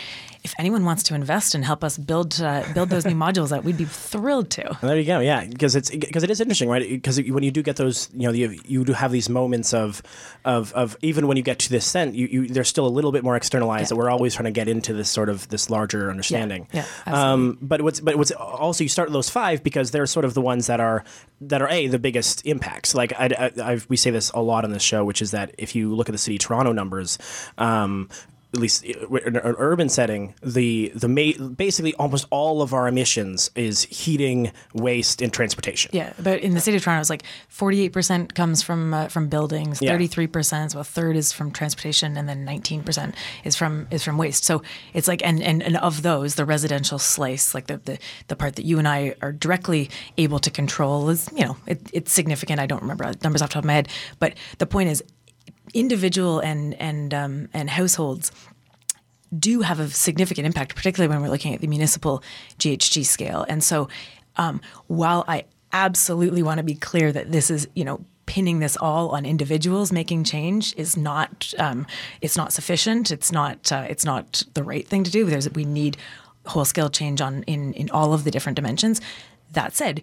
if 0.43 0.53
anyone 0.57 0.83
wants 0.85 1.03
to 1.03 1.15
invest 1.15 1.53
and 1.55 1.63
help 1.63 1.83
us 1.83 1.97
build 1.97 2.41
uh, 2.41 2.63
build 2.73 2.89
those 2.89 3.05
new 3.05 3.13
modules, 3.15 3.49
that 3.49 3.63
we'd 3.63 3.77
be 3.77 3.85
thrilled 3.85 4.49
to. 4.51 4.77
There 4.81 4.97
you 4.97 5.05
go. 5.05 5.19
Yeah, 5.19 5.45
because 5.45 5.75
it's 5.75 5.89
because 5.91 6.23
it 6.23 6.29
is 6.31 6.41
interesting, 6.41 6.67
right? 6.69 6.87
Because 6.87 7.21
when 7.29 7.43
you 7.43 7.51
do 7.51 7.61
get 7.61 7.75
those, 7.75 8.09
you 8.13 8.27
know, 8.27 8.31
you, 8.33 8.59
you 8.65 8.83
do 8.83 8.93
have 8.93 9.11
these 9.11 9.29
moments 9.29 9.73
of, 9.73 10.01
of, 10.43 10.73
of 10.73 10.97
even 11.01 11.27
when 11.27 11.37
you 11.37 11.43
get 11.43 11.59
to 11.59 11.69
this 11.69 11.85
scent, 11.85 12.15
you, 12.15 12.27
you 12.27 12.47
there's 12.47 12.69
still 12.69 12.87
a 12.87 12.89
little 12.89 13.11
bit 13.11 13.23
more 13.23 13.35
externalized 13.35 13.83
Yeah. 13.83 13.87
that 13.89 13.95
we're 13.97 14.09
always 14.09 14.33
trying 14.33 14.45
to 14.45 14.51
get 14.51 14.67
into 14.67 14.93
this 14.93 15.09
sort 15.09 15.29
of 15.29 15.47
this 15.49 15.69
larger 15.69 16.09
understanding. 16.09 16.67
yeah, 16.73 16.85
um, 17.05 17.57
but 17.61 17.81
what's 17.81 17.99
but 17.99 18.15
what's 18.15 18.31
also 18.31 18.83
you 18.83 18.89
start 18.89 19.09
with 19.09 19.13
those 19.13 19.29
five 19.29 19.63
because 19.63 19.91
they're 19.91 20.07
sort 20.07 20.25
of 20.25 20.33
the 20.33 20.41
ones 20.41 20.67
that 20.67 20.79
are 20.79 21.03
that 21.41 21.61
are 21.61 21.69
a 21.69 21.87
the 21.87 21.99
biggest 21.99 22.45
impacts. 22.45 22.95
Like 22.95 23.13
I, 23.13 23.25
I, 23.37 23.71
I've, 23.73 23.85
we 23.89 23.97
say 23.97 24.09
this 24.11 24.31
a 24.31 24.41
lot 24.41 24.63
on 24.65 24.71
this 24.71 24.83
show, 24.83 25.05
which 25.05 25.21
is 25.21 25.31
that 25.31 25.53
if 25.57 25.75
you 25.75 25.93
look 25.93 26.09
at 26.09 26.13
the 26.13 26.17
city 26.17 26.35
of 26.37 26.41
Toronto 26.41 26.71
numbers. 26.73 27.19
Um, 27.57 28.09
at 28.53 28.59
least 28.59 28.83
in 28.83 29.35
an 29.37 29.55
urban 29.57 29.87
setting, 29.87 30.33
the 30.41 30.91
the 30.93 31.07
ma- 31.07 31.45
basically 31.47 31.93
almost 31.95 32.25
all 32.31 32.61
of 32.61 32.73
our 32.73 32.87
emissions 32.87 33.49
is 33.55 33.83
heating, 33.83 34.51
waste, 34.73 35.21
and 35.21 35.31
transportation. 35.31 35.89
Yeah, 35.93 36.11
but 36.21 36.41
in 36.41 36.53
the 36.53 36.59
city 36.59 36.77
of 36.77 36.83
Toronto, 36.83 36.99
it's 36.99 37.09
like 37.09 37.23
forty-eight 37.47 37.93
percent 37.93 38.35
comes 38.35 38.61
from 38.61 38.93
uh, 38.93 39.07
from 39.07 39.29
buildings, 39.29 39.79
thirty-three 39.79 40.27
percent, 40.27 40.71
so 40.73 40.79
a 40.79 40.83
third 40.83 41.15
is 41.15 41.31
from 41.31 41.51
transportation, 41.51 42.17
and 42.17 42.27
then 42.27 42.43
nineteen 42.43 42.83
percent 42.83 43.15
is 43.43 43.55
from 43.55 43.87
is 43.89 44.03
from 44.03 44.17
waste. 44.17 44.43
So 44.43 44.63
it's 44.93 45.07
like, 45.07 45.25
and, 45.25 45.41
and 45.41 45.63
and 45.63 45.77
of 45.77 46.01
those, 46.01 46.35
the 46.35 46.45
residential 46.45 46.99
slice, 46.99 47.53
like 47.53 47.67
the 47.67 47.77
the, 47.77 47.99
the 48.27 48.35
part 48.35 48.55
that 48.57 48.65
you 48.65 48.79
and 48.79 48.87
I 48.87 49.15
are 49.21 49.31
directly 49.31 49.89
able 50.17 50.39
to 50.39 50.51
control, 50.51 51.09
is 51.09 51.29
you 51.33 51.45
know 51.45 51.57
it, 51.67 51.89
it's 51.93 52.11
significant. 52.11 52.59
I 52.59 52.65
don't 52.65 52.81
remember 52.81 53.11
numbers 53.23 53.41
off 53.41 53.49
the 53.49 53.53
top 53.53 53.63
of 53.63 53.67
my 53.67 53.73
head, 53.73 53.87
but 54.19 54.33
the 54.57 54.65
point 54.65 54.89
is, 54.89 55.03
individual 55.73 56.39
and 56.39 56.73
and 56.75 57.13
um, 57.13 57.49
and 57.53 57.69
households 57.69 58.31
do 59.37 59.61
have 59.61 59.79
a 59.79 59.89
significant 59.89 60.45
impact, 60.45 60.75
particularly 60.75 61.09
when 61.13 61.21
we're 61.21 61.31
looking 61.31 61.53
at 61.53 61.61
the 61.61 61.67
municipal 61.67 62.21
GHG 62.59 63.05
scale. 63.05 63.45
And 63.47 63.63
so, 63.63 63.87
um, 64.35 64.61
while 64.87 65.23
I 65.27 65.45
absolutely 65.71 66.43
want 66.43 66.57
to 66.57 66.63
be 66.63 66.75
clear 66.75 67.11
that 67.13 67.31
this 67.31 67.49
is, 67.49 67.67
you 67.73 67.85
know, 67.85 68.03
pinning 68.25 68.59
this 68.59 68.77
all 68.77 69.09
on 69.09 69.25
individuals 69.25 69.91
making 69.91 70.23
change 70.23 70.73
is 70.75 70.95
not, 70.97 71.53
um, 71.57 71.87
it's 72.21 72.35
not 72.35 72.53
sufficient. 72.53 73.11
It's 73.11 73.31
not, 73.31 73.71
uh, 73.71 73.85
it's 73.89 74.05
not 74.05 74.43
the 74.53 74.63
right 74.63 74.87
thing 74.87 75.03
to 75.03 75.11
do. 75.11 75.25
There's, 75.25 75.49
we 75.51 75.65
need 75.65 75.97
whole 76.45 76.65
scale 76.65 76.89
change 76.89 77.21
on 77.21 77.43
in 77.43 77.73
in 77.73 77.89
all 77.91 78.13
of 78.13 78.23
the 78.23 78.31
different 78.31 78.55
dimensions. 78.55 78.99
That 79.53 79.73
said. 79.75 80.01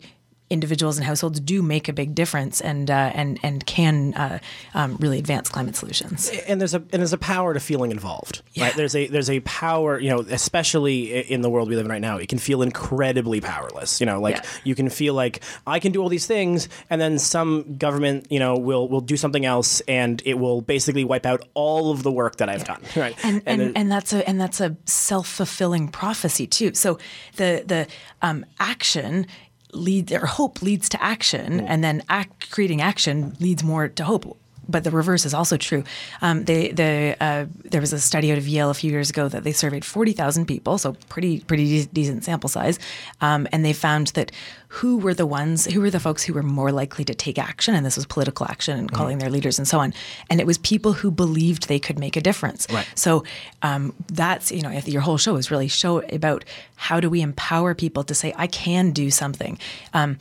Individuals 0.51 0.97
and 0.97 1.05
households 1.07 1.41
do 1.41 1.61
make 1.63 1.89
a 1.89 1.93
big 1.93 2.15
difference, 2.15 2.61
and 2.63 2.91
uh, 2.91 3.11
and 3.15 3.39
and 3.43 3.65
can 3.67 4.15
uh, 4.15 4.39
um, 4.75 4.97
really 4.99 5.19
advance 5.19 5.49
climate 5.51 5.77
solutions. 5.77 6.31
and 6.47 6.59
there's 6.61 6.73
a 6.75 6.79
and 6.79 6.89
there's 7.03 7.13
a 7.13 7.19
power 7.19 7.53
to 7.55 7.61
feeling 7.61 7.91
involved, 7.91 8.41
right? 8.59 8.75
There's 8.75 8.95
a 8.97 9.07
there's 9.09 9.29
a 9.29 9.41
power, 9.41 10.01
you 10.01 10.09
know, 10.09 10.21
especially 10.31 11.13
in 11.31 11.43
the 11.43 11.51
world 11.51 11.69
we 11.69 11.77
live 11.77 11.85
in 11.85 11.91
right 11.91 12.01
now. 12.01 12.17
It 12.17 12.29
can 12.29 12.39
feel 12.39 12.63
incredibly 12.63 13.41
powerless. 13.41 14.01
You 14.01 14.07
know, 14.07 14.21
like 14.21 14.37
Yeah. 14.37 14.43
you 14.65 14.75
can 14.75 14.89
feel 14.89 15.13
like 15.15 15.41
I 15.67 15.79
can 15.81 15.93
do 15.93 16.01
all 16.03 16.09
these 16.09 16.27
things, 16.27 16.69
and 16.89 16.99
then 17.01 17.19
some 17.19 17.77
government, 17.77 18.27
you 18.31 18.39
know, 18.39 18.57
will 18.57 18.89
will 18.89 19.03
do 19.03 19.17
something 19.19 19.45
else, 19.45 19.81
and 19.83 20.23
it 20.25 20.39
will 20.39 20.63
basically 20.63 21.05
wipe 21.05 21.27
out 21.27 21.47
all 21.55 21.91
of 21.91 22.03
the 22.03 22.11
work 22.13 22.37
that 22.37 22.49
I've 22.49 22.65
done, 22.65 22.83
right? 22.97 23.15
and 23.23 23.43
and, 23.45 23.61
it- 23.63 23.73
and, 23.77 23.91
that's 23.93 24.13
a 24.15 24.27
and 24.29 24.41
that's 24.41 24.61
a 24.61 24.77
self 24.87 25.29
fulfilling 25.29 25.89
prophecy 25.89 26.47
too. 26.47 26.73
So 26.75 26.99
the 27.37 27.63
the 27.67 27.87
um, 28.23 28.47
action 28.59 29.27
lead 29.73 30.13
or 30.13 30.27
hope 30.27 30.63
leads 30.63 30.89
to 30.91 31.03
action, 31.03 31.61
mm. 31.61 31.67
and 31.69 31.83
then 31.85 32.03
act, 32.09 32.51
creating 32.51 32.81
action 32.81 33.37
leads 33.41 33.63
more 33.63 33.89
to 33.89 34.05
hope. 34.05 34.37
But 34.69 34.85
the 34.85 34.91
reverse 34.91 35.25
is 35.25 35.35
also 35.35 35.57
true. 35.57 35.85
Um, 36.21 36.45
they, 36.45 36.73
the, 36.73 37.17
uh, 37.21 37.47
there 37.65 37.81
was 37.81 37.93
a 37.93 38.01
study 38.01 38.31
out 38.31 38.39
of 38.39 38.47
Yale 38.47 38.71
a 38.71 38.75
few 38.75 38.91
years 38.91 39.11
ago 39.11 39.29
that 39.29 39.45
they 39.45 39.53
surveyed 39.53 39.85
forty 39.85 40.13
thousand 40.13 40.47
people, 40.47 40.79
so 40.79 40.95
pretty 41.09 41.41
pretty 41.41 41.67
de- 41.67 41.87
decent 41.87 42.25
sample 42.25 42.49
size, 42.49 42.79
um, 43.21 43.49
and 43.53 43.65
they 43.65 43.73
found 43.73 44.09
that 44.09 44.33
who 44.69 44.99
were 44.99 45.15
the 45.15 45.27
ones, 45.27 45.65
who 45.65 45.81
were 45.81 45.91
the 45.91 46.01
folks 46.01 46.23
who 46.23 46.35
were 46.35 46.43
more 46.43 46.71
likely 46.71 47.05
to 47.05 47.15
take 47.15 47.39
action, 47.39 47.75
and 47.75 47.87
this 47.87 47.97
was 47.97 48.05
political 48.05 48.47
action 48.47 48.79
and 48.79 48.93
calling 48.93 49.19
their 49.19 49.31
leaders 49.31 49.59
and 49.59 49.67
so 49.67 49.79
on, 49.79 49.95
and 50.29 50.41
it 50.41 50.47
was 50.47 50.59
people 50.59 50.93
who 50.93 51.11
believed 51.11 51.69
they 51.69 51.79
could 51.79 51.99
make 51.99 52.17
a 52.17 52.21
difference. 52.21 52.67
Right. 52.71 52.87
So 52.95 53.25
um, 53.63 53.95
that's 54.13 54.53
you 54.53 54.63
know 54.63 54.71
your 54.71 55.01
whole 55.01 55.17
show 55.17 55.37
is 55.37 55.51
really 55.51 55.69
show 55.69 56.01
about 56.13 56.45
how 56.77 57.01
do 57.01 57.09
we 57.09 57.23
empower 57.23 57.75
people 57.75 58.05
to 58.05 58.15
say 58.15 58.35
I 58.37 58.47
can 58.47 58.91
do 58.91 59.11
something. 59.11 59.59
Um, 59.95 60.19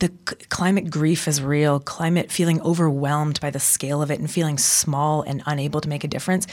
the 0.00 0.12
c- 0.28 0.36
climate 0.48 0.90
grief 0.90 1.28
is 1.28 1.40
real. 1.40 1.78
Climate 1.80 2.30
feeling 2.30 2.60
overwhelmed 2.62 3.40
by 3.40 3.50
the 3.50 3.60
scale 3.60 4.02
of 4.02 4.10
it 4.10 4.18
and 4.18 4.30
feeling 4.30 4.58
small 4.58 5.22
and 5.22 5.42
unable 5.46 5.80
to 5.80 5.88
make 5.88 6.04
a 6.04 6.08
difference. 6.08 6.46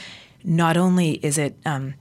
Not 0.44 0.76
only 0.76 1.12
is 1.12 1.36
it 1.38 1.56
um, 1.66 1.94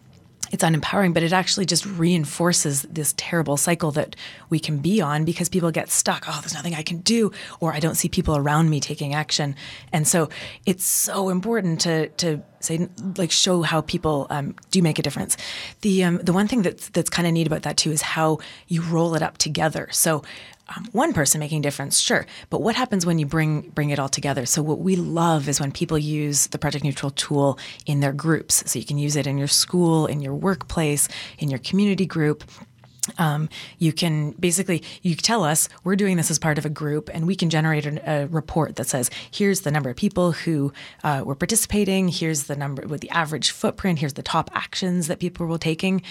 it's 0.51 0.63
unempowering, 0.63 1.13
but 1.13 1.23
it 1.23 1.33
actually 1.33 1.65
just 1.65 1.85
reinforces 1.85 2.83
this 2.83 3.13
terrible 3.17 3.57
cycle 3.57 3.91
that 3.91 4.15
we 4.49 4.59
can 4.59 4.77
be 4.77 5.01
on 5.01 5.25
because 5.25 5.49
people 5.49 5.71
get 5.71 5.89
stuck. 5.89 6.25
Oh, 6.27 6.37
there's 6.41 6.53
nothing 6.53 6.73
I 6.73 6.83
can 6.83 6.99
do, 6.99 7.31
or 7.59 7.73
I 7.73 7.79
don't 7.79 7.95
see 7.95 8.07
people 8.07 8.37
around 8.37 8.69
me 8.69 8.79
taking 8.79 9.13
action. 9.13 9.55
And 9.91 10.07
so 10.07 10.29
it's 10.65 10.85
so 10.85 11.29
important 11.29 11.81
to 11.81 12.07
to 12.09 12.41
say 12.59 12.87
like 13.17 13.31
show 13.31 13.61
how 13.61 13.81
people 13.81 14.27
um, 14.29 14.55
do 14.71 14.81
make 14.81 14.99
a 14.99 15.01
difference. 15.01 15.37
The 15.81 16.03
um, 16.03 16.17
the 16.19 16.33
one 16.33 16.47
thing 16.47 16.61
that's 16.61 16.89
that's 16.89 17.09
kind 17.09 17.27
of 17.27 17.33
neat 17.33 17.47
about 17.47 17.63
that 17.63 17.77
too 17.77 17.91
is 17.91 18.01
how 18.01 18.39
you 18.67 18.81
roll 18.81 19.15
it 19.15 19.21
up 19.21 19.37
together. 19.37 19.89
So 19.91 20.23
um, 20.75 20.85
one 20.91 21.13
person 21.13 21.39
making 21.39 21.59
a 21.59 21.61
difference, 21.61 21.99
sure, 21.99 22.25
but 22.49 22.61
what 22.61 22.75
happens 22.75 23.05
when 23.05 23.19
you 23.19 23.25
bring 23.25 23.69
bring 23.69 23.89
it 23.89 23.99
all 23.99 24.09
together? 24.09 24.45
So 24.45 24.61
what 24.61 24.79
we 24.79 24.95
love 24.95 25.47
is 25.47 25.59
when 25.59 25.71
people 25.71 25.97
use 25.97 26.47
the 26.47 26.57
Project 26.57 26.83
Neutral 26.83 27.11
tool 27.11 27.57
in 27.85 28.01
their 28.01 28.13
groups. 28.13 28.63
So 28.69 28.79
you 28.79 28.85
can 28.85 28.97
use 28.97 29.15
it 29.15 29.27
in 29.27 29.37
your 29.37 29.47
school, 29.47 30.07
in 30.07 30.21
your 30.21 30.33
workplace, 30.33 31.07
in 31.39 31.49
your 31.49 31.59
community 31.59 32.05
group. 32.05 32.43
Um, 33.17 33.49
you 33.79 33.93
can 33.93 34.31
basically 34.31 34.83
you 35.01 35.15
tell 35.15 35.43
us 35.43 35.69
we're 35.83 35.95
doing 35.95 36.17
this 36.17 36.31
as 36.31 36.39
part 36.39 36.57
of 36.57 36.65
a 36.65 36.69
group 36.69 37.09
and 37.13 37.27
we 37.27 37.35
can 37.35 37.49
generate 37.49 37.85
an, 37.85 37.99
a 38.05 38.27
report 38.27 38.75
that 38.75 38.87
says 38.87 39.09
here's 39.31 39.61
the 39.61 39.71
number 39.71 39.89
of 39.89 39.95
people 39.95 40.31
who 40.31 40.73
uh, 41.03 41.23
were 41.25 41.35
participating 41.35 42.07
here's 42.07 42.43
the 42.43 42.55
number 42.55 42.85
with 42.87 43.01
the 43.01 43.09
average 43.09 43.51
footprint 43.51 43.99
here's 43.99 44.13
the 44.13 44.23
top 44.23 44.49
actions 44.53 45.07
that 45.07 45.19
people 45.19 45.45
were 45.45 45.57
taking. 45.57 46.01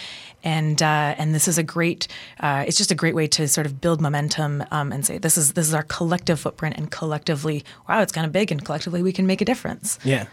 And 0.42 0.80
uh, 0.82 1.14
and 1.18 1.34
this 1.34 1.48
is 1.48 1.58
a 1.58 1.62
great 1.62 2.08
uh, 2.40 2.64
it's 2.66 2.76
just 2.76 2.90
a 2.90 2.94
great 2.94 3.14
way 3.14 3.26
to 3.28 3.48
sort 3.48 3.66
of 3.66 3.80
build 3.80 4.00
momentum 4.00 4.64
um, 4.70 4.92
and 4.92 5.04
say 5.04 5.18
this 5.18 5.36
is 5.36 5.52
this 5.54 5.66
is 5.66 5.74
our 5.74 5.82
collective 5.82 6.38
footprint 6.40 6.76
and 6.76 6.90
collectively 6.90 7.64
wow 7.88 8.00
it's 8.00 8.12
kind 8.12 8.26
of 8.26 8.32
big 8.32 8.52
and 8.52 8.64
collectively 8.64 9.02
we 9.02 9.12
can 9.12 9.26
make 9.26 9.40
a 9.40 9.44
difference. 9.44 9.98
Yeah, 10.04 10.26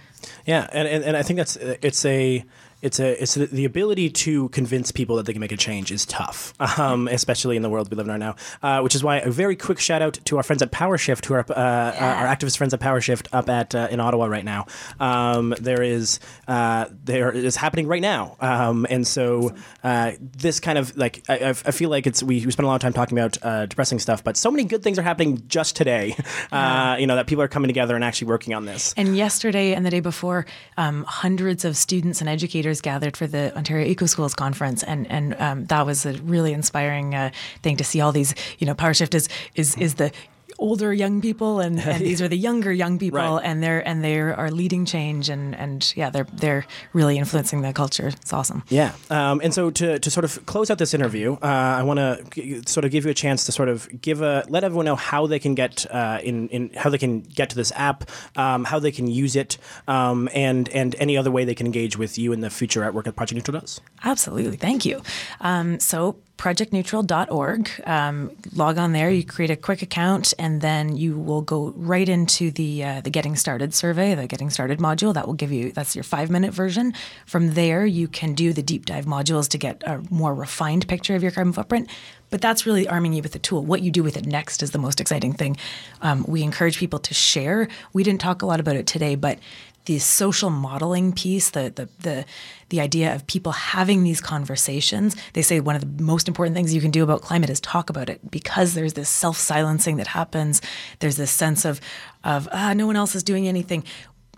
yeah, 0.45 0.67
and 0.71 0.87
and, 0.87 1.03
and 1.03 1.17
I 1.17 1.23
think 1.23 1.37
that's 1.37 1.55
it's 1.57 2.05
a 2.05 2.43
it's 2.83 2.99
a 2.99 3.21
it's 3.21 3.37
a, 3.37 3.47
the 3.47 3.63
ability 3.63 4.09
to 4.09 4.49
convince 4.49 4.91
people 4.91 5.15
that 5.15 5.25
they 5.25 5.31
can 5.31 5.39
make 5.39 5.53
a 5.53 5.57
change 5.57 5.89
is 5.89 6.05
tough, 6.05 6.53
um, 6.77 7.07
especially 7.07 7.55
in 7.55 7.61
the 7.61 7.69
world 7.69 7.89
we 7.89 7.95
live 7.95 8.05
in 8.05 8.11
right 8.11 8.19
now. 8.19 8.35
Uh, 8.61 8.81
which 8.81 8.93
is 8.93 9.03
why 9.03 9.17
a 9.19 9.31
very 9.31 9.55
quick 9.55 9.79
shout 9.79 10.01
out 10.01 10.19
to 10.25 10.35
our 10.35 10.43
friends 10.43 10.61
at 10.61 10.71
PowerShift, 10.71 11.25
who 11.25 11.33
are 11.33 11.45
uh, 11.49 11.95
our 11.97 12.27
activist 12.27 12.57
friends 12.57 12.73
at 12.73 12.81
PowerShift 12.81 13.27
up 13.31 13.49
at 13.49 13.73
uh, 13.73 13.87
in 13.89 14.01
Ottawa 14.01 14.25
right 14.25 14.43
now. 14.43 14.67
Um, 14.99 15.55
there 15.61 15.81
is 15.81 16.19
uh, 16.47 16.87
there 17.05 17.31
is 17.31 17.55
happening 17.55 17.87
right 17.87 18.01
now, 18.01 18.35
um, 18.41 18.85
and 18.89 19.07
so 19.07 19.55
uh, 19.83 20.11
this 20.19 20.59
kind 20.59 20.77
of 20.77 20.95
like 20.97 21.23
I, 21.29 21.49
I 21.49 21.53
feel 21.53 21.89
like 21.89 22.05
it's 22.05 22.21
we, 22.21 22.45
we 22.45 22.51
spent 22.51 22.65
a 22.65 22.67
lot 22.67 22.75
of 22.75 22.81
time 22.81 22.93
talking 22.93 23.17
about 23.17 23.37
uh, 23.43 23.65
depressing 23.65 23.99
stuff, 23.99 24.25
but 24.25 24.35
so 24.35 24.51
many 24.51 24.65
good 24.65 24.83
things 24.83 24.99
are 24.99 25.03
happening 25.03 25.43
just 25.47 25.75
today. 25.75 26.15
Uh, 26.51 26.97
you 26.99 27.07
know 27.07 27.15
that 27.15 27.25
people 27.25 27.41
are 27.41 27.47
coming 27.47 27.67
together 27.67 27.95
and 27.95 28.03
actually 28.03 28.27
working 28.27 28.53
on 28.53 28.65
this. 28.65 28.93
And 28.95 29.15
yesterday 29.15 29.73
and 29.73 29.85
the 29.85 29.89
day 29.89 30.01
before, 30.01 30.45
um, 30.77 31.03
hundreds 31.07 31.65
of 31.65 31.77
students 31.77 32.21
and 32.21 32.29
educators 32.29 32.72
gathered 32.81 33.17
for 33.17 33.27
the 33.27 33.55
Ontario 33.55 33.85
Eco 33.85 34.05
Schools 34.05 34.33
conference, 34.33 34.83
and 34.83 35.09
and 35.09 35.35
um, 35.39 35.65
that 35.65 35.85
was 35.85 36.05
a 36.05 36.13
really 36.13 36.53
inspiring 36.53 37.15
uh, 37.15 37.31
thing 37.61 37.77
to 37.77 37.83
see. 37.83 38.01
All 38.01 38.11
these, 38.11 38.33
you 38.59 38.67
know, 38.67 38.75
PowerShift 38.75 39.13
is 39.13 39.29
is 39.55 39.75
is 39.77 39.95
the 39.95 40.11
older 40.59 40.93
young 40.93 41.21
people 41.21 41.59
and, 41.59 41.79
and 41.79 42.01
these 42.03 42.21
are 42.21 42.27
the 42.27 42.37
younger 42.37 42.71
young 42.71 42.99
people 42.99 43.19
Right. 43.19 43.41
and 43.45 43.61
they're 43.63 43.85
and 43.87 44.03
they 44.03 44.19
are 44.19 44.51
leading 44.51 44.85
change 44.85 45.29
and 45.29 45.55
and 45.55 45.93
yeah 45.95 46.09
they're 46.09 46.27
they're 46.33 46.65
really 46.93 47.17
influencing 47.17 47.61
the 47.61 47.73
culture 47.73 48.07
it's 48.07 48.33
awesome 48.33 48.63
Yeah, 48.69 48.93
um, 49.09 49.41
and 49.43 49.53
so 49.53 49.71
to, 49.71 49.99
to 49.99 50.09
sort 50.11 50.23
of 50.25 50.45
close 50.45 50.69
out 50.71 50.77
this 50.77 50.93
interview, 50.93 51.33
uh, 51.41 51.45
I 51.79 51.83
want 51.83 51.99
to 51.99 52.23
g- 52.31 52.61
sort 52.65 52.85
of 52.85 52.91
give 52.91 53.05
you 53.05 53.11
a 53.11 53.13
chance 53.13 53.45
to 53.45 53.51
sort 53.51 53.69
of 53.69 53.87
give 54.01 54.21
a 54.21 54.43
let 54.49 54.63
everyone 54.63 54.85
know 54.85 54.95
how 54.95 55.27
they 55.27 55.39
can 55.39 55.55
get 55.55 55.85
uh, 55.91 56.19
in 56.23 56.47
in 56.49 56.71
how 56.75 56.89
they 56.89 56.97
can 56.97 57.21
get 57.21 57.49
to 57.51 57.55
this 57.55 57.71
app, 57.75 58.09
um, 58.35 58.63
how 58.65 58.79
they 58.79 58.91
can 58.91 59.07
use 59.07 59.35
it, 59.35 59.57
um, 59.87 60.29
and 60.33 60.69
and 60.69 60.95
any 60.99 61.17
other 61.17 61.31
way 61.31 61.45
they 61.45 61.55
can 61.55 61.65
engage 61.67 61.97
with 61.97 62.17
you 62.17 62.33
in 62.33 62.41
the 62.41 62.49
future 62.49 62.83
at 62.83 62.93
work 62.93 63.07
at 63.07 63.15
Project 63.15 63.35
Neutral 63.35 63.59
does. 63.59 63.81
Absolutely. 64.03 64.57
Thank 64.57 64.85
you. 64.85 65.01
Um, 65.41 65.79
so, 65.79 66.15
projectneutral.org, 66.37 67.69
um, 67.85 68.31
log 68.53 68.77
on 68.77 68.91
there, 68.91 69.09
you 69.09 69.23
create 69.23 69.51
a 69.51 69.55
quick 69.55 69.81
account, 69.81 70.33
and 70.37 70.61
then 70.61 70.97
you 70.97 71.17
will 71.17 71.41
go 71.41 71.73
right 71.75 72.09
into 72.09 72.51
the, 72.51 72.83
uh, 72.83 73.01
the 73.01 73.09
Getting 73.09 73.35
Started 73.35 73.73
survey, 73.73 74.15
the 74.15 74.27
Getting 74.27 74.49
Started 74.49 74.79
module. 74.79 75.13
That 75.13 75.27
will 75.27 75.35
give 75.35 75.51
you, 75.51 75.71
that's 75.71 75.95
your 75.95 76.03
five 76.03 76.29
minute 76.29 76.53
version. 76.53 76.93
From 77.25 77.53
there, 77.53 77.85
you 77.85 78.07
can 78.07 78.33
do 78.33 78.51
the 78.51 78.63
deep 78.63 78.85
dive 78.85 79.05
modules 79.05 79.47
to 79.49 79.57
get 79.57 79.83
a 79.85 80.01
more 80.09 80.33
refined 80.33 80.87
picture 80.87 81.15
of 81.15 81.21
your 81.21 81.31
carbon 81.31 81.53
footprint. 81.53 81.89
But 82.29 82.41
that's 82.41 82.65
really 82.65 82.87
arming 82.87 83.13
you 83.13 83.21
with 83.21 83.33
the 83.33 83.39
tool. 83.39 83.63
What 83.63 83.83
you 83.83 83.91
do 83.91 84.01
with 84.01 84.17
it 84.17 84.25
next 84.25 84.63
is 84.63 84.71
the 84.71 84.79
most 84.79 84.99
exciting 84.99 85.33
thing. 85.33 85.55
Um, 86.01 86.25
we 86.27 86.41
encourage 86.41 86.79
people 86.79 86.97
to 86.99 87.13
share. 87.13 87.67
We 87.93 88.03
didn't 88.03 88.21
talk 88.21 88.41
a 88.41 88.47
lot 88.47 88.59
about 88.59 88.75
it 88.75 88.87
today, 88.87 89.13
but 89.13 89.37
the 89.85 89.99
social 89.99 90.49
modeling 90.49 91.13
piece, 91.13 91.49
the 91.49 91.71
the 91.75 91.89
the 91.99 92.25
the 92.69 92.81
idea 92.81 93.13
of 93.13 93.27
people 93.27 93.51
having 93.51 94.03
these 94.03 94.21
conversations. 94.21 95.15
They 95.33 95.41
say 95.41 95.59
one 95.59 95.75
of 95.75 95.81
the 95.81 96.03
most 96.03 96.27
important 96.27 96.55
things 96.55 96.73
you 96.73 96.81
can 96.81 96.91
do 96.91 97.03
about 97.03 97.21
climate 97.21 97.49
is 97.49 97.59
talk 97.59 97.89
about 97.89 98.09
it 98.09 98.31
because 98.31 98.73
there's 98.73 98.93
this 98.93 99.09
self-silencing 99.09 99.97
that 99.97 100.07
happens. 100.07 100.61
There's 100.99 101.17
this 101.17 101.31
sense 101.31 101.65
of 101.65 101.81
of 102.23 102.47
ah, 102.51 102.73
no 102.73 102.87
one 102.87 102.95
else 102.95 103.15
is 103.15 103.23
doing 103.23 103.47
anything. 103.47 103.83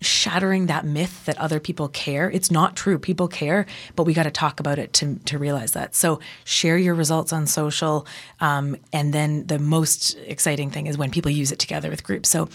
Shattering 0.02 0.66
that 0.66 0.86
myth 0.86 1.24
that 1.24 1.38
other 1.38 1.62
people 1.62 1.88
care. 1.88 2.30
It's 2.30 2.52
not 2.52 2.76
true. 2.76 3.00
People 3.00 3.30
care, 3.30 3.66
but 3.96 4.04
we 4.04 4.14
got 4.14 4.24
to 4.24 4.32
talk 4.32 4.60
about 4.60 4.78
it 4.78 4.92
to, 4.94 5.16
to 5.24 5.40
realize 5.40 5.72
that. 5.72 5.96
So 5.96 6.20
share 6.44 6.78
your 6.78 6.94
results 6.94 7.32
on 7.32 7.48
social. 7.48 8.06
Um, 8.42 8.76
and 8.92 9.14
then 9.14 9.48
the 9.48 9.58
most 9.58 10.18
exciting 10.26 10.70
thing 10.70 10.88
is 10.88 10.98
when 10.98 11.12
people 11.12 11.32
use 11.32 11.54
it 11.54 11.60
together 11.60 11.90
with 11.90 12.04
groups. 12.04 12.28
So 12.28 12.50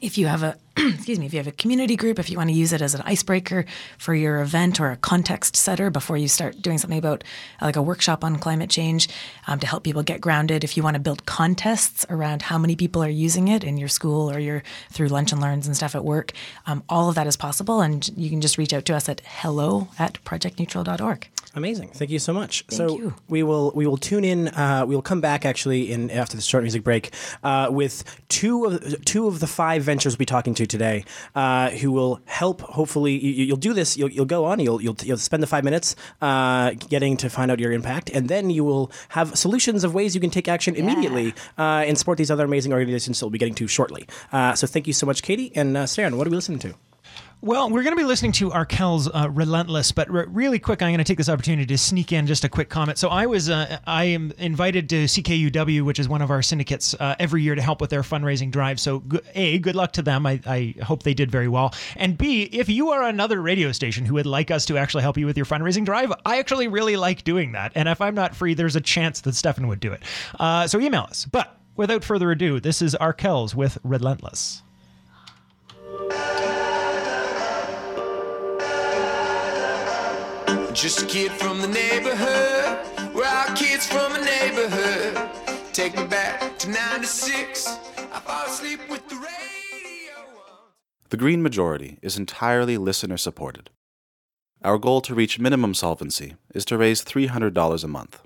if 0.00 0.16
you 0.16 0.26
have 0.26 0.42
a 0.42 0.56
excuse 0.76 1.18
me 1.18 1.26
if 1.26 1.34
you 1.34 1.38
have 1.38 1.46
a 1.46 1.52
community 1.52 1.96
group 1.96 2.18
if 2.18 2.30
you 2.30 2.36
want 2.36 2.48
to 2.48 2.54
use 2.54 2.72
it 2.72 2.80
as 2.80 2.94
an 2.94 3.02
icebreaker 3.02 3.66
for 3.98 4.14
your 4.14 4.40
event 4.40 4.80
or 4.80 4.90
a 4.90 4.96
context 4.96 5.54
setter 5.54 5.90
before 5.90 6.16
you 6.16 6.28
start 6.28 6.62
doing 6.62 6.78
something 6.78 6.98
about 6.98 7.22
uh, 7.60 7.66
like 7.66 7.76
a 7.76 7.82
workshop 7.82 8.24
on 8.24 8.38
climate 8.38 8.70
change 8.70 9.08
um, 9.46 9.60
to 9.60 9.66
help 9.66 9.84
people 9.84 10.02
get 10.02 10.20
grounded 10.20 10.64
if 10.64 10.76
you 10.76 10.82
want 10.82 10.94
to 10.94 11.00
build 11.00 11.26
contests 11.26 12.06
around 12.08 12.42
how 12.42 12.56
many 12.56 12.74
people 12.74 13.02
are 13.02 13.10
using 13.10 13.48
it 13.48 13.62
in 13.62 13.76
your 13.76 13.88
school 13.88 14.30
or 14.30 14.38
your 14.38 14.62
through 14.90 15.08
lunch 15.08 15.30
and 15.30 15.42
learns 15.42 15.66
and 15.66 15.76
stuff 15.76 15.94
at 15.94 16.04
work 16.04 16.32
um, 16.66 16.82
all 16.88 17.08
of 17.10 17.14
that 17.14 17.26
is 17.26 17.36
possible 17.36 17.82
and 17.82 18.10
you 18.16 18.30
can 18.30 18.40
just 18.40 18.56
reach 18.56 18.72
out 18.72 18.86
to 18.86 18.94
us 18.94 19.08
at 19.08 19.20
hello 19.24 19.88
at 19.98 20.22
projectneutral.org 20.24 21.31
Amazing. 21.54 21.90
Thank 21.90 22.10
you 22.10 22.18
so 22.18 22.32
much. 22.32 22.64
so 22.70 22.96
you. 22.96 23.14
we 23.28 23.42
will 23.42 23.72
we 23.74 23.86
will 23.86 23.98
tune 23.98 24.24
in. 24.24 24.48
Uh, 24.48 24.84
we 24.86 24.94
will 24.94 25.02
come 25.02 25.20
back 25.20 25.44
actually 25.44 25.92
in 25.92 26.10
after 26.10 26.34
the 26.34 26.42
short 26.42 26.64
music 26.64 26.82
break 26.82 27.12
uh, 27.42 27.68
with 27.70 28.04
two 28.28 28.64
of 28.64 29.04
two 29.04 29.26
of 29.26 29.40
the 29.40 29.46
five 29.46 29.82
ventures 29.82 30.14
we'll 30.14 30.18
be 30.18 30.26
talking 30.26 30.54
to 30.54 30.66
today, 30.66 31.04
uh, 31.34 31.68
who 31.70 31.92
will 31.92 32.20
help. 32.24 32.62
Hopefully, 32.62 33.12
you, 33.12 33.44
you'll 33.44 33.56
do 33.58 33.74
this. 33.74 33.98
You'll, 33.98 34.10
you'll 34.10 34.24
go 34.24 34.46
on. 34.46 34.60
You'll, 34.60 34.80
you'll 34.80 34.96
you'll 35.02 35.18
spend 35.18 35.42
the 35.42 35.46
five 35.46 35.62
minutes 35.62 35.94
uh, 36.22 36.70
getting 36.88 37.18
to 37.18 37.28
find 37.28 37.50
out 37.50 37.60
your 37.60 37.72
impact, 37.72 38.08
and 38.10 38.28
then 38.28 38.48
you 38.48 38.64
will 38.64 38.90
have 39.10 39.36
solutions 39.36 39.84
of 39.84 39.92
ways 39.92 40.14
you 40.14 40.20
can 40.22 40.30
take 40.30 40.48
action 40.48 40.74
immediately 40.74 41.34
uh, 41.58 41.84
and 41.86 41.98
support 41.98 42.16
these 42.16 42.30
other 42.30 42.46
amazing 42.46 42.72
organizations 42.72 43.20
that 43.20 43.26
we'll 43.26 43.30
be 43.30 43.38
getting 43.38 43.54
to 43.56 43.66
shortly. 43.66 44.06
Uh, 44.32 44.54
so 44.54 44.66
thank 44.66 44.86
you 44.86 44.94
so 44.94 45.04
much, 45.04 45.22
Katie 45.22 45.52
and 45.54 45.76
uh, 45.76 45.86
Sharon. 45.86 46.16
What 46.16 46.26
are 46.26 46.30
we 46.30 46.36
listening 46.36 46.60
to? 46.60 46.74
Well, 47.44 47.70
we're 47.70 47.82
going 47.82 47.96
to 47.96 48.00
be 48.00 48.06
listening 48.06 48.30
to 48.34 48.50
Arkells 48.50 49.10
uh, 49.12 49.28
"Relentless," 49.28 49.90
but 49.90 50.08
re- 50.08 50.26
really 50.28 50.60
quick, 50.60 50.80
I'm 50.80 50.90
going 50.90 50.98
to 50.98 51.04
take 51.04 51.18
this 51.18 51.28
opportunity 51.28 51.66
to 51.66 51.76
sneak 51.76 52.12
in 52.12 52.28
just 52.28 52.44
a 52.44 52.48
quick 52.48 52.68
comment. 52.68 52.98
So, 52.98 53.08
I 53.08 53.26
was 53.26 53.50
uh, 53.50 53.80
I 53.84 54.04
am 54.04 54.32
invited 54.38 54.88
to 54.90 55.06
CKUW, 55.06 55.82
which 55.82 55.98
is 55.98 56.08
one 56.08 56.22
of 56.22 56.30
our 56.30 56.40
syndicates, 56.40 56.94
uh, 57.00 57.16
every 57.18 57.42
year 57.42 57.56
to 57.56 57.60
help 57.60 57.80
with 57.80 57.90
their 57.90 58.02
fundraising 58.02 58.52
drive. 58.52 58.78
So, 58.78 59.02
a 59.34 59.58
good 59.58 59.74
luck 59.74 59.90
to 59.94 60.02
them. 60.02 60.24
I, 60.24 60.40
I 60.46 60.74
hope 60.84 61.02
they 61.02 61.14
did 61.14 61.32
very 61.32 61.48
well. 61.48 61.74
And 61.96 62.16
b, 62.16 62.44
if 62.44 62.68
you 62.68 62.90
are 62.90 63.02
another 63.02 63.42
radio 63.42 63.72
station 63.72 64.04
who 64.04 64.14
would 64.14 64.26
like 64.26 64.52
us 64.52 64.64
to 64.66 64.78
actually 64.78 65.02
help 65.02 65.18
you 65.18 65.26
with 65.26 65.36
your 65.36 65.46
fundraising 65.46 65.84
drive, 65.84 66.12
I 66.24 66.38
actually 66.38 66.68
really 66.68 66.94
like 66.94 67.24
doing 67.24 67.50
that. 67.52 67.72
And 67.74 67.88
if 67.88 68.00
I'm 68.00 68.14
not 68.14 68.36
free, 68.36 68.54
there's 68.54 68.76
a 68.76 68.80
chance 68.80 69.20
that 69.22 69.34
Stefan 69.34 69.66
would 69.66 69.80
do 69.80 69.90
it. 69.92 70.04
Uh, 70.38 70.68
so, 70.68 70.78
email 70.78 71.08
us. 71.10 71.26
But 71.26 71.58
without 71.74 72.04
further 72.04 72.30
ado, 72.30 72.60
this 72.60 72.80
is 72.80 72.94
Arkells 73.00 73.52
with 73.52 73.78
"Relentless." 73.82 74.61
Just 80.74 81.02
a 81.02 81.06
kid 81.06 81.30
from 81.32 81.60
the 81.60 81.68
neighborhood. 81.68 83.14
We're 83.14 83.26
all 83.26 83.54
kids 83.54 83.86
from 83.86 84.14
a 84.14 84.24
neighborhood. 84.24 85.28
Take 85.74 85.94
me 85.96 86.06
back 86.06 86.58
to 86.60 86.70
96. 86.70 87.66
I 87.68 88.20
fall 88.20 88.46
asleep 88.46 88.80
with 88.88 89.06
the 89.08 89.16
radio. 89.16 90.30
The 91.10 91.18
Green 91.18 91.42
Majority 91.42 91.98
is 92.00 92.16
entirely 92.16 92.78
listener 92.78 93.18
supported. 93.18 93.68
Our 94.64 94.78
goal 94.78 95.02
to 95.02 95.14
reach 95.14 95.38
minimum 95.38 95.74
solvency 95.74 96.36
is 96.54 96.64
to 96.66 96.78
raise 96.78 97.04
$300 97.04 97.84
a 97.84 97.88
month. 97.88 98.22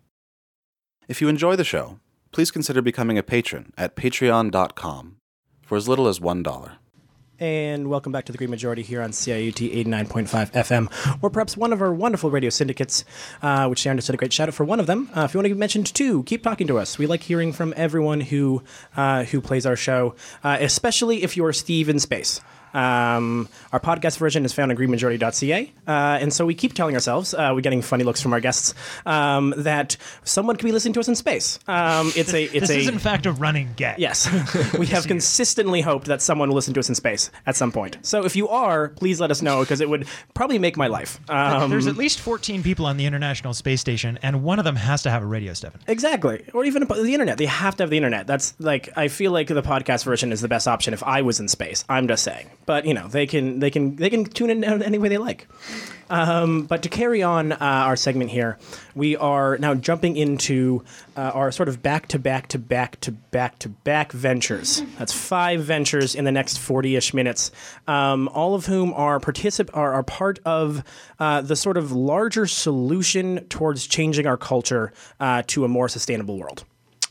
If 1.08 1.20
you 1.20 1.28
enjoy 1.28 1.56
the 1.56 1.64
show, 1.64 1.98
please 2.30 2.52
consider 2.52 2.80
becoming 2.80 3.18
a 3.18 3.24
patron 3.24 3.72
at 3.76 3.96
patreon.com 3.96 5.16
for 5.62 5.76
as 5.76 5.88
little 5.88 6.06
as 6.06 6.20
$1. 6.20 6.76
And 7.38 7.90
welcome 7.90 8.12
back 8.12 8.24
to 8.26 8.32
the 8.32 8.38
Green 8.38 8.48
Majority 8.48 8.80
here 8.80 9.02
on 9.02 9.10
CIUT 9.10 9.84
89.5 9.84 10.52
FM, 10.52 11.18
or 11.22 11.28
perhaps 11.28 11.54
one 11.54 11.70
of 11.70 11.82
our 11.82 11.92
wonderful 11.92 12.30
radio 12.30 12.48
syndicates, 12.48 13.04
uh, 13.42 13.66
which 13.66 13.80
Sharon 13.80 13.98
just 13.98 14.06
did 14.06 14.14
a 14.14 14.16
great 14.16 14.32
shout 14.32 14.48
out 14.48 14.54
for 14.54 14.64
one 14.64 14.80
of 14.80 14.86
them. 14.86 15.10
Uh, 15.14 15.24
if 15.24 15.34
you 15.34 15.38
want 15.38 15.46
to 15.48 15.54
be 15.54 15.58
mentioned 15.58 15.92
too, 15.94 16.22
keep 16.22 16.42
talking 16.42 16.66
to 16.66 16.78
us. 16.78 16.96
We 16.96 17.06
like 17.06 17.22
hearing 17.22 17.52
from 17.52 17.74
everyone 17.76 18.22
who 18.22 18.62
uh, 18.96 19.24
who 19.24 19.42
plays 19.42 19.66
our 19.66 19.76
show, 19.76 20.14
uh, 20.42 20.56
especially 20.60 21.22
if 21.22 21.36
you 21.36 21.44
are 21.44 21.52
Steve 21.52 21.90
in 21.90 22.00
space. 22.00 22.40
Um, 22.76 23.48
our 23.72 23.80
podcast 23.80 24.18
version 24.18 24.44
is 24.44 24.52
found 24.52 24.70
on 24.70 24.76
greenmajority.ca. 24.76 25.72
Uh, 25.86 25.90
and 26.20 26.32
so 26.32 26.44
we 26.44 26.54
keep 26.54 26.74
telling 26.74 26.94
ourselves, 26.94 27.32
uh, 27.34 27.52
we're 27.54 27.60
getting 27.62 27.82
funny 27.82 28.04
looks 28.04 28.20
from 28.20 28.32
our 28.32 28.40
guests, 28.40 28.74
um, 29.06 29.54
that 29.56 29.96
someone 30.24 30.56
could 30.56 30.66
be 30.66 30.72
listening 30.72 30.92
to 30.94 31.00
us 31.00 31.08
in 31.08 31.14
space. 31.14 31.58
Um, 31.66 32.12
it's 32.14 32.34
a, 32.34 32.44
it's 32.44 32.68
This 32.68 32.70
a, 32.70 32.78
is 32.80 32.88
in 32.88 32.98
fact 32.98 33.26
a 33.26 33.32
running 33.32 33.70
gag. 33.76 33.98
Yes, 33.98 34.28
we 34.78 34.86
have 34.86 35.06
consistently 35.06 35.80
hoped 35.80 36.06
that 36.06 36.20
someone 36.20 36.48
will 36.48 36.56
listen 36.56 36.74
to 36.74 36.80
us 36.80 36.88
in 36.88 36.94
space 36.94 37.30
at 37.46 37.56
some 37.56 37.72
point. 37.72 37.96
So 38.02 38.24
if 38.24 38.36
you 38.36 38.48
are, 38.48 38.88
please 38.88 39.20
let 39.20 39.30
us 39.30 39.40
know 39.42 39.60
because 39.60 39.80
it 39.80 39.88
would 39.88 40.06
probably 40.34 40.58
make 40.58 40.76
my 40.76 40.86
life. 40.86 41.18
Um, 41.30 41.70
There's 41.70 41.86
at 41.86 41.96
least 41.96 42.20
14 42.20 42.62
people 42.62 42.86
on 42.86 42.96
the 42.96 43.06
International 43.06 43.54
Space 43.54 43.80
Station, 43.80 44.18
and 44.22 44.42
one 44.42 44.58
of 44.58 44.64
them 44.64 44.76
has 44.76 45.02
to 45.02 45.10
have 45.10 45.22
a 45.22 45.26
radio, 45.26 45.54
Stefan. 45.54 45.80
exactly, 45.86 46.44
or 46.52 46.64
even 46.64 46.86
the 46.86 47.12
internet. 47.14 47.38
They 47.38 47.46
have 47.46 47.76
to 47.76 47.82
have 47.84 47.90
the 47.90 47.96
internet. 47.96 48.26
That's 48.26 48.54
like 48.58 48.90
I 48.96 49.08
feel 49.08 49.32
like 49.32 49.48
the 49.48 49.62
podcast 49.62 50.04
version 50.04 50.32
is 50.32 50.40
the 50.40 50.48
best 50.48 50.68
option 50.68 50.92
if 50.94 51.02
I 51.02 51.22
was 51.22 51.40
in 51.40 51.48
space. 51.48 51.84
I'm 51.88 52.08
just 52.08 52.22
saying. 52.22 52.50
But 52.66 52.84
you 52.84 52.94
know 52.94 53.08
they 53.08 53.26
can 53.26 53.60
they 53.60 53.70
can 53.70 53.96
they 53.96 54.10
can 54.10 54.24
tune 54.24 54.50
in 54.50 54.64
any 54.64 54.98
way 54.98 55.08
they 55.08 55.18
like. 55.18 55.48
Um, 56.08 56.66
but 56.66 56.82
to 56.82 56.88
carry 56.88 57.24
on 57.24 57.50
uh, 57.50 57.56
our 57.60 57.96
segment 57.96 58.30
here, 58.30 58.58
we 58.94 59.16
are 59.16 59.58
now 59.58 59.74
jumping 59.74 60.16
into 60.16 60.84
uh, 61.16 61.20
our 61.20 61.50
sort 61.50 61.68
of 61.68 61.82
back 61.82 62.06
to 62.08 62.18
back 62.18 62.46
to 62.48 62.58
back 62.58 63.00
to 63.00 63.12
back 63.12 63.58
to 63.60 63.68
back 63.68 64.12
ventures. 64.12 64.82
That's 64.98 65.12
five 65.12 65.62
ventures 65.62 66.14
in 66.14 66.24
the 66.24 66.32
next 66.32 66.58
forty-ish 66.58 67.12
minutes, 67.12 67.50
um, 67.88 68.28
all 68.28 68.54
of 68.54 68.66
whom 68.66 68.92
are 68.94 69.18
particip- 69.18 69.70
are, 69.74 69.94
are 69.94 70.04
part 70.04 70.38
of 70.44 70.84
uh, 71.18 71.40
the 71.40 71.56
sort 71.56 71.76
of 71.76 71.90
larger 71.90 72.46
solution 72.46 73.44
towards 73.48 73.86
changing 73.86 74.26
our 74.26 74.36
culture 74.36 74.92
uh, 75.18 75.42
to 75.48 75.64
a 75.64 75.68
more 75.68 75.88
sustainable 75.88 76.38
world 76.38 76.64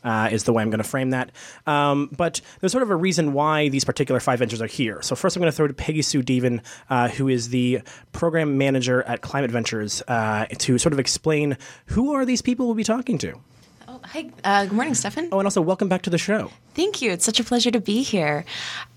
uh, 0.05 0.29
is 0.31 0.43
the 0.45 0.53
way 0.53 0.61
I'm 0.61 0.69
going 0.69 0.77
to 0.77 0.87
frame 0.87 1.09
that. 1.09 1.31
Um, 1.67 2.09
but 2.15 2.39
there's 2.61 2.71
sort 2.71 2.83
of 2.83 2.91
a 2.91 2.95
reason 2.95 3.33
why 3.33 3.67
these 3.69 3.83
particular 3.83 4.21
five 4.21 4.39
ventures 4.39 4.61
are 4.61 4.67
here. 4.67 5.01
So 5.01 5.15
first, 5.15 5.35
I'm 5.35 5.41
going 5.41 5.51
to 5.51 5.55
throw 5.55 5.67
to 5.67 5.73
Peggy 5.73 6.01
Sue 6.01 6.21
Deven, 6.21 6.61
uh, 6.89 7.09
who 7.09 7.27
is 7.27 7.49
the 7.49 7.81
program 8.13 8.57
manager 8.57 9.03
at 9.03 9.21
Climate 9.21 9.51
Ventures, 9.51 10.01
uh, 10.07 10.45
to 10.59 10.77
sort 10.77 10.93
of 10.93 10.99
explain 10.99 11.57
who 11.87 12.13
are 12.13 12.25
these 12.25 12.41
people 12.41 12.67
we'll 12.67 12.75
be 12.75 12.83
talking 12.83 13.17
to. 13.17 13.39
Oh, 13.87 13.99
hi. 14.03 14.29
Uh, 14.43 14.65
good 14.65 14.73
morning, 14.73 14.93
Stefan. 14.93 15.29
Oh, 15.31 15.39
and 15.39 15.47
also 15.47 15.61
welcome 15.61 15.89
back 15.89 16.03
to 16.03 16.09
the 16.09 16.17
show. 16.17 16.51
Thank 16.73 17.01
you. 17.01 17.11
It's 17.11 17.25
such 17.25 17.39
a 17.39 17.43
pleasure 17.43 17.71
to 17.71 17.81
be 17.81 18.03
here. 18.03 18.45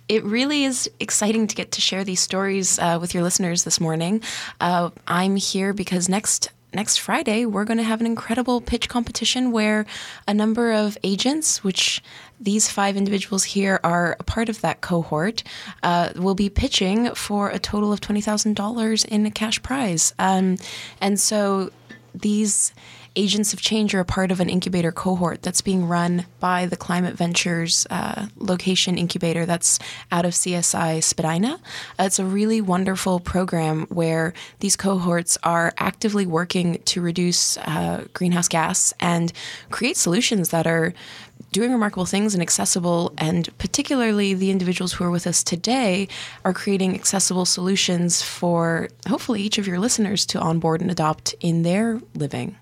It 0.09 0.25
really 0.25 0.65
is 0.65 0.91
exciting 1.01 1.47
to 1.49 1.55
get 1.55 1.73
to 1.73 1.81
share 1.81 2.03
these 2.03 2.21
stories 2.21 2.79
uh, 2.79 2.99
with 3.01 3.13
your 3.13 3.23
listeners 3.23 3.65
this 3.65 3.81
morning. 3.81 4.23
Uh, 4.61 4.91
I'm 5.07 5.37
here 5.37 5.73
because 5.75 6.09
next 6.09 6.51
next 6.73 6.99
Friday, 6.99 7.47
we're 7.47 7.65
going 7.65 7.79
to 7.79 7.85
have 7.85 8.01
an 8.01 8.07
incredible 8.07 8.61
pitch 8.61 8.89
competition 8.89 9.53
where 9.53 9.87
a 10.27 10.35
number 10.35 10.73
of 10.73 10.99
agents, 11.03 11.65
which 11.65 12.03
these 12.41 12.71
five 12.71 12.97
individuals 12.97 13.45
here 13.45 13.81
are 13.83 14.17
a 14.21 14.25
part 14.25 14.49
of 14.49 14.61
that 14.61 14.81
cohort, 14.81 15.43
uh, 15.83 16.11
will 16.17 16.35
be 16.35 16.49
pitching 16.49 17.15
for 17.15 17.49
a 17.51 17.59
total 17.59 17.93
of 17.93 18.01
$20,000 18.01 19.05
in 19.07 19.27
a 19.27 19.31
cash 19.31 19.63
prize. 19.63 20.15
Um, 20.19 20.57
and 21.01 21.19
so 21.19 21.71
these 22.15 22.73
Agents 23.19 23.53
of 23.53 23.61
Change 23.61 23.97
are 23.97 24.01
a 24.01 24.05
part 24.05 24.31
of 24.31 24.39
an 24.39 24.49
incubator 24.49 24.93
cohort 24.93 25.43
that's 25.43 25.61
being 25.61 25.89
run 25.89 26.27
by 26.39 26.67
the 26.67 26.77
Climate 26.77 27.17
Ventures 27.17 27.85
uh, 27.91 28.29
location 28.37 28.97
incubator 28.97 29.45
that's 29.45 29.81
out 30.13 30.25
of 30.25 30.35
CSI 30.35 31.03
Spadina. 31.03 31.55
Uh, 31.99 32.05
it's 32.05 32.21
a 32.21 32.25
really 32.25 32.61
wonderful 32.61 33.19
program 33.19 33.87
where 33.87 34.35
these 34.61 34.77
cohorts 34.77 35.37
are 35.43 35.73
actively 35.79 36.27
working 36.27 36.81
to 36.85 37.01
reduce 37.01 37.59
uh, 37.59 38.05
greenhouse 38.13 38.47
gas 38.47 38.95
and 39.01 39.33
create 39.73 39.97
solutions 39.97 40.51
that 40.51 40.69
are 40.69 40.95
doing 41.51 41.73
remarkable 41.73 42.07
things 42.07 42.35
and 42.35 42.43
accessible, 42.43 43.13
and 43.19 43.49
particularly 43.59 44.33
the 44.33 44.53
individuals 44.53 44.93
who 44.93 45.03
are 45.03 45.11
with 45.11 45.27
us 45.27 45.43
today 45.43 46.07
are 46.45 46.55
creating 46.55 46.95
accessible 46.95 47.45
solutions 47.45 48.23
for 48.23 48.89
hopefully 49.09 49.43
each 49.43 49.59
of 49.59 49.67
your 49.67 49.81
listeners 49.81 50.25
to 50.25 50.39
onboard 50.39 50.81
and 50.81 50.91
adopt 50.93 51.35
in 51.41 51.65
their 51.65 52.01
living. 52.15 52.55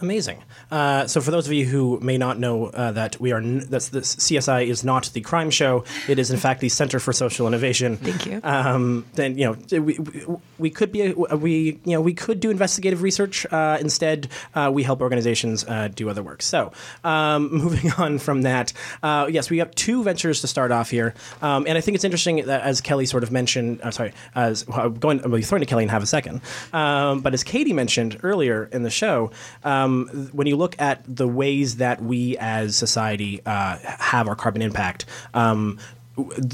Amazing. 0.00 0.42
Uh, 0.70 1.06
so, 1.06 1.20
for 1.20 1.30
those 1.30 1.46
of 1.46 1.52
you 1.52 1.64
who 1.64 1.98
may 2.00 2.18
not 2.18 2.38
know 2.38 2.66
uh, 2.66 2.92
that 2.92 3.18
we 3.20 3.32
are 3.32 3.38
n- 3.38 3.64
that's 3.68 3.88
the 3.88 4.00
CSI 4.00 4.66
is 4.66 4.84
not 4.84 5.10
the 5.12 5.20
crime 5.20 5.50
show. 5.50 5.84
It 6.08 6.18
is 6.18 6.30
in 6.30 6.38
fact 6.38 6.60
the 6.60 6.68
Center 6.68 6.98
for 7.00 7.12
Social 7.12 7.46
Innovation. 7.46 7.96
Thank 7.96 8.26
you. 8.26 8.40
Um, 8.42 9.06
then 9.14 9.38
you 9.38 9.46
know 9.46 9.80
we, 9.80 9.98
we, 9.98 10.26
we 10.58 10.70
could 10.70 10.92
be 10.92 11.02
a, 11.12 11.36
we 11.36 11.80
you 11.84 11.92
know 11.92 12.00
we 12.00 12.12
could 12.12 12.40
do 12.40 12.50
investigative 12.50 13.02
research. 13.02 13.46
Uh, 13.50 13.78
instead, 13.80 14.28
uh, 14.54 14.70
we 14.72 14.82
help 14.82 15.00
organizations 15.00 15.64
uh, 15.64 15.88
do 15.88 16.10
other 16.10 16.22
work. 16.22 16.42
So, 16.42 16.72
um, 17.02 17.48
moving 17.52 17.92
on 17.92 18.18
from 18.18 18.42
that, 18.42 18.72
uh, 19.02 19.28
yes, 19.30 19.48
we 19.50 19.58
have 19.58 19.74
two 19.74 20.02
ventures 20.02 20.40
to 20.42 20.46
start 20.46 20.70
off 20.70 20.90
here, 20.90 21.14
um, 21.40 21.66
and 21.66 21.78
I 21.78 21.80
think 21.80 21.94
it's 21.94 22.04
interesting 22.04 22.44
that 22.46 22.62
as 22.62 22.80
Kelly 22.80 23.06
sort 23.06 23.22
of 23.22 23.32
mentioned. 23.32 23.80
Uh, 23.82 23.90
sorry, 23.90 24.12
as 24.34 24.66
well, 24.66 24.80
I'm 24.80 24.94
going, 24.94 25.18
be 25.18 25.42
throwing 25.42 25.60
to 25.60 25.66
Kelly 25.66 25.84
in 25.84 25.88
half 25.88 26.02
a 26.02 26.06
second, 26.06 26.42
um, 26.72 27.20
but 27.20 27.32
as 27.32 27.42
Katie 27.42 27.72
mentioned 27.72 28.20
earlier 28.22 28.68
in 28.72 28.82
the 28.82 28.90
show, 28.90 29.30
um, 29.64 30.08
when 30.32 30.46
you 30.46 30.57
look 30.58 30.80
at 30.80 31.02
the 31.06 31.28
ways 31.28 31.76
that 31.76 32.02
we 32.02 32.36
as 32.38 32.76
society 32.76 33.40
uh, 33.46 33.78
have 33.78 34.28
our 34.28 34.36
carbon 34.36 34.62
impact. 34.62 35.06
Um, 35.34 35.78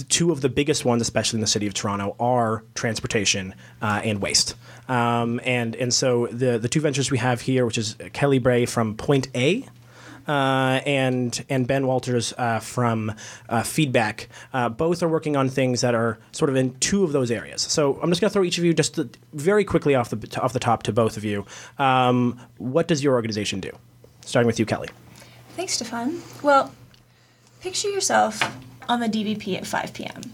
two 0.09 0.31
of 0.31 0.41
the 0.41 0.49
biggest 0.49 0.85
ones, 0.85 1.03
especially 1.03 1.39
in 1.39 1.41
the 1.41 1.47
city 1.47 1.67
of 1.67 1.75
Toronto, 1.75 2.15
are 2.21 2.63
transportation 2.75 3.55
uh, 3.81 4.03
and 4.05 4.21
waste. 4.21 4.55
Um, 4.89 5.41
and 5.45 5.75
and 5.77 5.93
so 5.93 6.27
the 6.27 6.59
the 6.59 6.69
two 6.69 6.81
ventures 6.81 7.11
we 7.11 7.19
have 7.19 7.41
here, 7.41 7.65
which 7.65 7.79
is 7.79 7.97
Kelly 8.13 8.39
Bray 8.39 8.67
from 8.67 8.95
Point 8.97 9.29
A, 9.35 9.67
uh, 10.29 10.81
and 10.87 11.45
and 11.49 11.67
Ben 11.67 11.87
Walters 11.87 12.35
uh, 12.37 12.61
from 12.61 13.13
uh, 13.49 13.63
Feedback. 13.63 14.29
Uh, 14.53 14.69
both 14.69 15.03
are 15.03 15.09
working 15.09 15.37
on 15.37 15.49
things 15.49 15.81
that 15.81 15.95
are 15.95 16.19
sort 16.33 16.51
of 16.51 16.57
in 16.57 16.75
two 16.79 17.05
of 17.05 17.13
those 17.13 17.31
areas. 17.31 17.63
So 17.63 17.99
I'm 18.03 18.11
just 18.11 18.21
going 18.21 18.31
to 18.31 18.33
throw 18.33 18.45
each 18.45 18.59
of 18.59 18.65
you 18.65 18.75
just 18.75 18.99
very 19.33 19.65
quickly 19.65 19.95
off 19.95 20.11
the 20.11 20.41
off 20.41 20.53
the 20.53 20.61
top 20.61 20.83
to 20.85 20.93
both 20.93 21.17
of 21.17 21.25
you. 21.25 21.47
Um, 21.79 22.41
what 22.59 22.89
does 22.89 23.03
your 23.03 23.15
organization 23.15 23.61
do? 23.61 23.71
Starting 24.25 24.47
with 24.47 24.59
you, 24.59 24.67
Kelly. 24.67 24.89
Thanks, 25.57 25.75
Stefan. 25.75 26.23
Well, 26.43 26.75
picture 27.61 27.89
yourself 27.89 28.43
on 28.89 29.01
the 29.01 29.09
DVP 29.09 29.57
at 29.57 29.67
5 29.67 29.95
p.m. 29.95 30.33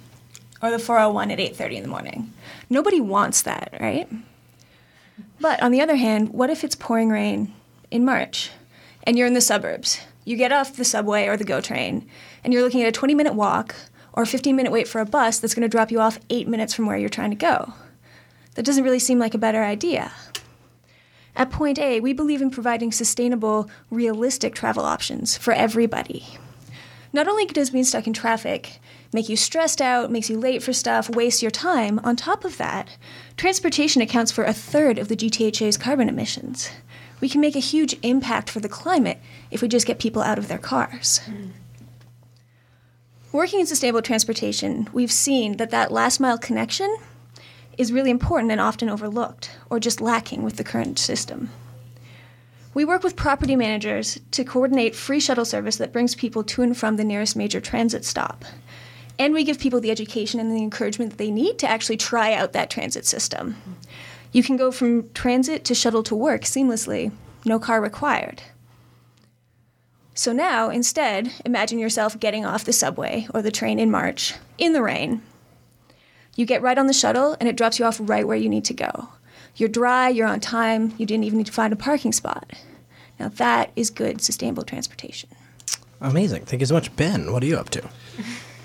or 0.63 0.71
the 0.71 0.79
401 0.79 1.31
at 1.31 1.39
8:30 1.39 1.77
in 1.77 1.83
the 1.83 1.89
morning. 1.89 2.33
Nobody 2.69 3.01
wants 3.01 3.43
that, 3.43 3.77
right? 3.81 4.09
But 5.41 5.63
on 5.63 5.73
the 5.73 5.81
other 5.81 5.97
hand, 5.97 6.31
what 6.31 6.51
if 6.51 6.65
it's 6.65 6.75
pouring 6.75 7.11
rain 7.11 7.53
in 7.91 8.05
March 8.05 8.51
and 9.05 9.17
you're 9.19 9.27
in 9.27 9.35
the 9.35 9.41
suburbs? 9.41 10.01
You 10.25 10.37
get 10.37 10.53
off 10.53 10.77
the 10.77 10.85
subway 10.85 11.27
or 11.27 11.37
the 11.37 11.45
GO 11.45 11.61
train 11.61 12.09
and 12.45 12.53
you're 12.53 12.63
looking 12.63 12.83
at 12.83 12.97
a 12.97 13.01
20-minute 13.01 13.35
walk 13.35 13.75
or 14.13 14.23
a 14.23 14.27
15-minute 14.27 14.73
wait 14.73 14.87
for 14.87 15.01
a 15.01 15.07
bus 15.07 15.39
that's 15.39 15.55
going 15.55 15.63
to 15.63 15.69
drop 15.69 15.91
you 15.91 16.01
off 16.01 16.19
8 16.29 16.47
minutes 16.47 16.75
from 16.75 16.87
where 16.87 16.99
you're 16.99 17.09
trying 17.09 17.31
to 17.31 17.37
go. 17.37 17.75
That 18.55 18.65
doesn't 18.65 18.85
really 18.85 18.99
seem 18.99 19.19
like 19.19 19.35
a 19.35 19.39
better 19.39 19.63
idea. 19.63 20.13
At 21.37 21.51
Point 21.51 21.79
A, 21.79 22.01
we 22.01 22.13
believe 22.13 22.43
in 22.43 22.51
providing 22.51 22.93
sustainable, 22.93 23.71
realistic 23.91 24.55
travel 24.55 24.85
options 24.85 25.37
for 25.37 25.53
everybody. 25.53 26.27
Not 27.13 27.29
only 27.29 27.47
does 27.47 27.71
being 27.71 27.85
stuck 27.85 28.07
in 28.07 28.13
traffic 28.13 28.81
make 29.13 29.29
you 29.29 29.37
stressed 29.37 29.83
out, 29.83 30.11
makes 30.11 30.31
you 30.31 30.39
late 30.39 30.63
for 30.63 30.73
stuff, 30.73 31.11
waste 31.11 31.43
your 31.43 31.51
time, 31.51 32.01
on 32.05 32.15
top 32.15 32.45
of 32.45 32.59
that, 32.59 32.97
transportation 33.37 34.01
accounts 34.03 34.31
for 34.31 34.45
a 34.45 34.53
third 34.53 34.99
of 34.99 35.09
the 35.09 35.17
GTHA's 35.17 35.77
carbon 35.77 36.09
emissions. 36.09 36.71
We 37.21 37.29
can 37.29 37.41
make 37.41 37.57
a 37.57 37.61
huge 37.61 37.97
impact 38.03 38.49
for 38.49 38.61
the 38.61 38.69
climate 38.69 39.19
if 39.51 39.63
we 39.63 39.69
just 39.69 39.87
get 39.87 39.99
people 39.99 40.23
out 40.23 40.39
of 40.39 40.49
their 40.49 40.59
cars. 40.59 41.21
Mm-hmm. 41.27 41.51
Working 43.33 43.61
in 43.61 43.67
sustainable 43.67 44.03
transportation, 44.03 44.89
we've 44.93 45.13
seen 45.13 45.57
that 45.59 45.71
that 45.71 45.93
last 45.93 46.19
mile 46.19 46.39
connection 46.39 46.97
is 47.79 47.93
really 47.93 48.11
important 48.11 48.53
and 48.53 48.61
often 48.61 48.89
overlooked 48.89 49.51
or 49.71 49.81
just 49.81 50.01
lacking 50.01 50.43
with 50.43 50.57
the 50.57 50.65
current 50.65 50.99
system. 50.99 51.51
We 52.73 52.85
work 52.85 53.03
with 53.03 53.17
property 53.17 53.57
managers 53.57 54.21
to 54.31 54.45
coordinate 54.45 54.95
free 54.95 55.19
shuttle 55.19 55.45
service 55.45 55.77
that 55.77 55.93
brings 55.93 56.15
people 56.15 56.45
to 56.45 56.63
and 56.63 56.77
from 56.77 56.97
the 56.97 57.05
nearest 57.05 57.35
major 57.35 57.61
transit 57.61 58.05
stop. 58.05 58.45
And 59.19 59.35
we 59.35 59.45
give 59.45 59.59
people 59.59 59.81
the 59.81 59.91
education 59.91 60.39
and 60.39 60.51
the 60.51 60.63
encouragement 60.63 61.11
that 61.11 61.19
they 61.19 61.31
need 61.31 61.59
to 61.59 61.69
actually 61.69 61.97
try 61.97 62.33
out 62.33 62.53
that 62.53 62.71
transit 62.71 63.07
system. 63.07 63.57
You 64.33 64.43
can 64.43 64.57
go 64.57 64.71
from 64.71 65.11
transit 65.13 65.65
to 65.65 65.75
shuttle 65.75 66.05
to 66.05 66.15
work 66.15 66.43
seamlessly, 66.43 67.13
no 67.45 67.59
car 67.59 67.81
required. 67.81 68.43
So 70.15 70.33
now, 70.33 70.71
instead, 70.71 71.33
imagine 71.45 71.79
yourself 71.79 72.21
getting 72.21 72.45
off 72.45 72.65
the 72.65 72.73
subway 72.73 73.27
or 73.35 73.43
the 73.43 73.51
train 73.51 73.79
in 73.79 73.91
March 73.91 74.35
in 74.59 74.73
the 74.73 74.83
rain. 74.83 75.23
You 76.41 76.47
get 76.47 76.63
right 76.63 76.79
on 76.79 76.87
the 76.87 76.95
shuttle 76.95 77.37
and 77.39 77.51
it 77.51 77.57
drops 77.57 77.79
you 77.79 77.85
off 77.85 78.01
right 78.01 78.27
where 78.27 78.35
you 78.35 78.49
need 78.49 78.65
to 78.65 78.73
go. 78.73 79.11
You're 79.57 79.69
dry, 79.69 80.09
you're 80.09 80.27
on 80.27 80.41
time, 80.41 80.95
you 80.97 81.05
didn't 81.05 81.25
even 81.25 81.37
need 81.37 81.49
to 81.49 81.53
find 81.53 81.71
a 81.71 81.77
parking 81.77 82.13
spot. 82.13 82.51
Now 83.19 83.29
that 83.29 83.73
is 83.77 83.91
good 83.91 84.23
sustainable 84.23 84.63
transportation. 84.63 85.29
Amazing. 86.01 86.47
Thank 86.47 86.61
you 86.61 86.67
so 86.67 86.73
much, 86.73 86.97
Ben. 86.97 87.31
What 87.31 87.43
are 87.43 87.47
you 87.47 87.59
up 87.59 87.69
to? 87.71 87.87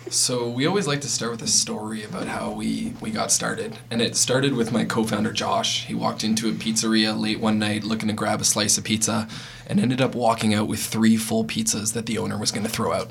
So 0.10 0.48
we 0.48 0.66
always 0.66 0.88
like 0.88 1.02
to 1.02 1.10
start 1.10 1.34
with 1.34 1.42
a 1.42 1.48
story 1.48 2.06
about 2.06 2.28
how 2.28 2.52
we 2.52 2.94
we 3.02 3.12
got 3.12 3.30
started, 3.30 3.78
and 3.92 4.02
it 4.02 4.16
started 4.16 4.54
with 4.54 4.72
my 4.72 4.86
co-founder 4.86 5.34
Josh. 5.34 5.86
He 5.86 5.96
walked 5.96 6.24
into 6.24 6.48
a 6.48 6.54
pizzeria 6.54 7.20
late 7.20 7.42
one 7.42 7.60
night 7.60 7.84
looking 7.84 8.08
to 8.08 8.14
grab 8.14 8.40
a 8.40 8.46
slice 8.46 8.78
of 8.78 8.86
pizza, 8.86 9.28
and 9.68 9.82
ended 9.82 10.00
up 10.00 10.16
walking 10.16 10.54
out 10.54 10.68
with 10.68 10.80
three 10.80 11.18
full 11.18 11.44
pizzas 11.44 11.92
that 11.94 12.06
the 12.06 12.20
owner 12.20 12.38
was 12.38 12.52
going 12.52 12.66
to 12.66 12.72
throw 12.72 12.94
out. 12.94 13.10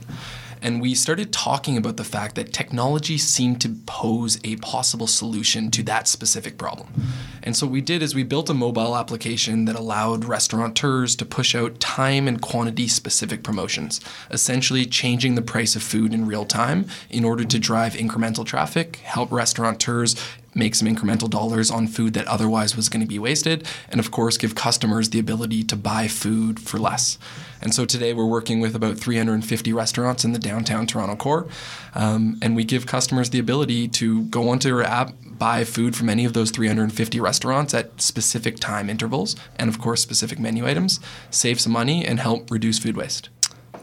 And 0.65 0.81
we 0.81 0.95
started 0.95 1.31
talking 1.31 1.77
about 1.77 1.99
the 1.99 2.05
fact 2.05 2.37
that 2.37 2.55
technology 2.55 3.19
seemed 3.19 3.61
to 3.61 3.69
pose 3.85 4.41
a 4.45 4.57
possible 4.57 5.07
solution 5.07 5.71
to 5.73 5.83
that 5.83 6.09
specific 6.09 6.57
problem. 6.57 6.89
And 7.43 7.55
so 7.55 7.67
what 7.67 7.73
we 7.75 7.83
did 7.83 8.03
is 8.03 8.15
we 8.15 8.23
built 8.23 8.49
a 8.49 8.55
mobile 8.55 8.97
application 8.97 9.67
that 9.67 9.77
allowed 9.77 10.25
restaurateurs 10.25 11.17
to 11.17 11.27
push 11.27 11.55
out 11.55 11.81
time 11.81 12.27
and 12.27 12.41
quantity 12.41 12.89
specific 12.89 13.43
promotions, 13.43 14.01
essentially 14.31 14.87
changing 14.87 15.35
the 15.35 15.43
price 15.43 15.77
of 15.77 15.83
food 15.83 16.15
in 16.15 16.27
real 16.27 16.47
time 16.47 16.87
in 17.11 17.27
order 17.27 17.45
to 17.45 17.59
drive 17.59 17.93
incremental 17.93 18.47
traffic, 18.47 18.97
help 19.05 19.31
restaurateurs 19.31 20.17
make 20.55 20.75
some 20.75 20.89
incremental 20.89 21.29
dollars 21.29 21.71
on 21.71 21.87
food 21.87 22.15
that 22.15 22.27
otherwise 22.27 22.77
was 22.77 22.89
going 22.89 23.01
to 23.01 23.07
be 23.07 23.19
wasted, 23.19 23.67
and 23.89 24.01
of 24.01 24.11
course, 24.11 24.37
give 24.37 24.55
customers 24.55 25.11
the 25.11 25.19
ability 25.19 25.63
to 25.65 25.77
buy 25.77 26.09
food 26.09 26.61
for 26.61 26.79
less. 26.79 27.19
And 27.61 27.75
so 27.75 27.85
today 27.85 28.13
we're 28.13 28.27
working 28.27 28.61
with 28.61 28.75
about 28.75 28.99
350 28.99 29.73
restaurants 29.73 30.25
in 30.25 30.33
the 30.33 30.39
downtown 30.39 30.87
Toronto 30.87 31.17
core, 31.17 31.49
um, 31.95 32.39
and 32.43 32.55
we 32.55 32.65
give 32.65 32.87
customers 32.87 33.31
the 33.31 33.39
ability 33.39 33.89
to 33.89 34.25
go 34.25 34.49
onto 34.49 34.75
our 34.75 34.83
app, 34.83 35.15
buy 35.25 35.65
food 35.65 35.97
from 35.97 36.09
any 36.09 36.25
of 36.25 36.33
those 36.33 36.51
350 36.51 37.21
restaurants 37.21 37.75
at 37.75 38.01
specific 38.01 38.59
time 38.61 38.91
intervals, 38.91 39.35
and 39.57 39.69
of 39.69 39.81
course, 39.81 40.03
specific 40.03 40.39
menu 40.39 40.67
items, 40.67 41.01
save 41.31 41.61
some 41.61 41.73
money, 41.73 42.05
and 42.05 42.21
help 42.21 42.51
reduce 42.51 42.79
food 42.79 42.97
waste. 42.97 43.29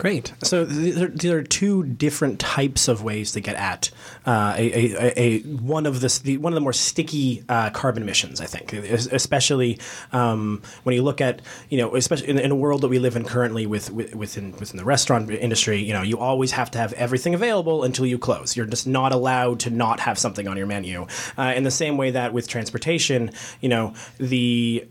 Great. 0.02 0.34
So 0.42 0.66
there, 0.66 1.38
are 1.38 1.44
two 1.44 1.84
different 1.84 2.40
types 2.40 2.88
of 2.88 3.04
ways 3.04 3.34
to 3.34 3.40
get 3.40 3.56
at 3.56 3.92
uh, 4.26 4.56
a, 4.58 4.96
a, 4.96 5.14
a, 5.16 5.40
one 5.42 5.86
of 5.86 6.02
the, 6.02 6.20
the 6.24 6.38
one 6.38 6.52
of 6.52 6.56
the 6.56 6.62
more 6.62 6.74
sticky 6.74 7.44
uh, 7.48 7.70
carbon 7.70 8.02
emissions. 8.02 8.42
I 8.42 8.48
think, 8.48 8.74
especially 8.74 9.78
um, 10.12 10.64
when 10.82 10.96
you 10.96 11.04
look 11.04 11.22
at 11.22 11.44
you 11.70 11.78
know, 11.78 11.96
especially 11.96 12.30
in, 12.30 12.40
in 12.40 12.50
a 12.50 12.56
world 12.56 12.82
that 12.82 12.88
we 12.88 12.98
live 12.98 13.16
in 13.16 13.26
currently 13.26 13.68
with, 13.68 13.92
with 13.92 14.16
within 14.16 14.54
within 14.54 14.78
the 14.78 14.86
restaurant 14.86 15.30
industry. 15.30 15.78
You 15.78 15.94
know, 15.94 16.02
you 16.02 16.18
always 16.18 16.50
have 16.54 16.72
to 16.72 16.80
have 16.80 16.94
everything 16.94 17.36
available 17.36 17.84
until 17.84 18.08
you 18.08 18.18
close. 18.18 18.58
You're 18.58 18.66
just 18.66 18.88
not 18.88 19.12
allowed 19.12 19.60
to 19.60 19.70
not 19.70 20.00
have 20.00 20.18
something 20.18 20.48
on 20.48 20.58
your 20.58 20.66
menu. 20.66 21.06
Uh, 21.38 21.54
in 21.56 21.62
the 21.62 21.70
same 21.70 21.96
way 21.98 22.10
that 22.10 22.34
with 22.34 22.48
transportation, 22.48 23.30
you 23.60 23.70
know, 23.70 23.94
the 24.18 24.84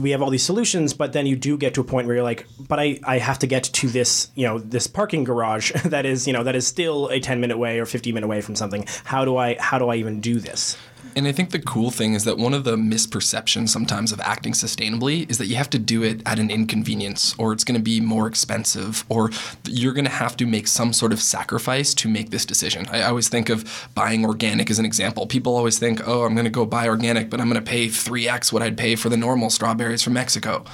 we 0.00 0.10
have 0.10 0.22
all 0.22 0.30
these 0.30 0.44
solutions, 0.44 0.94
but 0.94 1.12
then 1.12 1.26
you 1.26 1.36
do 1.36 1.56
get 1.56 1.74
to 1.74 1.80
a 1.80 1.84
point 1.84 2.06
where 2.06 2.16
you're 2.16 2.24
like, 2.24 2.46
but 2.68 2.78
I, 2.78 2.98
I 3.04 3.18
have 3.18 3.38
to 3.40 3.46
get 3.46 3.64
to 3.64 3.88
this, 3.88 4.30
you 4.34 4.46
know, 4.46 4.58
this 4.58 4.86
parking 4.86 5.24
garage 5.24 5.72
that 5.84 6.06
is, 6.06 6.26
you 6.26 6.32
know, 6.32 6.42
that 6.42 6.56
is 6.56 6.66
still 6.66 7.08
a 7.08 7.20
10 7.20 7.40
minute 7.40 7.54
away 7.54 7.78
or 7.78 7.86
15 7.86 8.14
minute 8.14 8.26
away 8.26 8.40
from 8.40 8.54
something. 8.54 8.84
How 9.04 9.24
do 9.24 9.36
I, 9.36 9.56
how 9.58 9.78
do 9.78 9.88
I 9.88 9.96
even 9.96 10.20
do 10.20 10.38
this? 10.38 10.76
And 11.16 11.26
I 11.26 11.32
think 11.32 11.50
the 11.50 11.58
cool 11.58 11.90
thing 11.90 12.12
is 12.12 12.24
that 12.24 12.36
one 12.36 12.52
of 12.52 12.64
the 12.64 12.76
misperceptions 12.76 13.70
sometimes 13.70 14.12
of 14.12 14.20
acting 14.20 14.52
sustainably 14.52 15.28
is 15.30 15.38
that 15.38 15.46
you 15.46 15.56
have 15.56 15.70
to 15.70 15.78
do 15.78 16.02
it 16.02 16.20
at 16.26 16.38
an 16.38 16.50
inconvenience 16.50 17.34
or 17.38 17.54
it's 17.54 17.64
going 17.64 17.78
to 17.78 17.82
be 17.82 18.02
more 18.02 18.26
expensive 18.26 19.02
or 19.08 19.30
you're 19.66 19.94
going 19.94 20.04
to 20.04 20.10
have 20.10 20.36
to 20.36 20.46
make 20.46 20.68
some 20.68 20.92
sort 20.92 21.14
of 21.14 21.22
sacrifice 21.22 21.94
to 21.94 22.08
make 22.10 22.28
this 22.28 22.44
decision. 22.44 22.86
I 22.90 23.02
always 23.04 23.30
think 23.30 23.48
of 23.48 23.88
buying 23.94 24.26
organic 24.26 24.68
as 24.68 24.78
an 24.78 24.84
example. 24.84 25.26
People 25.26 25.56
always 25.56 25.78
think, 25.78 26.06
oh, 26.06 26.24
I'm 26.24 26.34
going 26.34 26.44
to 26.44 26.50
go 26.50 26.66
buy 26.66 26.86
organic, 26.86 27.30
but 27.30 27.40
I'm 27.40 27.48
going 27.48 27.64
to 27.64 27.66
pay 27.66 27.86
3x 27.86 28.52
what 28.52 28.60
I'd 28.60 28.76
pay 28.76 28.94
for 28.94 29.08
the 29.08 29.16
normal 29.16 29.48
strawberries 29.48 30.02
from 30.02 30.12
Mexico. 30.12 30.66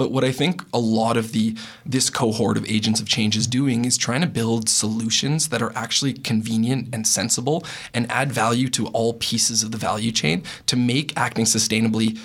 But 0.00 0.12
what 0.12 0.24
I 0.24 0.32
think 0.32 0.62
a 0.72 0.78
lot 0.78 1.18
of 1.18 1.32
the 1.32 1.54
this 1.84 2.08
cohort 2.08 2.56
of 2.56 2.64
agents 2.66 3.02
of 3.02 3.06
change 3.06 3.36
is 3.36 3.46
doing 3.46 3.84
is 3.84 3.98
trying 3.98 4.22
to 4.22 4.26
build 4.26 4.66
solutions 4.66 5.50
that 5.50 5.60
are 5.60 5.72
actually 5.76 6.14
convenient 6.14 6.88
and 6.94 7.06
sensible 7.06 7.66
and 7.92 8.10
add 8.10 8.32
value 8.32 8.70
to 8.70 8.86
all 8.86 9.12
pieces 9.12 9.62
of 9.62 9.72
the 9.72 9.76
value 9.76 10.10
chain 10.10 10.42
to 10.64 10.74
make 10.74 11.14
acting 11.18 11.44
sustainably 11.44 12.18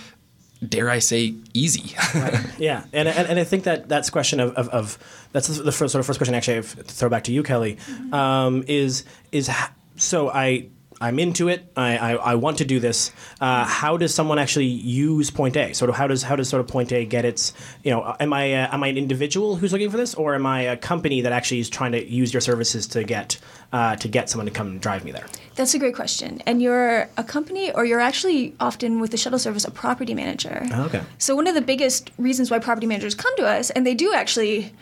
dare 0.65 0.89
I 0.89 0.99
say 0.99 1.35
easy. 1.53 1.97
Yeah, 2.57 2.85
and, 2.93 3.09
and, 3.09 3.27
and 3.27 3.37
I 3.37 3.43
think 3.43 3.65
that 3.65 3.89
that's 3.89 4.09
question 4.09 4.39
of, 4.39 4.53
of, 4.53 4.69
of 4.69 4.97
that's 5.33 5.49
the 5.49 5.73
first, 5.73 5.91
sort 5.91 5.99
of 5.99 6.05
first 6.05 6.17
question 6.17 6.33
actually 6.33 6.53
I 6.53 6.61
have 6.61 6.75
to 6.77 6.83
throw 6.83 7.09
back 7.09 7.25
to 7.25 7.33
you, 7.33 7.43
Kelly, 7.43 7.77
um, 8.13 8.63
is 8.69 9.03
is 9.33 9.49
h- 9.49 9.71
so 9.97 10.29
I 10.29 10.69
I'm 11.01 11.19
into 11.19 11.49
it. 11.49 11.71
I, 11.75 11.97
I, 11.97 12.11
I 12.13 12.35
want 12.35 12.59
to 12.59 12.65
do 12.65 12.79
this. 12.79 13.11
Uh, 13.41 13.65
how 13.65 13.97
does 13.97 14.13
someone 14.13 14.39
actually 14.39 14.65
use 14.65 15.29
Point 15.29 15.57
A? 15.57 15.73
Sort 15.73 15.89
of 15.89 15.95
how 15.95 16.07
does 16.07 16.23
how 16.23 16.35
does 16.35 16.49
sort 16.49 16.61
of 16.61 16.67
Point 16.67 16.91
A 16.91 17.05
get 17.05 17.25
its 17.25 17.53
you 17.83 17.91
know 17.91 18.15
am 18.19 18.33
I 18.33 18.53
uh, 18.53 18.73
am 18.73 18.83
I 18.83 18.87
an 18.87 18.97
individual 18.97 19.55
who's 19.55 19.71
looking 19.73 19.89
for 19.89 19.97
this 19.97 20.15
or 20.15 20.35
am 20.35 20.45
I 20.45 20.61
a 20.61 20.77
company 20.77 21.21
that 21.21 21.31
actually 21.31 21.59
is 21.59 21.69
trying 21.69 21.91
to 21.91 22.05
use 22.05 22.33
your 22.33 22.41
services 22.41 22.87
to 22.87 23.03
get 23.03 23.37
uh, 23.73 23.95
to 23.97 24.07
get 24.07 24.29
someone 24.29 24.45
to 24.45 24.51
come 24.51 24.67
and 24.67 24.81
drive 24.81 25.03
me 25.03 25.11
there? 25.11 25.25
That's 25.55 25.73
a 25.73 25.79
great 25.79 25.95
question. 25.95 26.41
And 26.45 26.61
you're 26.61 27.09
a 27.17 27.23
company, 27.23 27.71
or 27.71 27.85
you're 27.85 28.01
actually 28.01 28.53
often 28.59 28.99
with 28.99 29.11
the 29.11 29.17
shuttle 29.17 29.39
service 29.39 29.65
a 29.65 29.71
property 29.71 30.13
manager. 30.13 30.65
Okay. 30.71 31.01
So 31.17 31.35
one 31.35 31.47
of 31.47 31.55
the 31.55 31.61
biggest 31.61 32.11
reasons 32.17 32.51
why 32.51 32.59
property 32.59 32.87
managers 32.87 33.15
come 33.15 33.35
to 33.37 33.45
us, 33.45 33.69
and 33.69 33.85
they 33.85 33.95
do 33.95 34.13
actually 34.13 34.73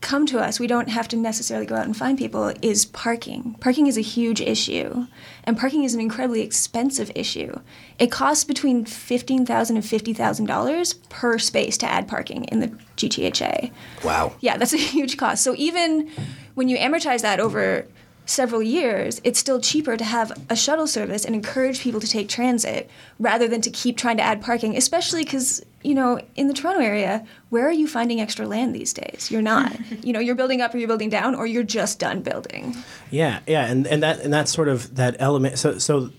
come 0.00 0.26
to 0.26 0.38
us, 0.38 0.60
we 0.60 0.66
don't 0.66 0.88
have 0.88 1.08
to 1.08 1.16
necessarily 1.16 1.66
go 1.66 1.74
out 1.74 1.84
and 1.84 1.96
find 1.96 2.16
people, 2.16 2.52
is 2.62 2.84
parking. 2.86 3.56
Parking 3.60 3.86
is 3.86 3.98
a 3.98 4.02
huge 4.02 4.40
issue, 4.40 5.06
and 5.44 5.58
parking 5.58 5.84
is 5.84 5.94
an 5.94 6.00
incredibly 6.00 6.42
expensive 6.42 7.10
issue. 7.14 7.58
It 7.98 8.10
costs 8.10 8.44
between 8.44 8.84
fifteen 8.84 9.44
thousand 9.44 9.76
and 9.76 9.84
fifty 9.84 10.12
thousand 10.12 10.46
dollars 10.46 10.94
per 10.94 11.38
space 11.38 11.76
to 11.78 11.86
add 11.86 12.06
parking 12.06 12.44
in 12.44 12.60
the 12.60 12.68
GTHA. 12.96 13.72
Wow. 14.04 14.34
Yeah, 14.40 14.56
that's 14.56 14.72
a 14.72 14.76
huge 14.78 15.16
cost. 15.16 15.42
So 15.42 15.54
even 15.56 16.10
when 16.54 16.68
you 16.68 16.76
amortize 16.78 17.22
that 17.22 17.40
over 17.40 17.86
several 18.28 18.62
years, 18.62 19.20
it's 19.24 19.38
still 19.38 19.60
cheaper 19.60 19.96
to 19.96 20.04
have 20.04 20.32
a 20.50 20.56
shuttle 20.56 20.86
service 20.86 21.24
and 21.24 21.34
encourage 21.34 21.80
people 21.80 22.00
to 22.00 22.06
take 22.06 22.28
transit 22.28 22.90
rather 23.18 23.48
than 23.48 23.60
to 23.62 23.70
keep 23.70 23.96
trying 23.96 24.18
to 24.18 24.22
add 24.22 24.42
parking, 24.42 24.76
especially 24.76 25.24
because, 25.24 25.64
you 25.82 25.94
know, 25.94 26.20
in 26.36 26.46
the 26.46 26.54
Toronto 26.54 26.80
area, 26.80 27.24
where 27.48 27.66
are 27.66 27.72
you 27.72 27.88
finding 27.88 28.20
extra 28.20 28.46
land 28.46 28.74
these 28.74 28.92
days? 28.92 29.30
You're 29.30 29.42
not. 29.42 29.72
you 30.04 30.12
know, 30.12 30.20
you're 30.20 30.34
building 30.34 30.60
up 30.60 30.74
or 30.74 30.78
you're 30.78 30.88
building 30.88 31.08
down 31.08 31.34
or 31.34 31.46
you're 31.46 31.62
just 31.62 31.98
done 31.98 32.20
building. 32.20 32.76
Yeah, 33.10 33.40
yeah, 33.46 33.66
and, 33.66 33.86
and 33.86 34.02
that 34.02 34.20
and 34.20 34.32
that's 34.32 34.52
sort 34.52 34.68
of 34.68 34.94
that 34.96 35.16
element. 35.18 35.58
So 35.58 35.78
so 35.78 36.10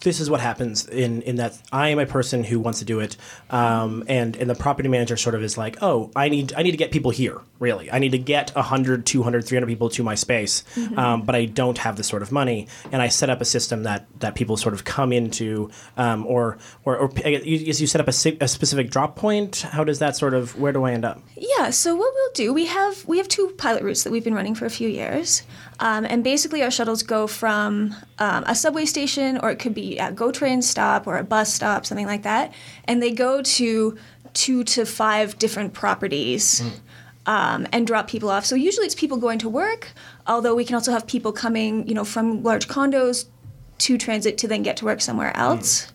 this 0.00 0.20
is 0.20 0.30
what 0.30 0.40
happens 0.40 0.86
in 0.86 1.22
in 1.22 1.36
that 1.36 1.60
I 1.72 1.88
am 1.88 1.98
a 1.98 2.06
person 2.06 2.44
who 2.44 2.60
wants 2.60 2.78
to 2.80 2.84
do 2.84 3.00
it, 3.00 3.16
um, 3.50 4.04
and 4.08 4.36
and 4.36 4.48
the 4.48 4.54
property 4.54 4.88
manager 4.88 5.16
sort 5.16 5.34
of 5.34 5.42
is 5.42 5.58
like, 5.58 5.76
oh, 5.82 6.10
I 6.14 6.28
need 6.28 6.52
I 6.56 6.62
need 6.62 6.72
to 6.72 6.76
get 6.76 6.90
people 6.90 7.10
here. 7.10 7.40
Really, 7.58 7.90
I 7.90 7.98
need 7.98 8.12
to 8.12 8.18
get 8.18 8.54
100, 8.54 9.04
200, 9.04 9.44
300 9.44 9.66
people 9.66 9.88
to 9.90 10.04
my 10.04 10.14
space, 10.14 10.62
um, 10.96 11.22
but 11.22 11.34
I 11.34 11.46
don't 11.46 11.78
have 11.78 11.96
this 11.96 12.06
sort 12.06 12.22
of 12.22 12.30
money, 12.30 12.68
and 12.92 13.02
I 13.02 13.08
set 13.08 13.30
up 13.30 13.40
a 13.40 13.44
system 13.44 13.82
that 13.82 14.06
that 14.20 14.34
people 14.34 14.56
sort 14.56 14.74
of 14.74 14.84
come 14.84 15.12
into, 15.12 15.70
um, 15.96 16.24
or 16.26 16.58
or, 16.84 16.96
or 16.96 17.10
you, 17.26 17.56
you 17.56 17.86
set 17.86 18.00
up 18.00 18.06
a, 18.06 18.44
a 18.44 18.48
specific 18.48 18.90
drop 18.90 19.16
point. 19.16 19.62
How 19.62 19.82
does 19.82 19.98
that 19.98 20.16
sort 20.16 20.34
of 20.34 20.58
where 20.58 20.72
do 20.72 20.84
I 20.84 20.92
end 20.92 21.04
up? 21.04 21.20
Yeah, 21.36 21.70
so 21.70 21.96
what 21.96 22.12
we'll 22.14 22.32
do, 22.34 22.52
we 22.52 22.66
have 22.66 23.04
we 23.06 23.18
have 23.18 23.28
two 23.28 23.48
pilot 23.58 23.82
routes 23.82 24.04
that 24.04 24.12
we've 24.12 24.24
been 24.24 24.34
running 24.34 24.54
for 24.54 24.66
a 24.66 24.70
few 24.70 24.88
years, 24.88 25.42
um, 25.80 26.04
and 26.04 26.24
basically 26.24 26.62
our 26.62 26.70
shuttles 26.70 27.02
go 27.02 27.26
from 27.26 27.94
um, 28.18 28.44
a 28.46 28.54
subway 28.54 28.84
station, 28.84 29.38
or 29.38 29.50
it 29.50 29.56
could 29.56 29.74
be 29.74 29.98
a 29.98 30.12
GO 30.12 30.32
train 30.32 30.62
stop 30.62 31.06
or 31.06 31.18
a 31.18 31.24
bus 31.24 31.52
stop, 31.52 31.86
something 31.86 32.06
like 32.06 32.22
that, 32.22 32.52
and 32.84 33.02
they 33.02 33.10
go 33.10 33.42
to 33.42 33.96
two 34.34 34.64
to 34.64 34.84
five 34.84 35.38
different 35.38 35.72
properties. 35.72 36.62
Um, 37.26 37.66
and 37.72 37.86
drop 37.86 38.08
people 38.08 38.30
off. 38.30 38.46
So 38.46 38.54
usually 38.54 38.86
it's 38.86 38.94
people 38.94 39.18
going 39.18 39.38
to 39.40 39.50
work, 39.50 39.92
although 40.26 40.54
we 40.54 40.64
can 40.64 40.76
also 40.76 40.92
have 40.92 41.06
people 41.06 41.30
coming, 41.30 41.86
you 41.86 41.92
know, 41.92 42.04
from 42.04 42.42
large 42.42 42.68
condos 42.68 43.26
to 43.80 43.98
transit 43.98 44.38
to 44.38 44.48
then 44.48 44.62
get 44.62 44.78
to 44.78 44.86
work 44.86 45.02
somewhere 45.02 45.36
else. 45.36 45.92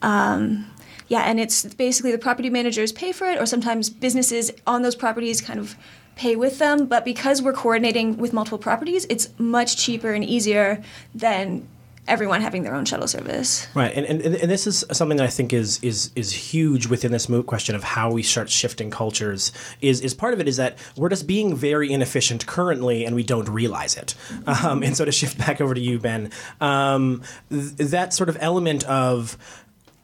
Um, 0.00 0.70
yeah, 1.08 1.22
and 1.22 1.38
it's 1.38 1.66
basically 1.74 2.12
the 2.12 2.18
property 2.18 2.48
managers 2.48 2.92
pay 2.92 3.12
for 3.12 3.26
it, 3.26 3.38
or 3.38 3.44
sometimes 3.44 3.90
businesses 3.90 4.52
on 4.66 4.80
those 4.80 4.94
properties 4.94 5.42
kind 5.42 5.60
of 5.60 5.76
pay 6.20 6.36
with 6.36 6.58
them. 6.58 6.86
But 6.86 7.04
because 7.04 7.40
we're 7.40 7.54
coordinating 7.54 8.18
with 8.18 8.32
multiple 8.32 8.58
properties, 8.58 9.06
it's 9.08 9.30
much 9.38 9.76
cheaper 9.78 10.12
and 10.12 10.22
easier 10.24 10.82
than 11.14 11.66
everyone 12.08 12.40
having 12.40 12.62
their 12.64 12.74
own 12.74 12.84
shuttle 12.84 13.06
service. 13.06 13.68
Right, 13.74 13.94
and, 13.94 14.04
and 14.04 14.34
and 14.34 14.50
this 14.50 14.66
is 14.66 14.84
something 14.92 15.16
that 15.16 15.26
I 15.26 15.30
think 15.30 15.52
is 15.52 15.82
is 15.82 16.10
is 16.16 16.32
huge 16.32 16.88
within 16.88 17.12
this 17.12 17.28
moot 17.28 17.46
question 17.46 17.74
of 17.74 17.84
how 17.84 18.10
we 18.10 18.22
start 18.22 18.50
shifting 18.50 18.90
cultures. 18.90 19.52
Is 19.80 20.00
is 20.00 20.12
part 20.12 20.34
of 20.34 20.40
it 20.40 20.48
is 20.48 20.56
that 20.56 20.76
we're 20.96 21.08
just 21.08 21.26
being 21.26 21.56
very 21.56 21.90
inefficient 21.90 22.46
currently, 22.46 23.04
and 23.06 23.14
we 23.16 23.22
don't 23.22 23.48
realize 23.48 23.96
it. 23.96 24.14
Um, 24.46 24.82
and 24.82 24.96
so 24.96 25.04
to 25.04 25.12
shift 25.12 25.38
back 25.38 25.60
over 25.60 25.74
to 25.74 25.80
you, 25.80 25.98
Ben, 25.98 26.30
um, 26.60 27.22
th- 27.50 27.90
that 27.90 28.12
sort 28.12 28.28
of 28.28 28.36
element 28.40 28.84
of 28.84 29.38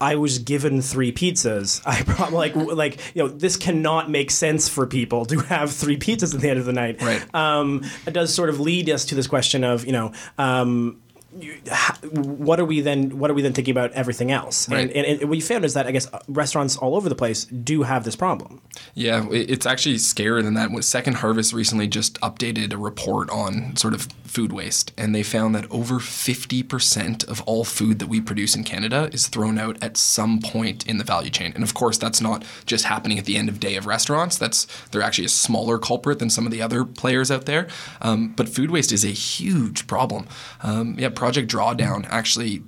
I 0.01 0.17
was 0.17 0.39
given 0.39 0.83
three 0.83 1.13
pizzas. 1.13 1.83
I 1.87 2.03
probably 2.03 2.37
like 2.37 2.55
like 2.57 3.01
you 3.15 3.23
know 3.23 3.29
this 3.29 3.57
cannot 3.57 4.11
make 4.11 4.31
sense 4.31 4.69
for 4.69 4.87
people 4.87 5.25
to 5.27 5.39
have 5.41 5.73
three 5.73 5.97
pizzas 5.97 6.35
at 6.35 6.41
the 6.41 6.51
end 6.51 6.59
of 6.59 6.67
the 6.67 6.73
night. 6.73 7.01
Right. 7.03 7.35
Um, 7.35 7.85
it 8.07 8.13
does 8.13 8.35
sort 8.35 8.49
of 8.49 8.61
lead 8.61 8.91
us 8.91 9.05
to 9.07 9.15
this 9.15 9.27
question 9.27 9.65
of 9.65 9.87
you 9.87 9.93
know. 9.93 10.13
Um, 10.39 11.01
what 12.12 12.61
are 12.61 12.64
we 12.64 12.81
then? 12.81 13.18
What 13.18 13.31
are 13.31 13.35
we 13.35 13.42
then 13.42 13.53
thinking 13.53 13.72
about 13.72 13.92
everything 13.92 14.31
else? 14.31 14.68
Right. 14.68 14.81
And, 14.81 14.90
and, 14.92 15.07
and 15.07 15.20
what 15.22 15.31
we 15.31 15.40
found 15.40 15.64
is 15.64 15.75
that 15.75 15.87
I 15.87 15.90
guess 15.90 16.09
restaurants 16.29 16.77
all 16.77 16.94
over 16.96 17.09
the 17.09 17.14
place 17.14 17.44
do 17.44 17.83
have 17.83 18.05
this 18.05 18.16
problem. 18.16 18.62
Yeah, 18.94 19.27
it's 19.31 19.66
actually 19.66 19.96
scarier 19.96 20.42
than 20.42 20.55
that. 20.55 20.66
Second 20.85 21.14
Harvest 21.14 21.53
recently 21.53 21.88
just 21.88 22.20
updated 22.20 22.72
a 22.72 22.79
report 22.79 23.31
on 23.31 23.77
sort 23.77 23.94
of 23.94 24.09
food 24.25 24.53
waste, 24.53 24.92
and 24.99 25.14
they 25.14 25.22
found 25.22 25.55
that 25.55 25.70
over 25.70 25.94
50% 25.94 27.27
of 27.29 27.42
all 27.42 27.64
food 27.64 27.99
that 27.99 28.09
we 28.09 28.20
produce 28.20 28.55
in 28.55 28.64
Canada 28.64 29.09
is 29.12 29.29
thrown 29.29 29.59
out 29.59 29.83
at 29.83 29.96
some 29.96 30.40
point 30.40 30.87
in 30.87 30.99
the 30.99 31.05
value 31.05 31.31
chain. 31.31 31.53
And 31.55 31.64
of 31.64 31.75
course, 31.75 31.96
that's 31.99 32.20
not 32.20 32.44
just 32.66 32.85
happening 32.85 33.18
at 33.18 33.25
the 33.25 33.37
end 33.37 33.49
of 33.49 33.61
day 33.61 33.77
of 33.77 33.87
restaurants. 33.87 34.37
That's 34.37 34.66
they're 34.90 35.03
actually 35.03 35.25
a 35.25 35.31
smaller 35.31 35.79
culprit 35.79 36.18
than 36.18 36.31
some 36.31 36.44
of 36.44 36.53
the 36.53 36.61
other 36.62 36.85
players 36.85 37.31
out 37.31 37.46
there. 37.46 37.68
Um, 38.03 38.35
but 38.37 38.49
food 38.49 38.70
waste 38.70 38.92
is 38.92 39.05
a 39.05 39.09
huge 39.09 39.87
problem. 39.87 40.27
Um, 40.62 40.96
yeah, 40.99 41.09
Project 41.27 41.51
Drawdown 41.51 42.07
actually 42.09 42.62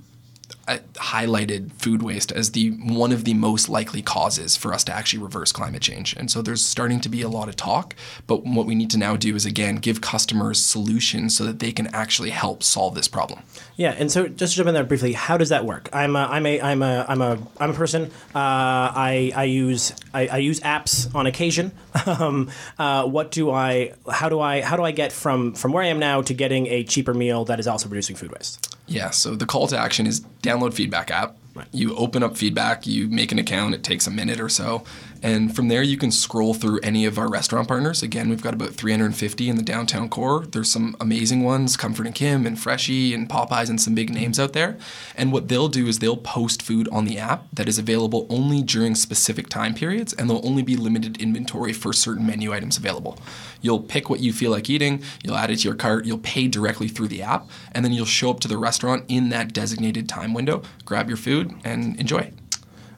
highlighted 0.94 1.72
food 1.72 2.02
waste 2.02 2.30
as 2.32 2.52
the 2.52 2.70
one 2.70 3.12
of 3.12 3.24
the 3.24 3.34
most 3.34 3.68
likely 3.68 4.02
causes 4.02 4.56
for 4.56 4.72
us 4.72 4.84
to 4.84 4.92
actually 4.92 5.22
reverse 5.22 5.52
climate 5.52 5.82
change. 5.82 6.14
And 6.16 6.30
so 6.30 6.42
there's 6.42 6.64
starting 6.64 7.00
to 7.00 7.08
be 7.08 7.22
a 7.22 7.28
lot 7.28 7.48
of 7.48 7.56
talk, 7.56 7.94
but 8.26 8.44
what 8.44 8.66
we 8.66 8.74
need 8.74 8.90
to 8.90 8.98
now 8.98 9.16
do 9.16 9.34
is 9.34 9.46
again 9.46 9.76
give 9.76 10.00
customers 10.00 10.64
solutions 10.64 11.36
so 11.36 11.44
that 11.44 11.58
they 11.58 11.72
can 11.72 11.86
actually 11.88 12.30
help 12.30 12.62
solve 12.62 12.94
this 12.94 13.08
problem. 13.08 13.40
Yeah, 13.76 13.94
and 13.96 14.10
so 14.10 14.28
just 14.28 14.52
to 14.52 14.56
jump 14.58 14.68
in 14.68 14.74
there 14.74 14.84
briefly, 14.84 15.12
how 15.12 15.36
does 15.36 15.48
that 15.48 15.64
work? 15.64 15.88
I'm 15.92 16.16
a, 16.16 16.26
I'm 16.26 16.46
a, 16.46 16.60
I'm 16.60 16.82
a, 16.82 17.06
I'm 17.08 17.22
a, 17.22 17.38
I'm 17.58 17.70
a 17.70 17.74
person. 17.74 18.04
Uh, 18.34 18.90
I, 18.94 19.32
I 19.34 19.44
use 19.44 19.92
I, 20.12 20.26
I 20.26 20.36
use 20.38 20.60
apps 20.60 21.14
on 21.14 21.26
occasion. 21.26 21.72
um, 22.06 22.50
uh, 22.78 23.04
what 23.06 23.30
do 23.30 23.50
I? 23.50 23.94
How 24.10 24.28
do 24.28 24.40
I? 24.40 24.62
How 24.62 24.76
do 24.76 24.82
I 24.82 24.90
get 24.90 25.12
from 25.12 25.54
from 25.54 25.72
where 25.72 25.82
I 25.82 25.86
am 25.88 25.98
now 25.98 26.22
to 26.22 26.34
getting 26.34 26.66
a 26.66 26.84
cheaper 26.84 27.14
meal 27.14 27.44
that 27.46 27.60
is 27.60 27.66
also 27.66 27.88
reducing 27.88 28.16
food 28.16 28.32
waste? 28.32 28.77
Yeah, 28.88 29.10
so 29.10 29.36
the 29.36 29.46
call 29.46 29.66
to 29.68 29.78
action 29.78 30.06
is 30.06 30.22
download 30.42 30.72
Feedback 30.74 31.10
app. 31.10 31.36
You 31.72 31.94
open 31.96 32.22
up 32.22 32.36
Feedback, 32.36 32.86
you 32.86 33.08
make 33.08 33.32
an 33.32 33.38
account, 33.38 33.74
it 33.74 33.82
takes 33.82 34.06
a 34.06 34.10
minute 34.10 34.40
or 34.40 34.48
so. 34.48 34.84
And 35.22 35.54
from 35.54 35.68
there, 35.68 35.82
you 35.82 35.96
can 35.96 36.10
scroll 36.10 36.54
through 36.54 36.80
any 36.82 37.04
of 37.04 37.18
our 37.18 37.28
restaurant 37.28 37.68
partners. 37.68 38.02
Again, 38.02 38.28
we've 38.28 38.42
got 38.42 38.54
about 38.54 38.70
350 38.74 39.48
in 39.48 39.56
the 39.56 39.62
downtown 39.62 40.08
core. 40.08 40.44
There's 40.46 40.70
some 40.70 40.96
amazing 41.00 41.42
ones 41.42 41.76
Comfort 41.76 42.06
and 42.06 42.14
Kim 42.14 42.46
and 42.46 42.58
Freshii 42.58 43.14
and 43.14 43.28
Popeyes 43.28 43.68
and 43.68 43.80
some 43.80 43.94
big 43.94 44.10
names 44.10 44.38
out 44.38 44.52
there. 44.52 44.78
And 45.16 45.32
what 45.32 45.48
they'll 45.48 45.68
do 45.68 45.86
is 45.86 45.98
they'll 45.98 46.16
post 46.16 46.62
food 46.62 46.88
on 46.90 47.04
the 47.04 47.18
app 47.18 47.44
that 47.52 47.68
is 47.68 47.78
available 47.78 48.26
only 48.30 48.62
during 48.62 48.94
specific 48.94 49.48
time 49.48 49.74
periods, 49.74 50.12
and 50.12 50.28
there'll 50.28 50.46
only 50.46 50.62
be 50.62 50.76
limited 50.76 51.20
inventory 51.20 51.72
for 51.72 51.92
certain 51.92 52.26
menu 52.26 52.52
items 52.52 52.76
available. 52.76 53.18
You'll 53.60 53.80
pick 53.80 54.08
what 54.08 54.20
you 54.20 54.32
feel 54.32 54.50
like 54.50 54.70
eating, 54.70 55.02
you'll 55.24 55.36
add 55.36 55.50
it 55.50 55.58
to 55.58 55.68
your 55.68 55.76
cart, 55.76 56.04
you'll 56.04 56.18
pay 56.18 56.48
directly 56.48 56.88
through 56.88 57.08
the 57.08 57.22
app, 57.22 57.48
and 57.72 57.84
then 57.84 57.92
you'll 57.92 58.06
show 58.06 58.30
up 58.30 58.40
to 58.40 58.48
the 58.48 58.58
restaurant 58.58 59.04
in 59.08 59.30
that 59.30 59.52
designated 59.52 60.08
time 60.08 60.32
window, 60.32 60.62
grab 60.84 61.08
your 61.08 61.16
food, 61.16 61.54
and 61.64 61.98
enjoy. 61.98 62.32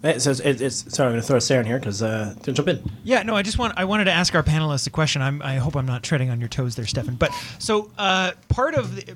So 0.03 0.31
it's, 0.31 0.41
it's 0.41 0.95
sorry, 0.95 1.09
I'm 1.09 1.13
going 1.13 1.21
to 1.21 1.27
throw 1.27 1.37
a 1.37 1.41
Saren 1.41 1.61
in 1.61 1.67
here 1.67 1.79
because 1.79 2.03
uh, 2.03 2.35
jump 2.43 2.69
in. 2.69 2.91
Yeah, 3.05 3.23
no, 3.23 3.37
I 3.37 3.43
just 3.43 3.59
want 3.59 3.75
I 3.77 3.85
wanted 3.85 4.05
to 4.05 4.13
ask 4.13 4.35
our 4.35 4.43
panelists 4.43 4.87
a 4.87 4.91
question. 4.91 5.21
I'm, 5.21 5.43
I 5.43 5.57
hope 5.57 5.77
I'm 5.77 5.85
not 5.85 6.03
treading 6.03 6.31
on 6.31 6.41
your 6.41 6.49
toes 6.49 6.75
there, 6.75 6.87
Stefan. 6.87 7.17
But 7.17 7.33
so 7.59 7.91
uh, 7.99 8.33
part 8.49 8.75
of 8.75 8.97
the, 8.97 9.15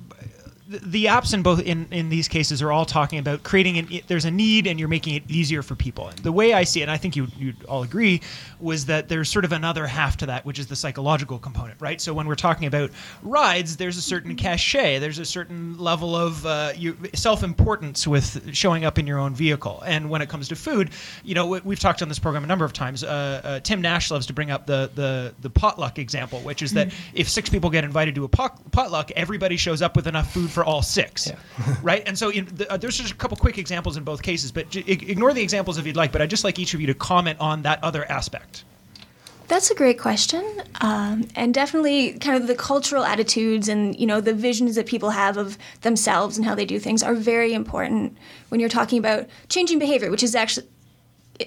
the 0.83 1.05
apps 1.05 1.33
in 1.33 1.41
both 1.43 1.59
in, 1.61 1.87
in 1.91 2.09
these 2.09 2.27
cases 2.27 2.61
are 2.61 2.71
all 2.71 2.85
talking 2.85 3.19
about 3.19 3.43
creating 3.43 3.77
an 3.77 4.01
there's 4.07 4.25
a 4.25 4.31
need 4.31 4.67
and 4.67 4.79
you're 4.79 4.89
making 4.89 5.15
it 5.15 5.23
easier 5.29 5.61
for 5.61 5.75
people. 5.75 6.07
And 6.09 6.17
the 6.19 6.31
way 6.31 6.53
I 6.53 6.63
see 6.63 6.81
it, 6.81 6.83
and 6.83 6.91
I 6.91 6.97
think 6.97 7.15
you 7.15 7.27
you'd 7.37 7.63
all 7.65 7.83
agree, 7.83 8.21
was 8.59 8.85
that 8.85 9.09
there's 9.09 9.29
sort 9.29 9.45
of 9.45 9.51
another 9.51 9.87
half 9.87 10.17
to 10.17 10.25
that, 10.27 10.45
which 10.45 10.59
is 10.59 10.67
the 10.67 10.75
psychological 10.75 11.39
component, 11.39 11.79
right? 11.81 11.99
So 12.01 12.13
when 12.13 12.27
we're 12.27 12.35
talking 12.35 12.67
about 12.67 12.91
rides, 13.23 13.77
there's 13.77 13.97
a 13.97 14.01
certain 14.01 14.35
cachet, 14.35 14.99
there's 14.99 15.19
a 15.19 15.25
certain 15.25 15.77
level 15.77 16.15
of 16.15 16.45
uh, 16.45 16.73
you, 16.75 16.97
self-importance 17.13 18.07
with 18.07 18.53
showing 18.55 18.85
up 18.85 18.97
in 18.97 19.07
your 19.07 19.19
own 19.19 19.35
vehicle. 19.35 19.83
And 19.85 20.09
when 20.09 20.21
it 20.21 20.29
comes 20.29 20.47
to 20.49 20.55
food, 20.55 20.91
you 21.23 21.35
know, 21.35 21.47
we- 21.47 21.61
we've 21.61 21.79
talked 21.79 22.01
on 22.01 22.09
this 22.09 22.19
program 22.19 22.43
a 22.43 22.47
number 22.47 22.65
of 22.65 22.73
times. 22.73 23.03
Uh, 23.03 23.41
uh, 23.43 23.59
Tim 23.59 23.81
Nash 23.81 24.11
loves 24.11 24.25
to 24.27 24.33
bring 24.33 24.51
up 24.51 24.65
the 24.65 24.89
the 24.95 25.33
the 25.41 25.49
potluck 25.49 25.99
example, 25.99 26.39
which 26.39 26.61
is 26.61 26.73
that 26.73 26.93
if 27.13 27.29
six 27.29 27.49
people 27.49 27.69
get 27.69 27.83
invited 27.83 28.15
to 28.15 28.23
a 28.23 28.27
pot, 28.27 28.71
potluck, 28.71 29.11
everybody 29.11 29.57
shows 29.57 29.81
up 29.81 29.95
with 29.95 30.07
enough 30.07 30.31
food 30.33 30.49
for 30.49 30.64
all 30.65 30.81
six, 30.81 31.31
right? 31.81 32.03
And 32.05 32.17
so 32.17 32.29
in 32.29 32.45
the, 32.45 32.71
uh, 32.71 32.77
there's 32.77 32.97
just 32.97 33.11
a 33.11 33.15
couple 33.15 33.37
quick 33.37 33.57
examples 33.57 33.97
in 33.97 34.03
both 34.03 34.21
cases, 34.21 34.51
but 34.51 34.69
j- 34.69 34.83
ignore 34.85 35.33
the 35.33 35.41
examples 35.41 35.77
if 35.77 35.85
you'd 35.85 35.95
like. 35.95 36.11
But 36.11 36.21
I'd 36.21 36.29
just 36.29 36.43
like 36.43 36.59
each 36.59 36.73
of 36.73 36.81
you 36.81 36.87
to 36.87 36.93
comment 36.93 37.39
on 37.39 37.61
that 37.63 37.83
other 37.83 38.09
aspect. 38.11 38.63
That's 39.47 39.69
a 39.69 39.75
great 39.75 39.99
question, 39.99 40.43
um, 40.81 41.27
and 41.35 41.53
definitely 41.53 42.17
kind 42.17 42.35
of 42.35 42.47
the 42.47 42.55
cultural 42.55 43.03
attitudes 43.03 43.67
and 43.67 43.97
you 43.99 44.07
know 44.07 44.19
the 44.19 44.33
visions 44.33 44.75
that 44.75 44.87
people 44.87 45.11
have 45.11 45.37
of 45.37 45.59
themselves 45.81 46.35
and 46.37 46.45
how 46.45 46.55
they 46.55 46.65
do 46.65 46.79
things 46.79 47.03
are 47.03 47.13
very 47.13 47.53
important 47.53 48.17
when 48.49 48.59
you're 48.59 48.69
talking 48.69 48.97
about 48.97 49.27
changing 49.49 49.77
behavior, 49.77 50.09
which 50.09 50.23
is 50.23 50.33
actually 50.33 50.67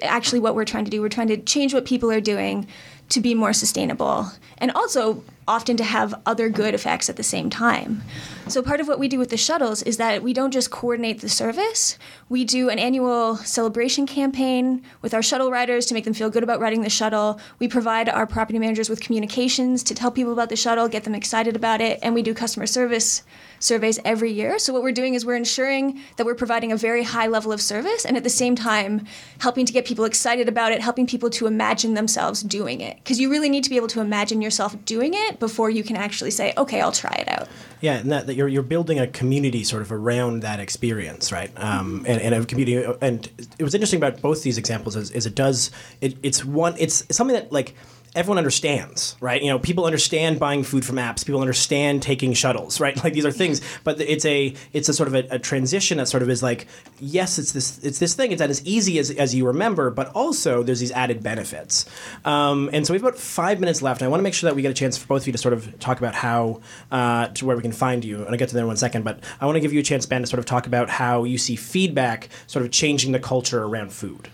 actually 0.02 0.38
what 0.38 0.54
we're 0.54 0.64
trying 0.64 0.84
to 0.84 0.90
do. 0.90 1.00
We're 1.00 1.08
trying 1.08 1.28
to 1.28 1.38
change 1.38 1.74
what 1.74 1.84
people 1.84 2.10
are 2.12 2.20
doing 2.20 2.68
to 3.10 3.20
be 3.20 3.34
more 3.34 3.52
sustainable, 3.52 4.32
and 4.58 4.70
also 4.72 5.22
often 5.46 5.78
to 5.78 5.84
have 5.84 6.14
other 6.26 6.50
good 6.50 6.74
effects 6.74 7.08
at 7.08 7.16
the 7.16 7.22
same 7.22 7.48
time. 7.48 8.02
So 8.48 8.62
part 8.62 8.80
of 8.80 8.88
what 8.88 8.98
we 8.98 9.08
do 9.08 9.18
with 9.18 9.30
the 9.30 9.38
shuttles 9.38 9.82
is 9.82 9.96
that 9.96 10.22
we 10.22 10.34
don't 10.34 10.50
just 10.50 10.70
coordinate 10.70 11.22
the 11.22 11.28
service. 11.28 11.98
We 12.28 12.44
do 12.44 12.68
an 12.68 12.78
annual 12.78 13.36
celebration 13.36 14.06
campaign 14.06 14.82
with 15.00 15.14
our 15.14 15.22
shuttle 15.22 15.50
riders 15.50 15.86
to 15.86 15.94
make 15.94 16.04
them 16.04 16.12
feel 16.12 16.28
good 16.28 16.42
about 16.42 16.60
riding 16.60 16.82
the 16.82 16.90
shuttle. 16.90 17.40
We 17.58 17.66
provide 17.66 18.10
our 18.10 18.26
property 18.26 18.58
managers 18.58 18.90
with 18.90 19.00
communications 19.00 19.82
to 19.84 19.94
tell 19.94 20.10
people 20.10 20.34
about 20.34 20.50
the 20.50 20.56
shuttle, 20.56 20.86
get 20.86 21.04
them 21.04 21.14
excited 21.14 21.56
about 21.56 21.80
it, 21.80 21.98
and 22.02 22.14
we 22.14 22.22
do 22.22 22.34
customer 22.34 22.66
service 22.66 23.22
surveys 23.60 23.98
every 24.04 24.32
year. 24.32 24.58
So 24.58 24.72
what 24.72 24.82
we're 24.82 24.92
doing 24.92 25.14
is 25.14 25.24
we're 25.24 25.36
ensuring 25.36 26.00
that 26.16 26.26
we're 26.26 26.34
providing 26.34 26.72
a 26.72 26.76
very 26.76 27.02
high 27.02 27.26
level 27.26 27.52
of 27.52 27.60
service 27.60 28.04
and 28.04 28.16
at 28.16 28.24
the 28.24 28.30
same 28.30 28.56
time 28.56 29.06
helping 29.38 29.66
to 29.66 29.72
get 29.72 29.84
people 29.84 30.04
excited 30.04 30.48
about 30.48 30.72
it, 30.72 30.80
helping 30.80 31.06
people 31.06 31.30
to 31.30 31.46
imagine 31.46 31.94
themselves 31.94 32.42
doing 32.42 32.80
it. 32.80 32.96
Because 32.96 33.18
you 33.20 33.30
really 33.30 33.48
need 33.48 33.64
to 33.64 33.70
be 33.70 33.76
able 33.76 33.88
to 33.88 34.00
imagine 34.00 34.42
yourself 34.42 34.76
doing 34.84 35.12
it 35.14 35.38
before 35.38 35.70
you 35.70 35.82
can 35.82 35.96
actually 35.96 36.30
say, 36.30 36.52
okay, 36.56 36.80
I'll 36.80 36.92
try 36.92 37.14
it 37.18 37.28
out. 37.28 37.48
Yeah, 37.80 37.98
and 37.98 38.10
that, 38.10 38.26
that 38.26 38.34
you're, 38.34 38.48
you're 38.48 38.62
building 38.62 38.98
a 38.98 39.06
community 39.06 39.62
sort 39.62 39.82
of 39.82 39.92
around 39.92 40.40
that 40.40 40.58
experience, 40.58 41.30
right? 41.30 41.50
Um, 41.56 42.04
and, 42.08 42.20
and 42.20 42.34
a 42.34 42.44
community, 42.44 42.84
and 43.00 43.28
it 43.58 43.62
was 43.62 43.74
interesting 43.74 43.98
about 43.98 44.20
both 44.20 44.42
these 44.42 44.58
examples 44.58 44.96
is, 44.96 45.12
is 45.12 45.26
it 45.26 45.34
does, 45.34 45.70
it, 46.00 46.16
it's 46.22 46.44
one, 46.44 46.74
it's 46.78 47.04
something 47.14 47.34
that 47.34 47.52
like 47.52 47.74
everyone 48.14 48.38
understands, 48.38 49.16
right? 49.20 49.42
You 49.42 49.48
know, 49.48 49.58
people 49.58 49.84
understand 49.84 50.38
buying 50.38 50.62
food 50.62 50.84
from 50.84 50.96
apps, 50.96 51.24
people 51.24 51.40
understand 51.40 52.02
taking 52.02 52.32
shuttles, 52.32 52.80
right? 52.80 52.96
Like 53.08 53.14
these 53.14 53.24
are 53.24 53.32
things, 53.32 53.62
but 53.84 54.00
it's 54.00 54.26
a, 54.26 54.54
it's 54.72 54.88
a 54.88 54.92
sort 54.92 55.06
of 55.06 55.14
a, 55.14 55.36
a 55.36 55.38
transition 55.38 55.98
that 55.98 56.08
sort 56.08 56.22
of 56.22 56.28
is 56.28 56.42
like, 56.42 56.66
yes, 56.98 57.38
it's 57.38 57.52
this, 57.52 57.78
it's 57.82 57.98
this 58.00 58.14
thing, 58.14 58.32
it's 58.32 58.40
not 58.40 58.50
as 58.50 58.62
easy 58.66 58.98
as, 58.98 59.10
as 59.12 59.34
you 59.34 59.46
remember, 59.46 59.90
but 59.90 60.08
also 60.14 60.62
there's 60.62 60.80
these 60.80 60.90
added 60.92 61.22
benefits. 61.22 61.86
Um, 62.24 62.68
and 62.72 62.86
so 62.86 62.92
we 62.92 62.98
have 62.98 63.06
about 63.06 63.18
five 63.18 63.60
minutes 63.60 63.80
left. 63.82 64.02
And 64.02 64.06
I 64.06 64.10
want 64.10 64.18
to 64.18 64.24
make 64.24 64.34
sure 64.34 64.50
that 64.50 64.56
we 64.56 64.62
get 64.62 64.70
a 64.70 64.74
chance 64.74 64.98
for 64.98 65.06
both 65.06 65.22
of 65.22 65.26
you 65.28 65.32
to 65.32 65.38
sort 65.38 65.54
of 65.54 65.78
talk 65.78 65.98
about 65.98 66.14
how, 66.14 66.60
uh, 66.90 67.28
to 67.28 67.46
where 67.46 67.56
we 67.56 67.62
can 67.62 67.72
find 67.72 68.04
you. 68.04 68.18
And 68.18 68.28
I'll 68.28 68.36
get 68.36 68.48
to 68.50 68.54
that 68.54 68.60
in 68.60 68.66
one 68.66 68.76
second, 68.76 69.04
but 69.04 69.20
I 69.40 69.46
want 69.46 69.56
to 69.56 69.60
give 69.60 69.72
you 69.72 69.80
a 69.80 69.84
chance, 69.84 70.04
Ben, 70.04 70.22
to 70.22 70.26
sort 70.26 70.40
of 70.40 70.44
talk 70.44 70.66
about 70.66 70.90
how 70.90 71.24
you 71.24 71.38
see 71.38 71.56
feedback 71.56 72.28
sort 72.46 72.64
of 72.64 72.70
changing 72.70 73.12
the 73.12 73.20
culture 73.20 73.62
around 73.62 73.92
food. 73.92 74.28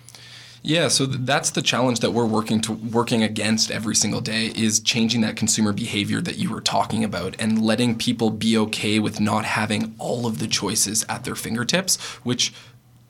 Yeah, 0.66 0.88
so 0.88 1.04
th- 1.04 1.18
that's 1.20 1.50
the 1.50 1.60
challenge 1.60 2.00
that 2.00 2.12
we're 2.12 2.24
working 2.24 2.58
to 2.62 2.72
working 2.72 3.22
against 3.22 3.70
every 3.70 3.94
single 3.94 4.22
day 4.22 4.46
is 4.56 4.80
changing 4.80 5.20
that 5.20 5.36
consumer 5.36 5.74
behavior 5.74 6.22
that 6.22 6.38
you 6.38 6.50
were 6.50 6.62
talking 6.62 7.04
about 7.04 7.36
and 7.38 7.62
letting 7.62 7.98
people 7.98 8.30
be 8.30 8.56
okay 8.56 8.98
with 8.98 9.20
not 9.20 9.44
having 9.44 9.94
all 9.98 10.26
of 10.26 10.38
the 10.38 10.48
choices 10.48 11.04
at 11.06 11.24
their 11.24 11.34
fingertips, 11.34 12.00
which 12.24 12.54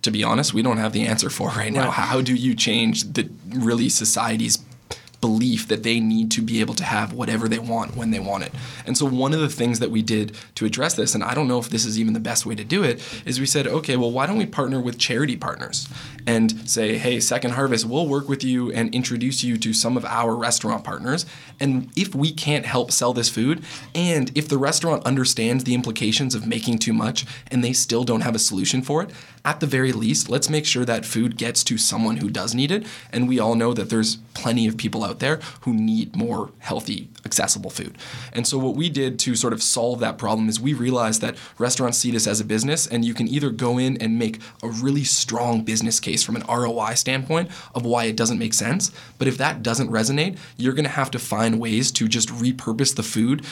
to 0.02 0.10
be 0.10 0.24
honest, 0.24 0.52
we 0.52 0.62
don't 0.62 0.78
have 0.78 0.92
the 0.92 1.06
answer 1.06 1.30
for 1.30 1.48
right 1.50 1.72
now. 1.72 1.92
How 1.92 2.20
do 2.20 2.34
you 2.34 2.56
change 2.56 3.12
the 3.12 3.30
really 3.48 3.88
society's 3.88 4.58
belief 5.24 5.68
that 5.68 5.82
they 5.84 6.00
need 6.00 6.30
to 6.30 6.42
be 6.42 6.60
able 6.60 6.74
to 6.74 6.84
have 6.84 7.14
whatever 7.14 7.48
they 7.48 7.58
want 7.58 7.96
when 7.96 8.10
they 8.10 8.20
want 8.20 8.44
it. 8.44 8.52
And 8.84 8.94
so 8.94 9.06
one 9.06 9.32
of 9.32 9.40
the 9.40 9.48
things 9.48 9.78
that 9.78 9.90
we 9.90 10.02
did 10.02 10.36
to 10.56 10.66
address 10.66 10.96
this, 10.96 11.14
and 11.14 11.24
I 11.24 11.32
don't 11.32 11.48
know 11.48 11.58
if 11.58 11.70
this 11.70 11.86
is 11.86 11.98
even 11.98 12.12
the 12.12 12.20
best 12.20 12.44
way 12.44 12.54
to 12.54 12.62
do 12.62 12.82
it, 12.82 13.02
is 13.24 13.40
we 13.40 13.46
said, 13.46 13.66
okay, 13.66 13.96
well, 13.96 14.10
why 14.10 14.26
don't 14.26 14.36
we 14.36 14.44
partner 14.44 14.82
with 14.82 14.98
charity 14.98 15.34
partners 15.34 15.88
and 16.26 16.68
say, 16.68 16.98
hey, 16.98 17.20
Second 17.20 17.52
Harvest, 17.52 17.86
we'll 17.86 18.06
work 18.06 18.28
with 18.28 18.44
you 18.44 18.70
and 18.72 18.94
introduce 18.94 19.42
you 19.42 19.56
to 19.56 19.72
some 19.72 19.96
of 19.96 20.04
our 20.04 20.36
restaurant 20.36 20.84
partners. 20.84 21.24
And 21.58 21.90
if 21.96 22.14
we 22.14 22.30
can't 22.30 22.66
help 22.66 22.92
sell 22.92 23.14
this 23.14 23.30
food, 23.30 23.64
and 23.94 24.30
if 24.36 24.46
the 24.46 24.58
restaurant 24.58 25.06
understands 25.06 25.64
the 25.64 25.72
implications 25.72 26.34
of 26.34 26.46
making 26.46 26.80
too 26.80 26.92
much 26.92 27.24
and 27.50 27.64
they 27.64 27.72
still 27.72 28.04
don't 28.04 28.20
have 28.20 28.34
a 28.34 28.38
solution 28.38 28.82
for 28.82 29.02
it, 29.02 29.10
at 29.46 29.60
the 29.60 29.66
very 29.66 29.92
least, 29.92 30.28
let's 30.28 30.50
make 30.50 30.64
sure 30.66 30.84
that 30.84 31.04
food 31.04 31.36
gets 31.36 31.64
to 31.64 31.78
someone 31.78 32.18
who 32.18 32.30
does 32.30 32.54
need 32.54 32.70
it. 32.70 32.86
And 33.12 33.28
we 33.28 33.38
all 33.38 33.54
know 33.54 33.74
that 33.74 33.90
there's 33.90 34.16
plenty 34.34 34.66
of 34.66 34.76
people 34.76 35.04
out 35.04 35.13
there 35.20 35.40
who 35.62 35.72
need 35.74 36.16
more 36.16 36.50
healthy, 36.58 37.08
accessible 37.24 37.70
food. 37.70 37.96
And 38.32 38.46
so, 38.46 38.58
what 38.58 38.74
we 38.74 38.88
did 38.88 39.18
to 39.20 39.34
sort 39.34 39.52
of 39.52 39.62
solve 39.62 40.00
that 40.00 40.18
problem 40.18 40.48
is 40.48 40.60
we 40.60 40.74
realized 40.74 41.20
that 41.20 41.36
restaurants 41.58 41.98
see 41.98 42.10
this 42.10 42.26
as 42.26 42.40
a 42.40 42.44
business, 42.44 42.86
and 42.86 43.04
you 43.04 43.14
can 43.14 43.28
either 43.28 43.50
go 43.50 43.78
in 43.78 43.96
and 43.98 44.18
make 44.18 44.40
a 44.62 44.68
really 44.68 45.04
strong 45.04 45.62
business 45.62 46.00
case 46.00 46.22
from 46.22 46.36
an 46.36 46.44
ROI 46.48 46.94
standpoint 46.94 47.50
of 47.74 47.84
why 47.84 48.04
it 48.04 48.16
doesn't 48.16 48.38
make 48.38 48.54
sense. 48.54 48.90
But 49.18 49.28
if 49.28 49.38
that 49.38 49.62
doesn't 49.62 49.90
resonate, 49.90 50.38
you're 50.56 50.74
going 50.74 50.84
to 50.84 50.90
have 50.90 51.10
to 51.12 51.18
find 51.18 51.60
ways 51.60 51.90
to 51.92 52.08
just 52.08 52.28
repurpose 52.28 52.94
the 52.94 53.02
food 53.02 53.44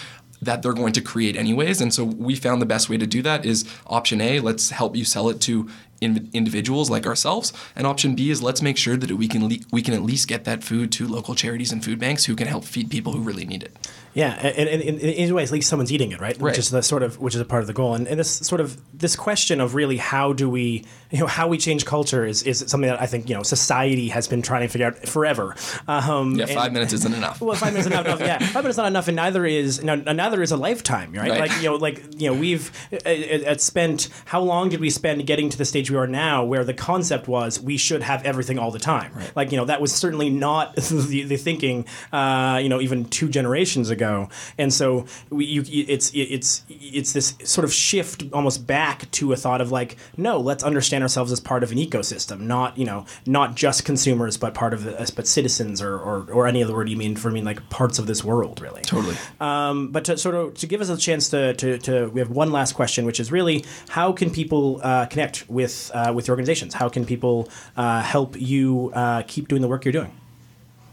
that 0.42 0.60
they're 0.60 0.72
going 0.72 0.92
to 0.92 1.00
create 1.00 1.36
anyways. 1.36 1.80
And 1.80 1.94
so 1.94 2.02
we 2.04 2.34
found 2.34 2.60
the 2.60 2.66
best 2.66 2.90
way 2.90 2.98
to 2.98 3.06
do 3.06 3.22
that 3.22 3.46
is 3.46 3.64
option 3.86 4.20
A, 4.20 4.40
let's 4.40 4.70
help 4.70 4.96
you 4.96 5.04
sell 5.04 5.28
it 5.28 5.40
to 5.42 5.70
in- 6.02 6.28
individuals 6.32 6.90
like 6.90 7.06
ourselves, 7.06 7.52
and 7.76 7.86
option 7.86 8.14
B 8.14 8.30
is 8.30 8.42
let's 8.42 8.62
make 8.62 8.76
sure 8.76 8.96
that 8.96 9.10
we 9.12 9.28
can 9.28 9.48
le- 9.48 9.64
we 9.70 9.82
can 9.82 9.94
at 9.94 10.02
least 10.02 10.28
get 10.28 10.44
that 10.44 10.62
food 10.64 10.92
to 10.92 11.06
local 11.06 11.34
charities 11.34 11.72
and 11.72 11.84
food 11.84 11.98
banks 11.98 12.24
who 12.24 12.34
can 12.36 12.46
help 12.46 12.64
feed 12.64 12.90
people 12.90 13.12
who 13.12 13.20
really 13.20 13.44
need 13.44 13.62
it. 13.62 13.76
Yeah, 14.14 14.34
and, 14.34 14.68
and, 14.68 14.82
and 14.82 15.00
in 15.00 15.08
any 15.14 15.32
way, 15.32 15.42
at 15.42 15.50
least 15.50 15.70
someone's 15.70 15.90
eating 15.90 16.12
it, 16.12 16.20
right? 16.20 16.34
Right. 16.36 16.42
Which 16.42 16.58
is 16.58 16.68
the 16.68 16.82
sort 16.82 17.02
of 17.02 17.18
which 17.18 17.34
is 17.34 17.40
a 17.40 17.46
part 17.46 17.62
of 17.62 17.66
the 17.66 17.72
goal. 17.72 17.94
And, 17.94 18.06
and 18.06 18.20
this 18.20 18.30
sort 18.30 18.60
of 18.60 18.76
this 18.92 19.16
question 19.16 19.58
of 19.58 19.74
really 19.74 19.96
how 19.96 20.34
do 20.34 20.50
we, 20.50 20.84
you 21.10 21.20
know, 21.20 21.26
how 21.26 21.48
we 21.48 21.56
change 21.56 21.86
culture 21.86 22.26
is, 22.26 22.42
is 22.42 22.58
something 22.66 22.90
that 22.90 23.00
I 23.00 23.06
think 23.06 23.30
you 23.30 23.34
know 23.34 23.42
society 23.42 24.08
has 24.08 24.28
been 24.28 24.42
trying 24.42 24.62
to 24.62 24.68
figure 24.68 24.88
out 24.88 24.98
forever. 25.08 25.54
Um, 25.88 26.34
Yeah, 26.34 26.44
and- 26.44 26.52
five 26.54 26.72
minutes 26.74 26.92
isn't 26.92 27.14
enough. 27.14 27.40
Well, 27.40 27.56
five 27.56 27.72
minutes 27.72 27.86
is 27.86 27.92
not 27.92 28.04
enough. 28.06 28.20
Yeah, 28.20 28.38
five 28.38 28.64
minutes 28.64 28.74
is 28.74 28.78
not 28.78 28.86
enough, 28.88 29.08
and 29.08 29.16
neither 29.16 29.46
is 29.46 29.82
no, 29.82 29.94
neither 29.94 30.42
is 30.42 30.52
a 30.52 30.56
lifetime, 30.58 31.12
right? 31.12 31.30
Right. 31.30 31.40
Like 31.40 31.62
you 31.62 31.70
know, 31.70 31.76
like 31.76 32.02
you 32.20 32.28
know, 32.28 32.34
we've 32.38 32.70
uh, 32.92 32.96
uh, 33.06 33.50
uh, 33.52 33.56
spent 33.56 34.08
how 34.26 34.42
long 34.42 34.68
did 34.68 34.80
we 34.80 34.90
spend 34.90 35.26
getting 35.26 35.48
to 35.48 35.56
the 35.56 35.64
stage 35.64 35.90
we 35.92 35.98
are 35.98 36.06
now, 36.06 36.44
where 36.44 36.64
the 36.64 36.74
concept 36.74 37.28
was 37.28 37.60
we 37.60 37.76
should 37.76 38.02
have 38.02 38.24
everything 38.24 38.58
all 38.58 38.70
the 38.70 38.78
time. 38.78 39.12
Like 39.34 39.52
you 39.52 39.58
know 39.58 39.64
that 39.66 39.80
was 39.80 39.92
certainly 39.92 40.30
not 40.30 40.74
the, 40.76 41.24
the 41.24 41.36
thinking, 41.36 41.86
uh, 42.12 42.60
you 42.62 42.68
know, 42.68 42.80
even 42.80 43.04
two 43.06 43.28
generations 43.28 43.90
ago. 43.90 44.28
And 44.58 44.72
so 44.72 45.06
we, 45.30 45.44
you, 45.46 45.64
it's 45.68 46.10
it's 46.14 46.64
it's 46.68 47.12
this 47.12 47.34
sort 47.44 47.64
of 47.64 47.72
shift 47.72 48.24
almost 48.32 48.66
back 48.66 49.10
to 49.12 49.32
a 49.32 49.36
thought 49.36 49.60
of 49.60 49.70
like, 49.70 49.96
no, 50.16 50.38
let's 50.40 50.64
understand 50.64 51.02
ourselves 51.02 51.32
as 51.32 51.40
part 51.40 51.62
of 51.62 51.72
an 51.72 51.78
ecosystem, 51.78 52.40
not 52.40 52.76
you 52.78 52.84
know 52.84 53.06
not 53.26 53.54
just 53.54 53.84
consumers, 53.84 54.36
but 54.36 54.54
part 54.54 54.74
of 54.74 54.84
the, 54.84 55.12
but 55.14 55.26
citizens 55.26 55.82
or, 55.82 55.98
or 55.98 56.26
or 56.32 56.46
any 56.46 56.62
other 56.62 56.74
word 56.74 56.88
you 56.88 56.96
mean 56.96 57.16
for 57.16 57.30
mean 57.30 57.44
like 57.44 57.68
parts 57.70 57.98
of 57.98 58.06
this 58.06 58.24
world, 58.24 58.60
really. 58.60 58.82
Totally. 58.82 59.16
Um, 59.40 59.88
but 59.88 60.04
to 60.06 60.16
sort 60.16 60.34
of 60.34 60.54
to 60.54 60.66
give 60.66 60.80
us 60.80 60.88
a 60.88 60.96
chance 60.96 61.28
to, 61.30 61.54
to, 61.54 61.78
to 61.78 62.06
we 62.08 62.20
have 62.20 62.30
one 62.30 62.52
last 62.52 62.74
question, 62.74 63.04
which 63.04 63.20
is 63.20 63.32
really 63.32 63.64
how 63.88 64.12
can 64.12 64.30
people 64.30 64.80
uh, 64.82 65.06
connect 65.06 65.48
with 65.48 65.81
uh, 65.90 66.12
with 66.14 66.28
your 66.28 66.32
organizations? 66.32 66.74
How 66.74 66.88
can 66.88 67.04
people 67.04 67.48
uh, 67.76 68.02
help 68.02 68.40
you 68.40 68.90
uh, 68.94 69.22
keep 69.26 69.48
doing 69.48 69.62
the 69.62 69.68
work 69.68 69.84
you're 69.84 69.92
doing? 69.92 70.12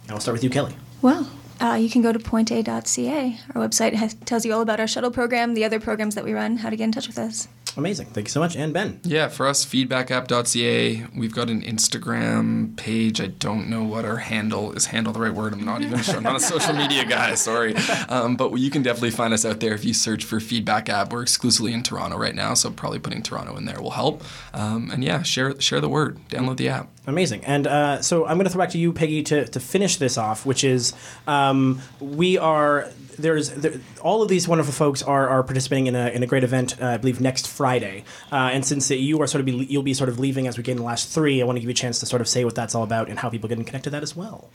And 0.04 0.12
I'll 0.12 0.20
start 0.20 0.34
with 0.34 0.44
you, 0.44 0.50
Kelly. 0.50 0.76
Well, 1.02 1.30
uh, 1.62 1.76
you 1.76 1.90
can 1.90 2.02
go 2.02 2.12
to 2.12 2.20
pointa.ca. 2.20 3.40
Our 3.54 3.68
website 3.68 3.94
has, 3.94 4.14
tells 4.26 4.46
you 4.46 4.54
all 4.54 4.62
about 4.62 4.80
our 4.80 4.88
shuttle 4.88 5.12
program, 5.12 5.54
the 5.54 5.66
other 5.66 5.80
programs 5.80 6.16
that 6.16 6.24
we 6.24 6.34
run, 6.34 6.58
how 6.58 6.70
to 6.70 6.76
get 6.76 6.86
in 6.86 6.92
touch 6.92 7.08
with 7.08 7.20
us. 7.20 7.48
Amazing. 7.80 8.08
Thank 8.08 8.28
you 8.28 8.32
so 8.32 8.42
much. 8.42 8.58
And 8.58 8.74
Ben. 8.74 9.00
Yeah, 9.04 9.30
for 9.30 9.48
us, 9.48 9.66
feedbackapp.ca. 9.66 11.06
We've 11.16 11.34
got 11.34 11.50
an 11.50 11.62
Instagram 11.62 12.76
page. 12.76 13.22
I 13.22 13.28
don't 13.28 13.70
know 13.70 13.84
what 13.84 14.04
our 14.04 14.18
handle 14.18 14.74
is. 14.74 14.88
Handle 14.88 15.14
the 15.14 15.22
right 15.22 15.34
word? 15.34 15.54
I'm 15.54 15.64
not 15.64 15.82
even 15.82 16.02
sure. 16.02 16.18
I'm 16.18 16.24
not 16.24 16.36
a 16.36 16.42
social 16.42 16.74
media 16.74 17.06
guy. 17.06 17.36
Sorry, 17.36 17.74
um, 18.10 18.36
but 18.36 18.54
you 18.56 18.70
can 18.70 18.84
definitely 18.84 19.12
find 19.12 19.34
us 19.34 19.46
out 19.46 19.62
there 19.62 19.74
if 19.74 19.86
you 19.86 19.94
search 19.94 20.26
for 20.26 20.42
Feedback 20.42 20.90
App. 20.90 21.14
We're 21.14 21.22
exclusively 21.22 21.72
in 21.72 21.82
Toronto 21.82 22.18
right 22.18 22.36
now, 22.36 22.54
so 22.54 22.70
probably 22.70 23.00
putting 23.00 23.24
Toronto 23.24 23.56
in 23.56 23.64
there 23.64 23.82
will 23.82 23.92
help. 23.92 24.24
Um, 24.54 24.92
and 24.92 25.02
yeah, 25.02 25.24
share 25.24 25.60
share 25.62 25.80
the 25.80 25.90
word. 25.90 26.20
Download 26.28 26.58
the 26.58 26.68
app. 26.68 26.90
Amazing. 27.08 27.46
And 27.46 27.66
uh, 27.66 28.02
so 28.02 28.26
I'm 28.26 28.36
going 28.36 28.46
to 28.46 28.52
throw 28.52 28.62
back 28.62 28.72
to 28.72 28.78
you, 28.78 28.92
Peggy, 28.92 29.24
to, 29.24 29.48
to 29.48 29.60
finish 29.60 29.96
this 29.96 30.18
off, 30.18 30.46
which 30.46 30.64
is 30.64 30.94
um, 31.28 31.82
we 32.00 32.38
are 32.38 32.90
there's 33.22 33.50
there, 33.50 33.74
all 34.02 34.22
of 34.22 34.30
these 34.30 34.48
wonderful 34.48 34.74
folks 34.74 35.02
are, 35.04 35.28
are 35.28 35.44
participating 35.44 35.88
in 35.88 35.96
a, 35.96 36.10
in 36.10 36.24
a 36.24 36.28
great 36.28 36.44
event, 36.44 36.82
uh, 36.82 36.88
I 36.88 36.98
believe 36.98 37.22
next 37.22 37.48
Friday. 37.48 38.04
Uh, 38.32 38.50
and 38.54 38.66
since 38.66 38.90
you 38.90 39.22
are 39.22 39.28
sort 39.28 39.40
of 39.40 39.46
be, 39.46 39.52
you'll 39.52 39.84
be 39.84 39.94
sort 39.94 40.10
of 40.10 40.20
leaving 40.20 40.48
as 40.48 40.58
we 40.58 40.64
get 40.64 40.74
in 40.74 40.78
the 40.78 40.84
last 40.84 41.10
three, 41.10 41.42
I 41.42 41.46
want 41.46 41.58
to 41.58 41.60
give 41.62 41.70
you 41.70 41.72
a 41.72 41.76
chance 41.76 42.00
to 42.00 42.06
sort 42.06 42.22
of 42.22 42.28
say 42.28 42.46
what 42.46 42.56
that's 42.56 42.76
all 42.76 42.84
about 42.84 43.10
and 43.10 43.20
how 43.20 43.30
people 43.30 43.50
can 43.50 43.64
connect 43.64 43.84
to 43.86 43.90
that 43.92 44.04
as 44.04 44.16
well. 44.16 44.50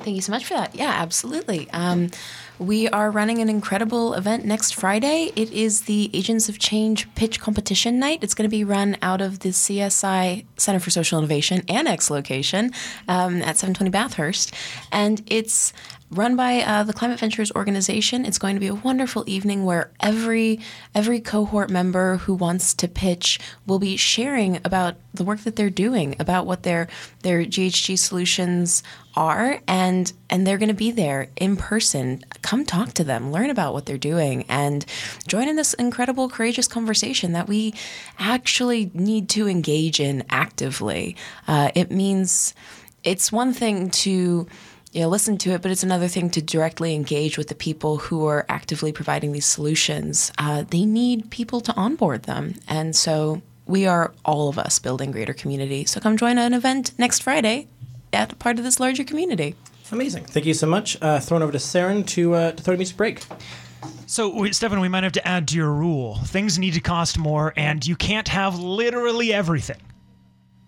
Thank 0.00 0.16
you 0.16 0.22
so 0.22 0.32
much 0.32 0.44
for 0.44 0.54
that. 0.54 0.74
Yeah, 0.74 0.90
absolutely. 0.90 1.70
Um, 1.70 2.10
we 2.58 2.88
are 2.88 3.10
running 3.10 3.40
an 3.40 3.48
incredible 3.48 4.14
event 4.14 4.44
next 4.44 4.74
Friday. 4.74 5.32
It 5.34 5.50
is 5.50 5.82
the 5.82 6.10
Agents 6.12 6.48
of 6.48 6.58
Change 6.58 7.12
Pitch 7.16 7.40
Competition 7.40 7.98
Night. 7.98 8.20
It's 8.22 8.34
going 8.34 8.48
to 8.48 8.56
be 8.56 8.62
run 8.62 8.96
out 9.02 9.20
of 9.20 9.40
the 9.40 9.48
CSI 9.48 10.44
Center 10.56 10.78
for 10.78 10.90
Social 10.90 11.18
Innovation 11.18 11.64
Annex 11.68 12.10
location 12.10 12.70
um, 13.08 13.42
at 13.42 13.56
720 13.56 13.90
Bathurst. 13.90 14.54
And 14.92 15.22
it's 15.26 15.72
run 16.10 16.36
by 16.36 16.60
uh, 16.60 16.82
the 16.84 16.92
Climate 16.92 17.18
Ventures 17.18 17.50
organization. 17.52 18.24
It's 18.24 18.38
going 18.38 18.54
to 18.54 18.60
be 18.60 18.68
a 18.68 18.74
wonderful 18.74 19.24
evening 19.26 19.64
where 19.64 19.90
every 20.00 20.60
every 20.94 21.20
cohort 21.20 21.70
member 21.70 22.18
who 22.18 22.34
wants 22.34 22.74
to 22.74 22.88
pitch 22.88 23.40
will 23.66 23.78
be 23.78 23.96
sharing 23.96 24.60
about 24.64 24.96
the 25.12 25.24
work 25.24 25.40
that 25.40 25.56
they're 25.56 25.70
doing, 25.70 26.16
about 26.18 26.46
what 26.46 26.62
their 26.62 26.88
their 27.22 27.40
GHG 27.44 27.98
solutions 27.98 28.82
are, 29.16 29.60
and 29.66 30.12
and 30.30 30.46
they're 30.46 30.58
going 30.58 30.68
to 30.68 30.74
be 30.74 30.90
there 30.90 31.28
in 31.36 31.56
person. 31.56 32.24
Come 32.42 32.64
talk 32.64 32.92
to 32.94 33.04
them, 33.04 33.32
learn 33.32 33.50
about 33.50 33.72
what 33.72 33.86
they're 33.86 33.98
doing, 33.98 34.44
and 34.48 34.84
join 35.26 35.48
in 35.48 35.56
this 35.56 35.74
incredible, 35.74 36.28
courageous 36.28 36.68
conversation 36.68 37.32
that 37.32 37.48
we 37.48 37.74
actually 38.18 38.90
need 38.94 39.28
to 39.30 39.48
engage 39.48 40.00
in 40.00 40.24
actively. 40.30 41.16
Uh, 41.48 41.70
it 41.74 41.90
means 41.90 42.54
it's 43.02 43.30
one 43.30 43.52
thing 43.52 43.90
to 43.90 44.46
you 44.94 45.00
know, 45.00 45.08
listen 45.08 45.36
to 45.38 45.50
it, 45.50 45.60
but 45.60 45.72
it's 45.72 45.82
another 45.82 46.06
thing 46.06 46.30
to 46.30 46.40
directly 46.40 46.94
engage 46.94 47.36
with 47.36 47.48
the 47.48 47.54
people 47.56 47.96
who 47.96 48.26
are 48.26 48.46
actively 48.48 48.92
providing 48.92 49.32
these 49.32 49.44
solutions. 49.44 50.30
Uh, 50.38 50.62
they 50.62 50.84
need 50.84 51.30
people 51.30 51.60
to 51.62 51.74
onboard 51.74 52.22
them. 52.22 52.54
And 52.68 52.94
so 52.94 53.42
we 53.66 53.86
are 53.86 54.12
all 54.24 54.48
of 54.48 54.56
us 54.56 54.78
building 54.78 55.10
greater 55.10 55.34
community. 55.34 55.84
So 55.84 56.00
come 56.00 56.16
join 56.16 56.38
an 56.38 56.54
event 56.54 56.92
next 56.96 57.24
Friday 57.24 57.66
at 58.12 58.38
part 58.38 58.58
of 58.58 58.64
this 58.64 58.78
larger 58.78 59.02
community. 59.02 59.56
Amazing. 59.90 60.26
Thank 60.26 60.46
you 60.46 60.54
so 60.54 60.68
much. 60.68 60.96
Uh, 61.02 61.18
thrown 61.18 61.42
over 61.42 61.50
to 61.50 61.58
Saren 61.58 62.06
to, 62.08 62.34
uh, 62.34 62.52
to 62.52 62.62
throw 62.62 62.74
a 62.74 62.76
music 62.76 62.96
break. 62.96 63.20
So, 64.06 64.34
wait, 64.34 64.54
Stefan, 64.54 64.80
we 64.80 64.88
might 64.88 65.02
have 65.02 65.12
to 65.12 65.26
add 65.26 65.48
to 65.48 65.56
your 65.56 65.72
rule. 65.72 66.18
Things 66.26 66.58
need 66.58 66.74
to 66.74 66.80
cost 66.80 67.18
more, 67.18 67.52
and 67.56 67.84
you 67.84 67.96
can't 67.96 68.28
have 68.28 68.58
literally 68.58 69.32
everything. 69.32 69.76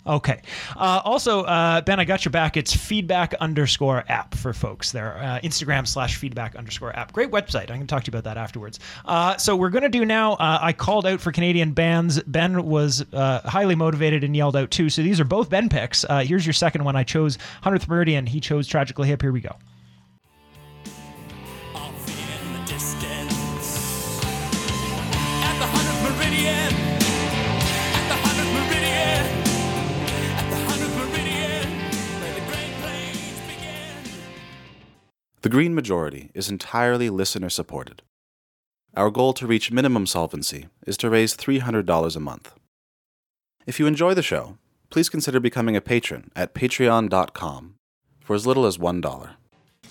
Okay. 0.07 0.40
Uh, 0.76 1.00
also, 1.04 1.42
uh, 1.42 1.80
Ben, 1.80 1.98
I 1.98 2.04
got 2.04 2.24
your 2.24 2.30
back. 2.30 2.57
It's 2.57 2.74
feedback 2.74 3.34
underscore 3.34 4.04
app 4.09 4.34
for 4.34 4.52
folks 4.52 4.92
there. 4.92 5.18
Uh, 5.18 5.40
Instagram 5.40 5.86
slash 5.86 6.16
feedback 6.16 6.54
underscore 6.54 6.94
app. 6.96 7.12
Great 7.12 7.30
website. 7.30 7.62
I'm 7.62 7.76
going 7.76 7.80
to 7.80 7.86
talk 7.86 8.04
to 8.04 8.11
you 8.11 8.16
about 8.16 8.24
that 8.24 8.38
afterwards. 8.38 8.78
Uh, 9.04 9.36
so 9.36 9.57
we're 9.57 9.70
going 9.70 9.82
to 9.82 9.88
do 9.88 10.04
now. 10.04 10.34
Uh, 10.34 10.59
I 10.62 10.72
called 10.72 11.07
out 11.07 11.20
for 11.20 11.32
Canadian 11.32 11.72
bands. 11.72 12.22
Ben 12.22 12.64
was 12.64 13.04
uh, 13.12 13.40
highly 13.44 13.74
motivated 13.74 14.22
and 14.22 14.36
yelled 14.36 14.57
out 14.57 14.70
too. 14.70 14.88
So 14.90 15.02
these 15.02 15.18
are 15.18 15.24
both 15.24 15.50
Ben 15.50 15.68
picks. 15.68 16.04
here's 16.22 16.46
your 16.46 16.52
second 16.52 16.84
one. 16.84 16.94
I 16.94 17.02
chose 17.02 17.38
100th 17.64 17.88
Meridian. 17.88 18.26
He 18.26 18.40
chose 18.40 18.68
Tragically 18.68 19.09
Hip. 19.09 19.22
Here 19.22 19.32
we 19.32 19.40
go. 19.40 19.57
The 35.47 35.59
Green 35.59 35.76
Majority 35.76 36.32
is 36.34 36.51
entirely 36.51 37.09
listener 37.09 37.51
supported. 37.51 38.03
Our 38.97 39.12
goal 39.12 39.32
to 39.34 39.47
reach 39.47 39.70
minimum 39.70 40.05
solvency 40.09 40.66
is 40.88 40.97
to 40.97 41.09
raise 41.09 41.36
$300 41.36 42.16
a 42.16 42.18
month. 42.18 42.53
If 43.64 43.78
you 43.78 43.86
enjoy 43.86 44.14
the 44.14 44.24
show, 44.24 44.59
please 44.90 45.09
consider 45.09 45.38
becoming 45.38 45.76
a 45.76 45.80
patron 45.80 46.32
at 46.34 46.53
patreon.com 46.53 47.76
for 48.18 48.34
as 48.34 48.44
little 48.44 48.66
as 48.66 48.76
$1. 48.76 49.30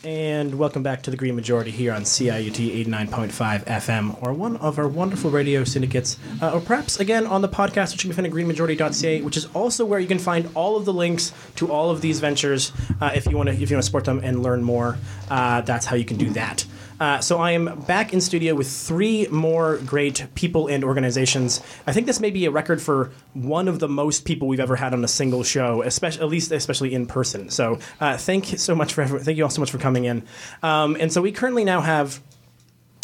And 0.03 0.59
welcome 0.59 0.83
back 0.83 1.01
to 1.03 1.11
the 1.11 1.17
Green 1.17 1.35
Majority 1.35 1.71
here 1.71 1.91
on 1.91 2.03
CIUT 2.03 2.85
89.5 2.85 3.65
FM, 3.65 4.21
or 4.21 4.33
one 4.33 4.57
of 4.57 4.77
our 4.77 4.87
wonderful 4.87 5.31
radio 5.31 5.63
syndicates, 5.63 6.17
uh, 6.43 6.51
or 6.53 6.59
perhaps 6.61 6.99
again 6.99 7.25
on 7.25 7.41
the 7.41 7.49
podcast, 7.49 7.91
which 7.93 8.03
you 8.03 8.09
can 8.11 8.15
find 8.15 8.27
at 8.27 8.33
greenmajority.ca, 8.33 9.21
which 9.23 9.35
is 9.35 9.47
also 9.55 9.83
where 9.83 9.99
you 9.99 10.07
can 10.07 10.19
find 10.19 10.47
all 10.53 10.77
of 10.77 10.85
the 10.85 10.93
links 10.93 11.33
to 11.55 11.71
all 11.71 11.89
of 11.89 12.01
these 12.01 12.19
ventures. 12.19 12.71
Uh, 13.01 13.11
if 13.15 13.25
you 13.25 13.35
want 13.35 13.49
to, 13.49 13.53
if 13.53 13.71
you 13.71 13.75
want 13.75 13.83
to 13.83 13.85
support 13.85 14.05
them 14.05 14.19
and 14.23 14.43
learn 14.43 14.63
more, 14.63 14.97
uh, 15.31 15.61
that's 15.61 15.87
how 15.87 15.95
you 15.95 16.05
can 16.05 16.17
do 16.17 16.29
that. 16.31 16.65
Uh, 16.99 17.19
so 17.19 17.39
I 17.39 17.51
am 17.51 17.81
back 17.81 18.13
in 18.13 18.21
studio 18.21 18.55
with 18.55 18.71
three 18.71 19.27
more 19.27 19.77
great 19.77 20.27
people 20.35 20.67
and 20.67 20.83
organizations. 20.83 21.61
I 21.85 21.93
think 21.93 22.07
this 22.07 22.19
may 22.19 22.29
be 22.29 22.45
a 22.45 22.51
record 22.51 22.81
for 22.81 23.11
one 23.33 23.67
of 23.67 23.79
the 23.79 23.89
most 23.89 24.25
people 24.25 24.47
we've 24.47 24.59
ever 24.59 24.75
had 24.75 24.93
on 24.93 25.03
a 25.03 25.07
single 25.07 25.43
show, 25.43 25.81
especially 25.81 26.21
at 26.21 26.29
least 26.29 26.51
especially 26.51 26.93
in 26.93 27.05
person. 27.05 27.49
So 27.49 27.79
uh, 27.99 28.17
thank 28.17 28.51
you 28.51 28.57
so 28.57 28.75
much 28.75 28.93
for 28.93 29.05
thank 29.05 29.37
you 29.37 29.43
all 29.43 29.49
so 29.49 29.61
much 29.61 29.71
for 29.71 29.77
coming 29.77 30.05
in. 30.05 30.23
Um, 30.63 30.95
and 30.99 31.11
so 31.11 31.21
we 31.21 31.31
currently 31.31 31.63
now 31.63 31.81
have. 31.81 32.21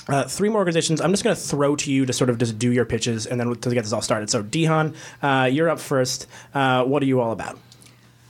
Uh, 0.08 0.24
three 0.24 0.50
more 0.50 0.58
organizations. 0.58 1.00
I'm 1.00 1.12
just 1.12 1.24
going 1.24 1.36
to 1.36 1.42
throw 1.42 1.76
to 1.76 1.92
you 1.92 2.08
to 2.08 2.12
sort 2.12 2.32
of 2.32 2.40
just 2.40 2.58
do 2.58 2.72
your 2.72 2.86
pitches 2.86 3.28
and 3.28 3.40
then 3.40 3.54
to 3.54 3.70
get 3.70 3.84
this 3.84 3.94
all 3.94 4.02
started. 4.02 4.32
So, 4.32 4.42
Dihan, 4.42 4.96
uh, 5.22 5.48
you're 5.50 5.70
up 5.70 5.80
first. 5.80 6.26
Uh, 6.56 6.84
what 6.84 7.04
are 7.04 7.06
you 7.06 7.22
all 7.22 7.32
about? 7.32 7.60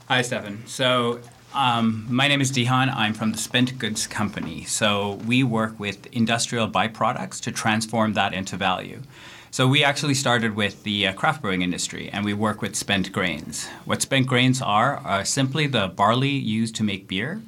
Hi, 0.09 0.22
Stefan. 0.22 0.68
So, 0.68 1.22
um, 1.53 2.05
my 2.09 2.27
name 2.27 2.41
is 2.41 2.51
Dihan. 2.51 2.89
I'm 2.89 3.13
from 3.13 3.31
the 3.31 3.37
Spent 3.37 3.77
Goods 3.77 4.07
Company. 4.07 4.63
So, 4.63 5.19
we 5.25 5.43
work 5.43 5.79
with 5.79 6.07
industrial 6.07 6.69
byproducts 6.69 7.41
to 7.41 7.51
transform 7.51 8.13
that 8.13 8.33
into 8.33 8.57
value. 8.57 9.01
So, 9.49 9.67
we 9.67 9.83
actually 9.83 10.13
started 10.13 10.55
with 10.55 10.83
the 10.83 11.07
uh, 11.07 11.13
craft 11.13 11.41
brewing 11.41 11.61
industry 11.61 12.09
and 12.09 12.23
we 12.23 12.33
work 12.33 12.61
with 12.61 12.75
spent 12.75 13.11
grains. 13.11 13.67
What 13.85 14.01
spent 14.01 14.27
grains 14.27 14.61
are 14.61 14.97
are 14.97 15.25
simply 15.25 15.67
the 15.67 15.87
barley 15.87 16.29
used 16.29 16.75
to 16.75 16.83
make 16.83 17.07
beer. 17.07 17.41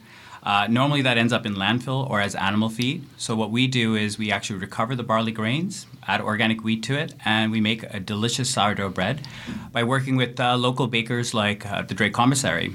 Uh, 0.43 0.67
normally, 0.69 1.01
that 1.01 1.17
ends 1.17 1.31
up 1.31 1.45
in 1.45 1.55
landfill 1.55 2.09
or 2.09 2.19
as 2.19 2.35
animal 2.35 2.67
feed. 2.67 3.05
So, 3.17 3.35
what 3.35 3.51
we 3.51 3.67
do 3.67 3.95
is 3.95 4.17
we 4.17 4.31
actually 4.31 4.59
recover 4.59 4.95
the 4.95 5.03
barley 5.03 5.31
grains, 5.31 5.87
add 6.05 6.19
organic 6.19 6.63
wheat 6.63 6.83
to 6.83 6.95
it, 6.97 7.13
and 7.23 7.51
we 7.51 7.61
make 7.61 7.83
a 7.83 8.01
delicious 8.01 8.49
sourdough 8.49 8.89
bread 8.89 9.25
by 9.71 9.83
working 9.83 10.17
with 10.17 10.37
uh, 10.41 10.57
local 10.57 10.87
bakers 10.87 11.33
like 11.33 11.65
uh, 11.65 11.83
the 11.83 11.93
Drake 11.93 12.13
Commissary. 12.13 12.73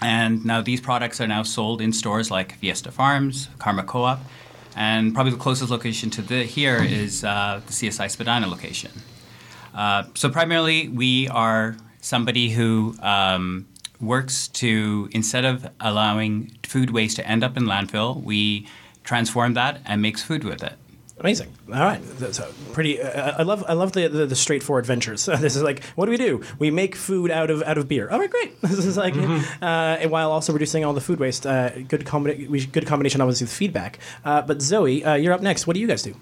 And 0.00 0.44
now 0.44 0.60
these 0.60 0.80
products 0.80 1.20
are 1.20 1.26
now 1.26 1.42
sold 1.42 1.80
in 1.80 1.92
stores 1.92 2.30
like 2.30 2.54
Fiesta 2.56 2.92
Farms, 2.92 3.48
Karma 3.58 3.82
Co-op, 3.82 4.20
and 4.76 5.12
probably 5.12 5.32
the 5.32 5.38
closest 5.38 5.70
location 5.70 6.08
to 6.10 6.22
the 6.22 6.44
here 6.44 6.82
is 6.82 7.24
uh, 7.24 7.60
the 7.66 7.72
CSI 7.72 8.10
Spadina 8.10 8.46
location. 8.46 8.92
Uh, 9.74 10.04
so 10.14 10.28
primarily, 10.28 10.88
we 10.88 11.28
are 11.28 11.76
somebody 12.00 12.50
who 12.50 12.94
um, 13.02 13.66
works 14.00 14.48
to 14.48 15.08
instead 15.12 15.44
of 15.44 15.68
allowing 15.80 16.56
food 16.62 16.90
waste 16.90 17.16
to 17.16 17.26
end 17.26 17.42
up 17.42 17.56
in 17.56 17.64
landfill, 17.64 18.22
we 18.22 18.66
transform 19.02 19.54
that 19.54 19.80
and 19.84 20.00
makes 20.00 20.22
food 20.22 20.44
with 20.44 20.62
it. 20.62 20.74
Amazing. 21.20 21.52
All 21.68 21.80
right, 21.80 22.00
that's 22.18 22.38
uh, 22.38 22.50
pretty. 22.72 23.00
Uh, 23.02 23.34
I 23.38 23.42
love. 23.42 23.64
I 23.68 23.72
love 23.72 23.92
the, 23.92 24.06
the, 24.08 24.26
the 24.26 24.36
straightforward 24.36 24.86
ventures. 24.86 25.26
this 25.40 25.56
is 25.56 25.62
like, 25.62 25.82
what 25.96 26.04
do 26.06 26.12
we 26.12 26.16
do? 26.16 26.42
We 26.60 26.70
make 26.70 26.94
food 26.94 27.30
out 27.32 27.50
of 27.50 27.62
out 27.64 27.76
of 27.76 27.88
beer. 27.88 28.08
All 28.08 28.18
right, 28.20 28.30
great. 28.30 28.60
This 28.68 28.84
is 28.84 28.96
like, 28.96 29.16
uh, 29.16 29.64
and 30.00 30.10
while 30.10 30.30
also 30.30 30.52
reducing 30.52 30.84
all 30.84 30.92
the 30.92 31.00
food 31.00 31.18
waste. 31.18 31.46
Uh, 31.46 31.70
good 31.88 32.04
combina- 32.04 32.48
we- 32.48 32.66
Good 32.66 32.86
combination, 32.86 33.20
obviously, 33.20 33.46
with 33.46 33.52
feedback. 33.52 33.98
Uh, 34.24 34.42
but 34.42 34.62
Zoe, 34.62 35.02
uh, 35.04 35.14
you're 35.14 35.32
up 35.32 35.40
next. 35.42 35.66
What 35.66 35.74
do 35.74 35.80
you 35.80 35.86
guys 35.88 36.02
do? 36.02 36.14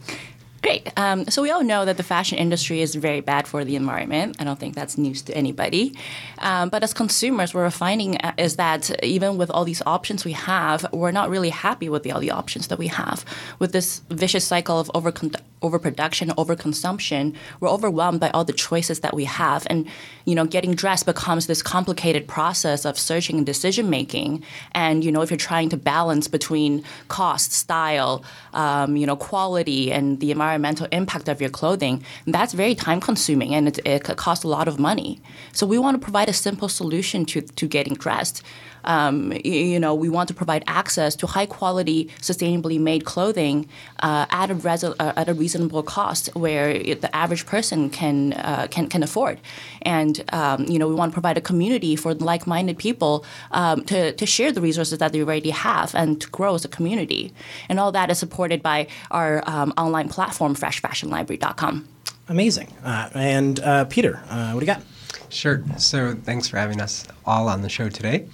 Great. 0.63 0.91
Um, 0.97 1.27
so 1.27 1.43
we 1.43 1.51
all 1.51 1.63
know 1.63 1.85
that 1.85 1.97
the 1.97 2.03
fashion 2.03 2.39
industry 2.39 2.81
is 2.81 2.95
very 2.95 3.21
bad 3.21 3.47
for 3.47 3.65
the 3.65 3.77
environment. 3.77 4.37
I 4.41 4.45
don't 4.45 4.59
think 4.59 4.75
that's 4.75 4.99
news 4.99 5.23
to 5.23 5.37
anybody. 5.37 5.95
Um, 6.39 6.71
but 6.71 6.83
as 6.83 6.93
consumers, 6.93 7.55
what 7.55 7.61
we're 7.61 7.71
finding 7.71 8.17
uh, 8.19 8.33
is 8.37 8.57
that 8.57 9.05
even 9.05 9.37
with 9.37 9.51
all 9.51 9.65
these 9.65 9.83
options 9.87 10.25
we 10.25 10.33
have, 10.33 10.87
we're 10.93 11.13
not 11.13 11.31
really 11.31 11.51
happy 11.51 11.89
with 11.89 12.03
the, 12.03 12.13
all 12.13 12.21
the 12.21 12.31
options 12.31 12.69
that 12.69 12.79
we 12.79 12.89
have. 12.89 13.25
With 13.59 13.73
this 13.73 14.01
vicious 14.11 14.45
cycle 14.45 14.81
of 14.81 14.89
overcon- 14.95 15.41
overproduction, 15.63 16.29
overconsumption, 16.31 17.35
we're 17.61 17.69
overwhelmed 17.69 18.21
by 18.21 18.31
all 18.31 18.45
the 18.45 18.53
choices 18.53 19.01
that 19.01 19.15
we 19.15 19.25
have, 19.25 19.67
and 19.69 19.89
you 20.25 20.35
know, 20.35 20.45
getting 20.45 20.75
dressed 20.75 21.07
becomes 21.07 21.47
this 21.47 21.63
complicated 21.63 22.27
process 22.27 22.85
of 22.85 22.99
searching 22.99 23.37
and 23.37 23.47
decision 23.47 23.89
making. 23.89 24.43
And 24.73 25.05
you 25.05 25.13
know, 25.13 25.23
if 25.23 25.31
you're 25.31 25.39
trying 25.39 25.69
to 25.71 25.77
balance 25.77 26.29
between 26.29 26.85
cost, 27.09 27.53
style, 27.53 28.25
um, 28.53 28.97
you 28.97 29.07
know, 29.07 29.17
quality, 29.17 29.93
and 29.93 30.21
the 30.21 30.31
environmental 30.31 30.87
impact 30.93 31.29
of 31.29 31.41
your 31.41 31.51
clothing, 31.51 32.05
that's 32.27 32.53
very 32.53 32.75
time 32.75 33.01
consuming, 33.01 33.55
and 33.55 33.69
it, 33.69 33.79
it 33.87 34.05
could 34.05 34.17
cost 34.17 34.45
a 34.45 34.49
lot 34.49 34.69
of 34.69 34.79
money. 34.79 35.21
So 35.53 35.67
we 35.67 35.79
want 35.79 35.95
to 35.95 36.05
provide 36.05 36.29
a 36.29 36.35
simple 36.35 36.69
solution 36.69 37.25
to 37.27 37.41
to 37.41 37.67
getting 37.67 37.95
dressed. 37.95 38.43
Um, 38.87 39.31
y- 39.31 39.41
you 39.45 39.81
know, 39.81 39.95
we 39.95 40.09
want 40.09 40.29
to 40.29 40.35
provide 40.35 40.63
access 40.67 41.15
to 41.17 41.27
high 41.27 41.47
quality, 41.47 42.09
sustainably 42.21 42.79
made 42.81 43.05
clothing 43.05 43.69
uh, 44.01 44.27
at 44.31 44.51
a 44.51 44.55
res- 44.55 44.85
uh, 44.85 45.13
at 45.17 45.29
a 45.29 45.35
reasonable 45.35 45.83
cost, 45.83 46.29
where 46.35 46.71
it- 46.71 47.01
the 47.03 47.15
average 47.15 47.45
person 47.47 47.91
can 47.91 48.33
uh, 48.35 48.67
can 48.71 48.89
can 48.89 49.03
afford. 49.03 49.39
And 49.83 50.23
um, 50.33 50.65
you 50.67 50.79
know, 50.79 50.89
we 50.89 50.95
want 50.95 51.13
to 51.13 51.15
provide 51.15 51.37
a 51.37 51.41
community 51.41 51.97
for 51.97 52.15
like 52.15 52.47
minded 52.47 52.79
people 52.79 53.25
um, 53.53 53.85
to 53.85 54.13
to 54.13 54.27
share 54.27 54.53
the 54.53 54.61
resources 54.61 54.99
that 54.99 55.13
they 55.13 55.21
already 55.21 55.51
have 55.51 55.95
and 55.95 56.21
to 56.21 56.29
grow 56.31 56.55
as 56.55 56.65
a 56.65 56.69
community. 56.69 57.33
And 57.69 57.79
all 57.81 57.93
that 57.93 58.11
is 58.11 58.19
supported 58.19 58.63
by 58.63 58.87
our 59.11 59.43
um, 59.47 59.73
online 59.77 60.09
platform, 60.09 60.55
FreshFashionLibrary.com. 60.55 61.87
Amazing. 62.29 62.73
Uh, 62.85 63.09
and 63.15 63.61
uh, 63.61 63.85
Peter, 63.85 64.21
uh, 64.29 64.51
what 64.53 64.61
do 64.61 64.67
you 64.67 64.73
got? 64.73 64.83
Sure. 65.29 65.63
So 65.77 66.15
thanks 66.15 66.49
for 66.49 66.57
having 66.57 66.81
us 66.81 67.05
all 67.25 67.49
on 67.49 67.63
the 67.63 67.69
show 67.69 67.89
today. 67.89 68.27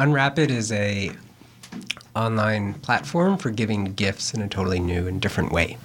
Unwrap 0.00 0.38
It 0.38 0.50
is 0.50 0.72
a 0.72 1.10
online 2.16 2.72
platform 2.72 3.36
for 3.36 3.50
giving 3.50 3.84
gifts 3.92 4.32
in 4.32 4.40
a 4.40 4.48
totally 4.48 4.80
new 4.80 5.06
and 5.06 5.20
different 5.20 5.52
way. 5.52 5.76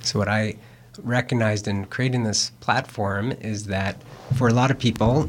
So 0.00 0.20
what 0.20 0.28
I 0.28 0.54
recognized 1.02 1.66
in 1.66 1.86
creating 1.86 2.22
this 2.22 2.50
platform 2.60 3.32
is 3.32 3.64
that 3.64 3.96
for 4.36 4.46
a 4.46 4.52
lot 4.52 4.70
of 4.70 4.78
people, 4.78 5.28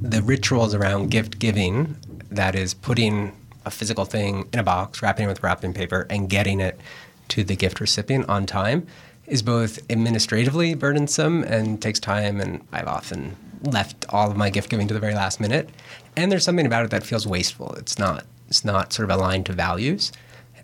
the 0.00 0.22
rituals 0.22 0.74
around 0.74 1.10
gift 1.10 1.38
giving, 1.38 1.96
that 2.30 2.54
is 2.54 2.72
putting 2.72 3.36
a 3.66 3.70
physical 3.70 4.06
thing 4.06 4.48
in 4.54 4.58
a 4.58 4.62
box, 4.64 5.02
wrapping 5.02 5.26
it 5.26 5.28
with 5.28 5.42
wrapping 5.42 5.74
paper, 5.74 6.06
and 6.08 6.30
getting 6.30 6.60
it 6.60 6.80
to 7.28 7.44
the 7.44 7.56
gift 7.56 7.78
recipient 7.78 8.26
on 8.26 8.46
time, 8.46 8.86
is 9.26 9.42
both 9.42 9.78
administratively 9.90 10.74
burdensome 10.74 11.42
and 11.44 11.80
takes 11.80 11.98
time. 11.98 12.40
And 12.40 12.66
I've 12.72 12.88
often 12.88 13.36
left 13.62 14.04
all 14.10 14.30
of 14.30 14.36
my 14.36 14.50
gift 14.50 14.70
giving 14.70 14.88
to 14.88 14.94
the 14.94 15.00
very 15.00 15.14
last 15.14 15.40
minute. 15.40 15.70
And 16.16 16.30
there's 16.30 16.44
something 16.44 16.66
about 16.66 16.84
it 16.84 16.90
that 16.90 17.02
feels 17.02 17.26
wasteful. 17.26 17.74
It's 17.78 17.98
not. 17.98 18.24
It's 18.48 18.64
not 18.64 18.92
sort 18.92 19.10
of 19.10 19.16
aligned 19.16 19.46
to 19.46 19.52
values. 19.52 20.12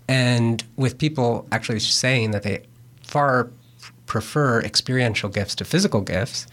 And 0.07 0.63
with 0.75 0.97
people 0.97 1.47
actually 1.51 1.79
saying 1.79 2.31
that 2.31 2.43
they 2.43 2.63
far 3.01 3.49
prefer 4.05 4.61
experiential 4.61 5.29
gifts 5.29 5.55
to 5.55 5.65
physical 5.65 6.01
gifts, 6.01 6.45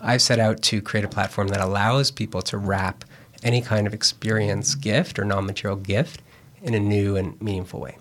I've 0.00 0.22
set 0.22 0.38
out 0.38 0.62
to 0.62 0.82
create 0.82 1.04
a 1.04 1.08
platform 1.08 1.48
that 1.48 1.60
allows 1.60 2.10
people 2.10 2.42
to 2.42 2.58
wrap 2.58 3.04
any 3.42 3.62
kind 3.62 3.86
of 3.86 3.94
experience 3.94 4.74
gift 4.74 5.18
or 5.18 5.24
non-material 5.24 5.76
gift 5.78 6.20
in 6.62 6.74
a 6.74 6.80
new 6.80 7.16
and 7.16 7.40
meaningful 7.40 7.80
way. 7.80 7.96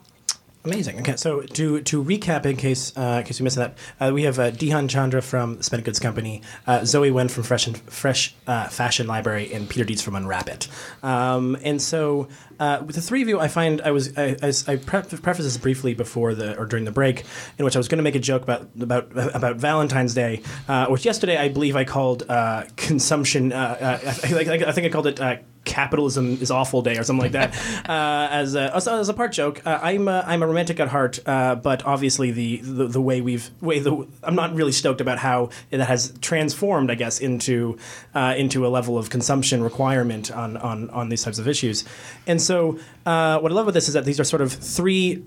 Amazing. 0.65 0.99
Okay, 0.99 1.15
so 1.15 1.41
to 1.41 1.81
to 1.81 2.03
recap, 2.03 2.45
in 2.45 2.57
case 2.57 2.91
uh, 2.97 3.19
in 3.19 3.23
case 3.23 3.39
you 3.39 3.43
missed 3.43 3.57
that, 3.57 3.77
uh, 3.99 4.11
we 4.11 4.23
have 4.23 4.39
uh, 4.39 4.49
Dihan 4.49 4.87
Chandra 4.87 5.21
from 5.21 5.61
Spent 5.61 5.83
Goods 5.83 5.99
Company, 5.99 6.41
uh, 6.65 6.83
Zoe 6.83 7.11
Wen 7.11 7.27
from 7.27 7.43
Fresh 7.43 7.67
and 7.67 7.77
Fresh 7.77 8.33
uh, 8.47 8.67
Fashion 8.69 9.05
Library, 9.05 9.53
and 9.53 9.69
Peter 9.69 9.85
Dietz 9.85 10.01
from 10.01 10.15
Unwrap 10.15 10.49
It. 10.49 10.67
Um, 11.03 11.55
and 11.63 11.79
so 11.79 12.27
uh, 12.59 12.83
with 12.85 12.95
the 12.95 13.01
three 13.01 13.21
of 13.21 13.27
you, 13.27 13.39
I 13.39 13.47
find 13.47 13.81
I 13.81 13.91
was 13.91 14.17
I, 14.17 14.35
I, 14.41 14.53
I 14.67 14.75
pre- 14.77 15.01
prefaced 15.01 15.43
this 15.43 15.57
briefly 15.57 15.93
before 15.93 16.33
the 16.33 16.57
or 16.57 16.65
during 16.65 16.85
the 16.85 16.91
break, 16.91 17.23
in 17.57 17.65
which 17.65 17.75
I 17.75 17.79
was 17.79 17.87
going 17.87 17.97
to 17.97 18.03
make 18.03 18.15
a 18.15 18.19
joke 18.19 18.43
about 18.43 18.67
about 18.79 19.11
about 19.35 19.57
Valentine's 19.57 20.13
Day, 20.13 20.41
uh, 20.67 20.87
which 20.87 21.05
yesterday 21.05 21.37
I 21.37 21.49
believe 21.49 21.75
I 21.75 21.83
called 21.83 22.23
uh, 22.29 22.63
consumption. 22.75 23.53
Uh, 23.53 23.99
uh, 24.05 24.13
I, 24.23 24.33
I, 24.33 24.69
I 24.69 24.71
think 24.71 24.87
I 24.87 24.89
called 24.89 25.07
it. 25.07 25.19
Uh, 25.19 25.37
capitalism 25.65 26.37
is 26.41 26.51
awful 26.51 26.81
day 26.81 26.97
or 26.97 27.03
something 27.03 27.23
like 27.23 27.31
that 27.33 27.55
uh, 27.89 28.27
as, 28.31 28.55
a, 28.55 28.73
as, 28.73 29.09
a, 29.09 29.13
part 29.13 29.31
joke 29.31 29.65
uh, 29.65 29.79
I'm, 29.81 30.07
a, 30.07 30.23
I'm 30.25 30.41
a 30.43 30.47
romantic 30.47 30.79
at 30.79 30.87
heart 30.87 31.19
uh, 31.27 31.55
but 31.55 31.83
obviously 31.85 32.31
the, 32.31 32.57
the, 32.57 32.87
the 32.87 33.01
way 33.01 33.19
we've 33.21 33.49
way 33.61 33.79
the, 33.79 34.07
I'm 34.23 34.35
not 34.35 34.53
really 34.53 34.71
stoked 34.71 35.01
about 35.01 35.17
how 35.17 35.49
that 35.71 35.85
has 35.85 36.13
transformed 36.21 36.91
I 36.91 36.95
guess 36.95 37.19
into 37.19 37.77
uh, 38.13 38.35
into 38.37 38.65
a 38.65 38.69
level 38.69 38.97
of 38.97 39.09
consumption 39.09 39.63
requirement 39.63 40.31
on, 40.31 40.55
on, 40.57 40.89
on 40.91 41.09
these 41.09 41.23
types 41.23 41.39
of 41.39 41.47
issues 41.47 41.83
and 42.27 42.41
so 42.45 42.79
uh, 43.05 43.39
what 43.39 43.51
I 43.51 43.55
love 43.55 43.65
about 43.65 43.73
this 43.73 43.87
is 43.87 43.93
that 43.95 44.05
these 44.05 44.19
are 44.19 44.23
sort 44.23 44.41
of 44.41 44.51
three 44.51 45.23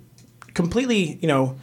completely 0.54 1.18
you 1.20 1.28
know 1.28 1.56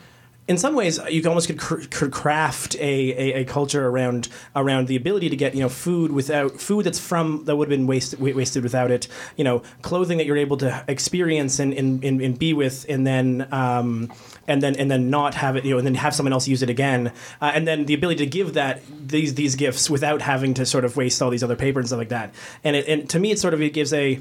in 0.47 0.57
some 0.57 0.75
ways, 0.75 0.99
you 1.09 1.23
almost 1.27 1.47
could, 1.47 1.57
cr- 1.57 1.81
could 1.89 2.11
craft 2.11 2.75
a, 2.75 2.79
a, 2.79 3.41
a 3.41 3.45
culture 3.45 3.87
around 3.87 4.29
around 4.55 4.87
the 4.87 4.95
ability 4.95 5.29
to 5.29 5.35
get 5.35 5.55
you 5.55 5.61
know 5.61 5.69
food 5.69 6.11
without 6.11 6.61
food 6.61 6.85
that's 6.85 6.99
from 6.99 7.45
that 7.45 7.55
would 7.55 7.69
have 7.69 7.77
been 7.77 7.87
wasted 7.87 8.19
wasted 8.19 8.61
without 8.61 8.91
it. 8.91 9.07
You 9.37 9.43
know, 9.43 9.63
clothing 9.81 10.19
that 10.19 10.27
you're 10.27 10.37
able 10.37 10.57
to 10.57 10.85
experience 10.87 11.57
and, 11.57 11.73
and, 11.73 12.03
and, 12.03 12.21
and 12.21 12.37
be 12.37 12.53
with, 12.53 12.85
and 12.87 13.07
then 13.07 13.47
um, 13.51 14.13
and 14.47 14.61
then 14.61 14.75
and 14.75 14.89
then 14.89 15.09
not 15.09 15.33
have 15.33 15.55
it. 15.55 15.65
You 15.65 15.71
know, 15.71 15.77
and 15.79 15.87
then 15.87 15.95
have 15.95 16.13
someone 16.13 16.33
else 16.33 16.47
use 16.47 16.61
it 16.61 16.69
again, 16.69 17.11
uh, 17.41 17.51
and 17.53 17.67
then 17.67 17.85
the 17.85 17.95
ability 17.95 18.23
to 18.23 18.29
give 18.29 18.53
that 18.53 18.83
these 19.07 19.33
these 19.33 19.55
gifts 19.55 19.89
without 19.89 20.21
having 20.21 20.53
to 20.55 20.65
sort 20.65 20.85
of 20.85 20.95
waste 20.95 21.23
all 21.23 21.31
these 21.31 21.43
other 21.43 21.55
paper 21.55 21.79
and 21.79 21.87
stuff 21.87 21.97
like 21.97 22.09
that. 22.09 22.35
And 22.63 22.75
it, 22.75 22.87
and 22.87 23.09
to 23.09 23.19
me, 23.19 23.31
it 23.31 23.39
sort 23.39 23.55
of 23.55 23.61
it 23.63 23.73
gives 23.73 23.93
a 23.93 24.19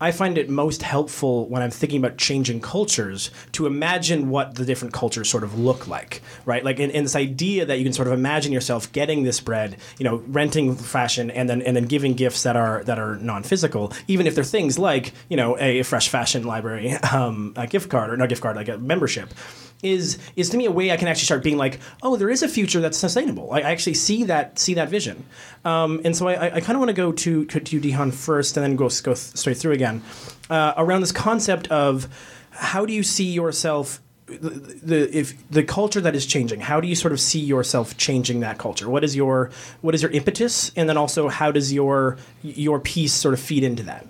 I 0.00 0.12
find 0.12 0.38
it 0.38 0.48
most 0.48 0.82
helpful 0.82 1.46
when 1.48 1.62
I'm 1.62 1.70
thinking 1.70 1.98
about 1.98 2.16
changing 2.16 2.60
cultures 2.60 3.30
to 3.52 3.66
imagine 3.66 4.30
what 4.30 4.54
the 4.54 4.64
different 4.64 4.94
cultures 4.94 5.28
sort 5.28 5.44
of 5.44 5.58
look 5.58 5.86
like, 5.86 6.22
right? 6.46 6.64
Like 6.64 6.80
in, 6.80 6.90
in 6.90 7.04
this 7.04 7.16
idea 7.16 7.66
that 7.66 7.78
you 7.78 7.84
can 7.84 7.92
sort 7.92 8.08
of 8.08 8.14
imagine 8.14 8.50
yourself 8.50 8.90
getting 8.92 9.24
this 9.24 9.40
bread, 9.40 9.76
you 9.98 10.04
know, 10.04 10.16
renting 10.28 10.74
fashion 10.74 11.30
and 11.30 11.50
then 11.50 11.60
and 11.62 11.76
then 11.76 11.84
giving 11.84 12.14
gifts 12.14 12.44
that 12.44 12.56
are 12.56 12.82
that 12.84 12.98
are 12.98 13.16
non-physical, 13.16 13.92
even 14.08 14.26
if 14.26 14.34
they're 14.34 14.42
things 14.44 14.78
like 14.78 15.12
you 15.28 15.36
know 15.36 15.58
a 15.58 15.82
fresh 15.82 16.08
fashion 16.08 16.44
library, 16.44 16.92
um, 17.12 17.52
a 17.56 17.66
gift 17.66 17.90
card 17.90 18.10
or 18.10 18.16
not 18.16 18.30
gift 18.30 18.42
card, 18.42 18.56
like 18.56 18.68
a 18.68 18.78
membership 18.78 19.34
is 19.82 20.18
is 20.36 20.50
to 20.50 20.56
me 20.56 20.66
a 20.66 20.70
way 20.70 20.90
I 20.90 20.96
can 20.96 21.08
actually 21.08 21.24
start 21.24 21.42
being 21.42 21.56
like, 21.56 21.80
oh, 22.02 22.16
there 22.16 22.30
is 22.30 22.42
a 22.42 22.48
future 22.48 22.80
that's 22.80 22.98
sustainable. 22.98 23.52
I, 23.52 23.60
I 23.60 23.70
actually 23.70 23.94
see 23.94 24.24
that 24.24 24.58
see 24.58 24.74
that 24.74 24.88
vision, 24.88 25.24
um, 25.64 26.00
and 26.04 26.16
so 26.16 26.28
I, 26.28 26.56
I 26.56 26.60
kind 26.60 26.76
of 26.76 26.78
want 26.78 26.90
to 26.90 26.94
go 26.94 27.12
to 27.12 27.44
to 27.46 27.80
Dihan 27.80 28.12
first, 28.12 28.56
and 28.56 28.64
then 28.64 28.76
go 28.76 28.88
go 29.02 29.14
straight 29.14 29.56
through 29.56 29.72
again 29.72 30.02
uh, 30.48 30.74
around 30.76 31.00
this 31.00 31.12
concept 31.12 31.68
of 31.68 32.08
how 32.50 32.84
do 32.86 32.92
you 32.92 33.02
see 33.02 33.30
yourself. 33.30 34.00
The, 34.26 34.50
the 34.50 35.18
if 35.18 35.50
the 35.50 35.64
culture 35.64 36.00
that 36.00 36.14
is 36.14 36.24
changing, 36.24 36.60
how 36.60 36.80
do 36.80 36.86
you 36.86 36.94
sort 36.94 37.12
of 37.12 37.18
see 37.18 37.40
yourself 37.40 37.96
changing 37.96 38.40
that 38.40 38.58
culture? 38.58 38.88
What 38.88 39.02
is 39.02 39.16
your 39.16 39.50
what 39.80 39.92
is 39.92 40.02
your 40.02 40.12
impetus, 40.12 40.70
and 40.76 40.88
then 40.88 40.96
also 40.96 41.28
how 41.28 41.50
does 41.50 41.72
your 41.72 42.16
your 42.42 42.78
piece 42.78 43.12
sort 43.12 43.34
of 43.34 43.40
feed 43.40 43.64
into 43.64 43.82
that? 43.82 44.06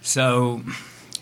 So, 0.00 0.62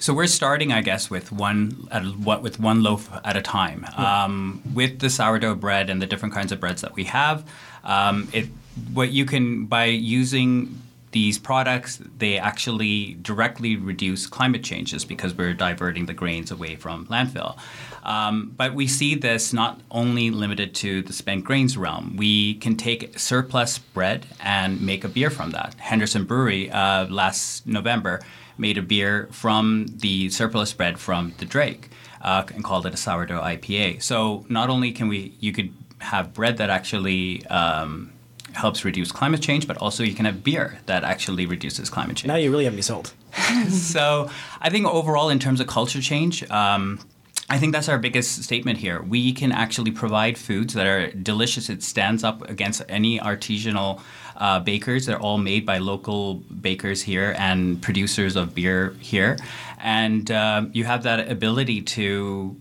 so 0.07 0.15
we're 0.15 0.29
starting, 0.29 0.73
I 0.73 0.83
guess, 0.83 1.11
with 1.11 1.33
one 1.33 1.89
at 1.91 2.05
what 2.19 2.41
with 2.41 2.61
one 2.61 2.81
loaf 2.81 3.11
at 3.25 3.37
a 3.37 3.43
time. 3.43 3.85
Um, 3.97 4.63
with 4.73 5.01
the 5.01 5.11
sourdough 5.11 5.57
bread 5.57 5.91
and 5.91 6.01
the 6.01 6.07
different 6.07 6.33
kinds 6.33 6.53
of 6.53 6.61
breads 6.61 6.81
that 6.83 6.95
we 6.95 7.03
have, 7.05 7.45
um, 7.83 8.29
it 8.33 8.47
what 8.93 9.11
you 9.11 9.25
can 9.25 9.67
by 9.67 9.87
using 9.87 10.81
these 11.11 11.41
products, 11.41 12.01
they 12.19 12.39
actually 12.39 13.15
directly 13.15 13.75
reduce 13.75 14.29
climate 14.29 14.63
changes 14.63 15.05
because 15.05 15.35
we're 15.35 15.55
diverting 15.55 16.07
the 16.07 16.15
grains 16.15 16.53
away 16.53 16.77
from 16.77 17.07
landfill. 17.07 17.59
Um, 18.05 18.53
but 18.57 18.75
we 18.75 18.87
see 18.87 19.17
this 19.17 19.53
not 19.53 19.81
only 19.91 20.31
limited 20.31 20.73
to 20.77 21.03
the 21.03 21.13
spent 21.13 21.45
grains 21.45 21.77
realm. 21.77 22.17
We 22.17 22.55
can 22.55 22.77
take 22.77 23.19
surplus 23.19 23.79
bread 23.79 24.27
and 24.39 24.81
make 24.81 25.03
a 25.03 25.09
beer 25.09 25.31
from 25.31 25.51
that. 25.51 25.75
Henderson 25.79 26.25
Brewery 26.25 26.71
uh, 26.71 27.07
last 27.07 27.67
November 27.67 28.21
made 28.59 28.79
a 28.79 28.83
beer 28.83 29.29
from 29.31 29.87
the 29.89 30.31
surplus 30.31 30.73
bread 30.73 30.99
from 30.99 31.35
the 31.39 31.45
Drake 31.45 31.91
uh, 32.21 32.45
and 32.55 32.65
called 32.65 32.87
it 32.87 32.95
a 32.95 32.97
sourdough 32.97 33.41
IPA. 33.41 34.03
So 34.03 34.45
not 34.49 34.69
only 34.71 34.93
can 34.93 35.09
we, 35.09 35.35
you 35.41 35.53
could 35.53 35.73
have 35.99 36.35
bread 36.35 36.59
that 36.59 36.71
actually 36.71 37.47
um, 37.47 38.13
helps 38.53 38.85
reduce 38.85 39.13
climate 39.13 39.43
change, 39.43 39.67
but 39.67 39.77
also 39.79 40.03
you 40.03 40.15
can 40.15 40.25
have 40.25 40.43
beer 40.43 40.79
that 40.87 41.05
actually 41.05 41.47
reduces 41.47 41.91
climate 41.91 42.17
change. 42.17 42.29
Now 42.29 42.37
you 42.37 42.51
really 42.51 42.65
have 42.65 42.75
me 42.75 42.83
sold. 42.83 43.13
so 43.69 44.31
I 44.61 44.71
think 44.71 44.87
overall, 44.87 45.29
in 45.29 45.39
terms 45.39 45.61
of 45.61 45.67
culture 45.67 46.01
change, 46.01 46.49
um, 46.51 47.01
I 47.49 47.59
think 47.59 47.73
that's 47.73 47.89
our 47.89 47.99
biggest 47.99 48.43
statement 48.43 48.79
here. 48.79 49.01
We 49.03 49.33
can 49.33 49.53
actually 49.53 49.93
provide 49.93 50.37
foods 50.37 50.75
that 50.75 50.87
are 50.87 51.13
delicious. 51.13 51.69
It 51.69 51.83
stands 51.83 52.25
up 52.25 52.49
against 52.51 52.83
any 52.89 53.21
artisanal 53.21 54.01
uh, 54.39 54.61
bakers. 54.61 55.07
They're 55.07 55.21
all 55.21 55.39
made 55.39 55.65
by 55.67 55.79
local 55.79 56.35
bakers 56.35 57.03
here 57.03 57.35
and 57.39 57.81
producers 57.83 58.37
of 58.37 58.55
beer 58.55 58.97
here. 59.01 59.37
And 59.79 60.31
um, 60.31 60.71
you 60.73 60.85
have 60.85 61.03
that 61.05 61.31
ability 61.31 61.83
to 61.83 62.57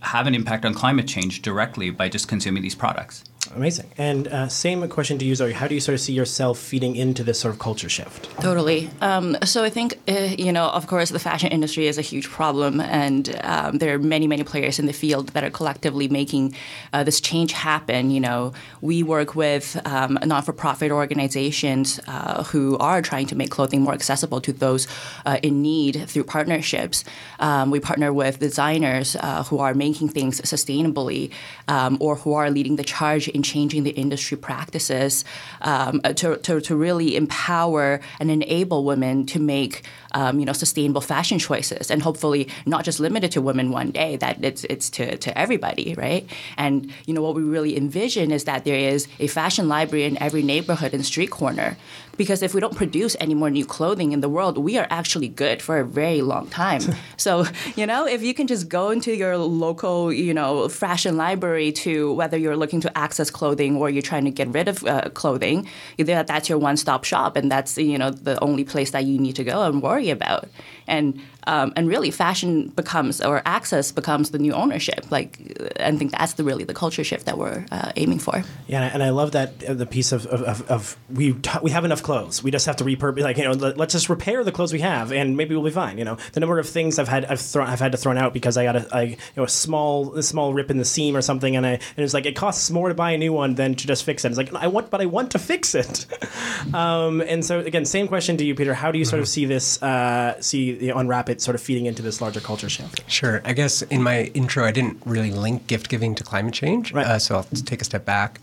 have 0.00 0.26
an 0.26 0.34
impact 0.34 0.64
on 0.64 0.74
climate 0.74 1.08
change 1.08 1.42
directly 1.42 1.90
by 1.90 2.08
just 2.08 2.28
consuming 2.28 2.62
these 2.62 2.74
products. 2.74 3.24
Amazing. 3.54 3.90
And 3.96 4.26
uh, 4.28 4.48
same 4.48 4.86
question 4.88 5.18
to 5.18 5.24
you, 5.24 5.34
Zoe. 5.34 5.52
How 5.52 5.68
do 5.68 5.74
you 5.74 5.80
sort 5.80 5.94
of 5.94 6.00
see 6.00 6.12
yourself 6.12 6.58
feeding 6.58 6.96
into 6.96 7.22
this 7.22 7.38
sort 7.38 7.54
of 7.54 7.60
culture 7.60 7.88
shift? 7.88 8.28
Totally. 8.40 8.90
Um, 9.00 9.36
so 9.44 9.62
I 9.62 9.70
think, 9.70 9.98
uh, 10.08 10.34
you 10.36 10.52
know, 10.52 10.66
of 10.70 10.88
course, 10.88 11.10
the 11.10 11.20
fashion 11.20 11.52
industry 11.52 11.86
is 11.86 11.96
a 11.96 12.02
huge 12.02 12.28
problem, 12.28 12.80
and 12.80 13.38
um, 13.44 13.78
there 13.78 13.94
are 13.94 13.98
many, 13.98 14.26
many 14.26 14.42
players 14.42 14.78
in 14.78 14.86
the 14.86 14.92
field 14.92 15.28
that 15.28 15.44
are 15.44 15.50
collectively 15.50 16.08
making 16.08 16.54
uh, 16.92 17.04
this 17.04 17.20
change 17.20 17.52
happen. 17.52 18.10
You 18.10 18.20
know, 18.20 18.52
we 18.80 19.02
work 19.04 19.36
with 19.36 19.80
um, 19.86 20.18
non-for-profit 20.24 20.90
organizations 20.90 22.00
uh, 22.08 22.42
who 22.44 22.76
are 22.78 23.02
trying 23.02 23.26
to 23.28 23.36
make 23.36 23.50
clothing 23.50 23.82
more 23.82 23.94
accessible 23.94 24.40
to 24.40 24.52
those 24.52 24.88
uh, 25.26 25.38
in 25.42 25.62
need 25.62 26.08
through 26.08 26.24
partnerships. 26.24 27.04
Um, 27.38 27.70
we 27.70 27.78
partner 27.78 28.12
with 28.12 28.40
designers 28.40 29.16
uh, 29.20 29.44
who 29.44 29.58
are 29.58 29.74
making 29.74 30.08
things 30.08 30.40
sustainably 30.40 31.30
um, 31.68 31.98
or 32.00 32.16
who 32.16 32.34
are 32.34 32.50
leading 32.50 32.76
the 32.76 32.84
charge 32.84 33.28
in 33.28 33.43
changing 33.44 33.84
the 33.84 33.90
industry 33.90 34.36
practices 34.36 35.24
um, 35.62 36.00
to, 36.00 36.36
to, 36.38 36.60
to 36.60 36.74
really 36.74 37.14
empower 37.16 38.00
and 38.18 38.30
enable 38.30 38.84
women 38.84 39.26
to 39.26 39.38
make 39.38 39.82
um, 40.12 40.38
you 40.38 40.46
know 40.46 40.52
sustainable 40.52 41.00
fashion 41.00 41.38
choices 41.38 41.90
and 41.90 42.02
hopefully 42.02 42.48
not 42.66 42.84
just 42.84 43.00
limited 43.00 43.30
to 43.32 43.40
women 43.40 43.70
one 43.70 43.90
day 43.90 44.16
that 44.16 44.42
it's 44.44 44.64
it's 44.64 44.88
to, 44.90 45.16
to 45.18 45.36
everybody 45.38 45.94
right? 45.96 46.28
And 46.56 46.92
you 47.06 47.14
know 47.14 47.22
what 47.22 47.34
we 47.34 47.42
really 47.42 47.76
envision 47.76 48.30
is 48.30 48.44
that 48.44 48.64
there 48.64 48.78
is 48.78 49.06
a 49.18 49.26
fashion 49.26 49.68
library 49.68 50.04
in 50.04 50.20
every 50.22 50.42
neighborhood 50.42 50.94
and 50.94 51.04
street 51.04 51.30
corner 51.30 51.76
because 52.16 52.42
if 52.42 52.54
we 52.54 52.60
don't 52.60 52.76
produce 52.76 53.16
any 53.20 53.34
more 53.34 53.50
new 53.50 53.64
clothing 53.64 54.12
in 54.12 54.20
the 54.20 54.28
world 54.28 54.58
we 54.58 54.78
are 54.78 54.86
actually 54.90 55.28
good 55.28 55.60
for 55.60 55.78
a 55.78 55.84
very 55.84 56.22
long 56.22 56.48
time. 56.48 56.82
So 57.16 57.46
you 57.76 57.86
know 57.86 58.06
if 58.06 58.22
you 58.22 58.34
can 58.34 58.46
just 58.46 58.68
go 58.68 58.90
into 58.90 59.14
your 59.14 59.36
local 59.36 60.12
you 60.12 60.34
know 60.34 60.68
fashion 60.68 61.16
library 61.16 61.72
to 61.84 62.12
whether 62.12 62.36
you're 62.36 62.56
looking 62.56 62.80
to 62.82 62.98
access 62.98 63.30
clothing 63.30 63.76
or 63.76 63.88
you're 63.88 64.02
trying 64.02 64.24
to 64.24 64.30
get 64.30 64.48
rid 64.48 64.68
of 64.68 64.84
uh, 64.84 65.08
clothing 65.10 65.66
that 65.98 66.26
that's 66.26 66.48
your 66.48 66.58
one-stop 66.58 67.04
shop 67.04 67.36
and 67.36 67.50
that's 67.50 67.78
you 67.78 67.96
know 67.96 68.10
the 68.10 68.38
only 68.42 68.64
place 68.64 68.90
that 68.90 69.04
you 69.04 69.18
need 69.18 69.36
to 69.36 69.44
go 69.44 69.62
and 69.62 69.82
worry 69.82 70.10
about 70.10 70.48
and 70.86 71.20
um, 71.46 71.72
and 71.76 71.88
really 71.88 72.10
fashion 72.10 72.68
becomes 72.68 73.20
or 73.20 73.42
access 73.44 73.92
becomes 73.92 74.30
the 74.30 74.38
new 74.38 74.52
ownership 74.52 75.04
like 75.10 75.38
i 75.80 75.94
think 75.96 76.10
that's 76.12 76.34
the 76.34 76.44
really 76.44 76.64
the 76.64 76.74
culture 76.74 77.04
shift 77.04 77.26
that 77.26 77.38
we're 77.38 77.64
uh, 77.70 77.92
aiming 77.96 78.18
for 78.18 78.42
Yeah, 78.66 78.90
and 78.92 79.02
I 79.02 79.10
love 79.10 79.32
that 79.32 79.62
uh, 79.64 79.74
the 79.74 79.86
piece 79.86 80.12
of, 80.12 80.26
of, 80.26 80.42
of, 80.42 80.70
of 80.70 80.96
we 81.10 81.34
t- 81.34 81.58
we 81.62 81.70
have 81.70 81.84
enough 81.84 82.02
clothes. 82.02 82.42
We 82.42 82.50
just 82.50 82.66
have 82.66 82.76
to 82.76 82.84
repurpose, 82.84 83.20
like 83.20 83.36
you 83.36 83.44
know, 83.44 83.52
let, 83.52 83.76
let's 83.76 83.92
just 83.92 84.08
repair 84.08 84.42
the 84.42 84.52
clothes 84.52 84.72
we 84.72 84.80
have, 84.80 85.12
and 85.12 85.36
maybe 85.36 85.54
we'll 85.54 85.64
be 85.64 85.70
fine. 85.70 85.98
You 85.98 86.04
know, 86.04 86.16
the 86.32 86.40
number 86.40 86.58
of 86.58 86.68
things 86.68 86.98
I've 86.98 87.08
had 87.08 87.24
I've, 87.26 87.40
thrown 87.40 87.68
I've 87.68 87.80
had 87.80 87.92
to 87.92 87.98
throw 87.98 88.16
out 88.16 88.32
because 88.32 88.56
I 88.56 88.64
got 88.64 88.76
a, 88.76 88.96
I, 88.96 89.02
you 89.02 89.16
know 89.36 89.44
a 89.44 89.48
small 89.48 90.14
a 90.14 90.22
small 90.22 90.54
rip 90.54 90.70
in 90.70 90.78
the 90.78 90.84
seam 90.84 91.16
or 91.16 91.22
something, 91.22 91.56
and 91.56 91.66
I 91.66 91.70
and 91.72 91.98
it's 91.98 92.14
like 92.14 92.26
it 92.26 92.36
costs 92.36 92.70
more 92.70 92.88
to 92.88 92.94
buy 92.94 93.12
a 93.12 93.18
new 93.18 93.32
one 93.32 93.54
than 93.54 93.74
to 93.74 93.86
just 93.86 94.04
fix 94.04 94.24
it. 94.24 94.28
It's 94.28 94.38
like 94.38 94.54
I 94.54 94.68
want, 94.68 94.90
but 94.90 95.00
I 95.00 95.06
want 95.06 95.32
to 95.32 95.38
fix 95.38 95.74
it. 95.74 96.06
um, 96.74 97.20
and 97.20 97.44
so 97.44 97.60
again, 97.60 97.84
same 97.84 98.08
question 98.08 98.36
to 98.38 98.44
you, 98.44 98.54
Peter. 98.54 98.74
How 98.74 98.90
do 98.92 98.98
you 98.98 99.04
sort 99.04 99.20
of 99.20 99.28
see 99.28 99.44
this 99.44 99.82
uh, 99.82 100.40
see 100.40 100.72
the 100.78 100.90
Unwrap 100.90 101.28
It 101.28 101.40
sort 101.40 101.54
of 101.54 101.60
feeding 101.60 101.86
into 101.86 102.02
this 102.02 102.20
larger 102.20 102.40
culture 102.40 102.68
shift? 102.68 103.08
Sure. 103.10 103.40
I 103.44 103.52
guess 103.52 103.82
in 103.82 104.02
my 104.02 104.24
intro, 104.34 104.64
I 104.64 104.70
didn't 104.70 105.00
really 105.04 105.30
link 105.30 105.66
gift 105.66 105.88
giving 105.88 106.14
to 106.16 106.24
climate 106.24 106.54
change. 106.54 106.92
Right. 106.92 107.06
Uh, 107.06 107.18
so 107.18 107.36
I'll 107.36 107.44
take 107.44 107.80
a 107.80 107.84
step 107.84 108.04
back. 108.04 108.40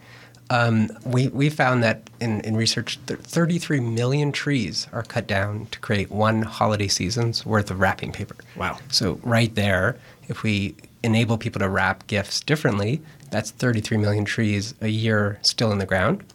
Um, 0.50 0.90
we, 1.06 1.30
we 1.30 1.50
found 1.50 1.82
that 1.84 2.10
in, 2.20 2.42
in 2.42 2.58
research, 2.58 3.00
33 3.06 3.80
million 3.80 4.34
trees 4.34 4.88
are 4.92 5.04
cut 5.04 5.26
down 5.26 5.68
to 5.68 5.80
create 5.80 6.12
one 6.12 6.42
holiday 6.42 6.90
season's 6.90 7.46
worth 7.46 7.72
of 7.72 7.80
wrapping 7.80 8.12
paper. 8.12 8.36
Wow. 8.58 8.78
So, 8.90 9.20
right 9.24 9.56
there, 9.56 9.98
if 10.28 10.44
we 10.44 10.76
enable 11.04 11.38
people 11.38 11.60
to 11.60 11.70
wrap 11.70 12.06
gifts 12.08 12.42
differently, 12.42 13.02
that's 13.30 13.52
33 13.52 13.98
million 13.98 14.26
trees 14.26 14.76
a 14.82 14.90
year 14.90 15.40
still 15.42 15.72
in 15.72 15.78
the 15.78 15.86
ground. 15.86 16.26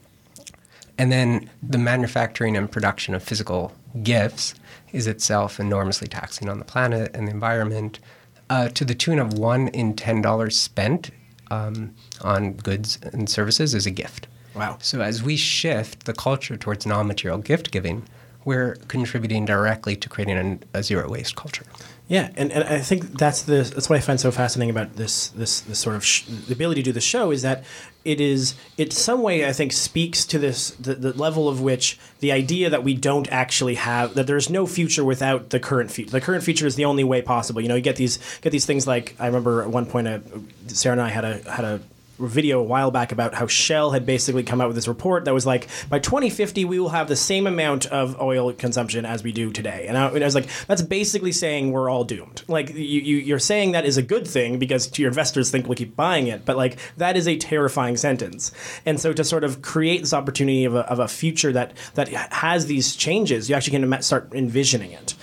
And 0.98 1.12
then 1.12 1.50
the 1.62 1.78
manufacturing 1.78 2.56
and 2.56 2.70
production 2.70 3.14
of 3.14 3.22
physical 3.22 3.74
gifts 4.02 4.54
is 4.96 5.06
itself 5.06 5.60
enormously 5.60 6.08
taxing 6.08 6.48
on 6.48 6.58
the 6.58 6.64
planet 6.64 7.10
and 7.14 7.28
the 7.28 7.32
environment, 7.32 8.00
uh, 8.48 8.68
to 8.68 8.84
the 8.84 8.94
tune 8.94 9.18
of 9.18 9.28
one 9.38 9.68
in 9.68 9.94
ten 9.94 10.22
dollars 10.22 10.58
spent 10.58 11.10
um, 11.50 11.94
on 12.22 12.52
goods 12.68 12.98
and 13.12 13.28
services 13.28 13.74
is 13.74 13.86
a 13.86 13.90
gift. 13.90 14.26
Wow. 14.54 14.78
So 14.80 15.00
as 15.00 15.22
we 15.22 15.36
shift 15.36 16.06
the 16.06 16.14
culture 16.14 16.56
towards 16.56 16.86
non-material 16.86 17.38
gift 17.38 17.70
giving, 17.70 18.02
we're 18.44 18.76
contributing 18.88 19.44
directly 19.44 19.96
to 19.96 20.08
creating 20.08 20.38
an, 20.38 20.62
a 20.72 20.82
zero 20.82 21.10
waste 21.10 21.34
culture. 21.36 21.64
Yeah, 22.08 22.30
and, 22.36 22.52
and 22.52 22.64
I 22.64 22.80
think 22.80 23.18
that's 23.18 23.42
the 23.42 23.70
that's 23.74 23.88
what 23.90 23.98
I 23.98 24.00
find 24.00 24.20
so 24.20 24.30
fascinating 24.30 24.70
about 24.70 24.96
this 24.96 25.28
this 25.28 25.60
this 25.60 25.78
sort 25.78 25.96
of 25.96 26.04
sh- 26.04 26.24
the 26.48 26.54
ability 26.54 26.82
to 26.82 26.90
do 26.90 26.92
the 26.92 27.00
show 27.00 27.32
is 27.32 27.42
that 27.42 27.64
it 28.06 28.20
is 28.20 28.54
it 28.78 28.92
some 28.92 29.22
way 29.22 29.46
I 29.46 29.52
think 29.52 29.72
speaks 29.72 30.24
to 30.26 30.38
this 30.38 30.70
the, 30.70 30.94
the 30.94 31.12
level 31.12 31.48
of 31.48 31.60
which 31.60 31.98
the 32.20 32.30
idea 32.32 32.70
that 32.70 32.84
we 32.84 32.94
don't 32.94 33.28
actually 33.32 33.74
have 33.74 34.14
that 34.14 34.26
there's 34.26 34.48
no 34.48 34.66
future 34.66 35.04
without 35.04 35.50
the 35.50 35.60
current 35.60 35.90
future. 35.90 36.12
The 36.12 36.20
current 36.20 36.44
future 36.44 36.66
is 36.66 36.76
the 36.76 36.84
only 36.84 37.04
way 37.04 37.20
possible. 37.20 37.60
You 37.60 37.68
know, 37.68 37.74
you 37.74 37.82
get 37.82 37.96
these 37.96 38.18
get 38.40 38.50
these 38.50 38.64
things 38.64 38.86
like 38.86 39.14
I 39.18 39.26
remember 39.26 39.62
at 39.62 39.70
one 39.70 39.86
point 39.86 40.06
uh, 40.06 40.20
Saren 40.68 40.92
and 40.92 41.00
I 41.02 41.08
had 41.08 41.24
a 41.24 41.50
had 41.50 41.64
a 41.64 41.80
video 42.18 42.60
a 42.60 42.62
while 42.62 42.90
back 42.90 43.12
about 43.12 43.34
how 43.34 43.46
Shell 43.46 43.90
had 43.90 44.06
basically 44.06 44.42
come 44.42 44.60
out 44.60 44.68
with 44.68 44.76
this 44.76 44.88
report 44.88 45.24
that 45.24 45.34
was 45.34 45.46
like 45.46 45.68
by 45.88 45.98
2050 45.98 46.64
we 46.64 46.78
will 46.78 46.90
have 46.90 47.08
the 47.08 47.16
same 47.16 47.46
amount 47.46 47.86
of 47.86 48.20
oil 48.20 48.52
consumption 48.52 49.04
as 49.04 49.22
we 49.22 49.32
do 49.32 49.52
today, 49.52 49.86
and 49.88 49.96
I, 49.96 50.08
and 50.08 50.22
I 50.22 50.26
was 50.26 50.34
like, 50.34 50.48
that's 50.66 50.82
basically 50.82 51.32
saying 51.32 51.72
we're 51.72 51.88
all 51.88 52.04
doomed. 52.04 52.42
Like 52.48 52.70
you, 52.70 53.00
you 53.00 53.16
you're 53.16 53.38
saying 53.38 53.72
that 53.72 53.84
is 53.84 53.96
a 53.96 54.02
good 54.02 54.26
thing 54.26 54.58
because 54.58 54.98
your 54.98 55.08
investors 55.08 55.50
think 55.50 55.66
we'll 55.66 55.76
keep 55.76 55.96
buying 55.96 56.26
it, 56.26 56.44
but 56.44 56.56
like 56.56 56.78
that 56.96 57.16
is 57.16 57.28
a 57.28 57.36
terrifying 57.36 57.96
sentence. 57.96 58.52
And 58.84 59.00
so 59.00 59.12
to 59.12 59.24
sort 59.24 59.44
of 59.44 59.62
create 59.62 60.00
this 60.00 60.12
opportunity 60.12 60.64
of 60.64 60.74
a, 60.74 60.80
of 60.90 60.98
a 60.98 61.08
future 61.08 61.52
that 61.52 61.72
that 61.94 62.08
has 62.08 62.66
these 62.66 62.96
changes, 62.96 63.48
you 63.48 63.56
actually 63.56 63.78
can 63.78 64.02
start 64.02 64.32
envisioning 64.32 64.92
it. 64.92 65.14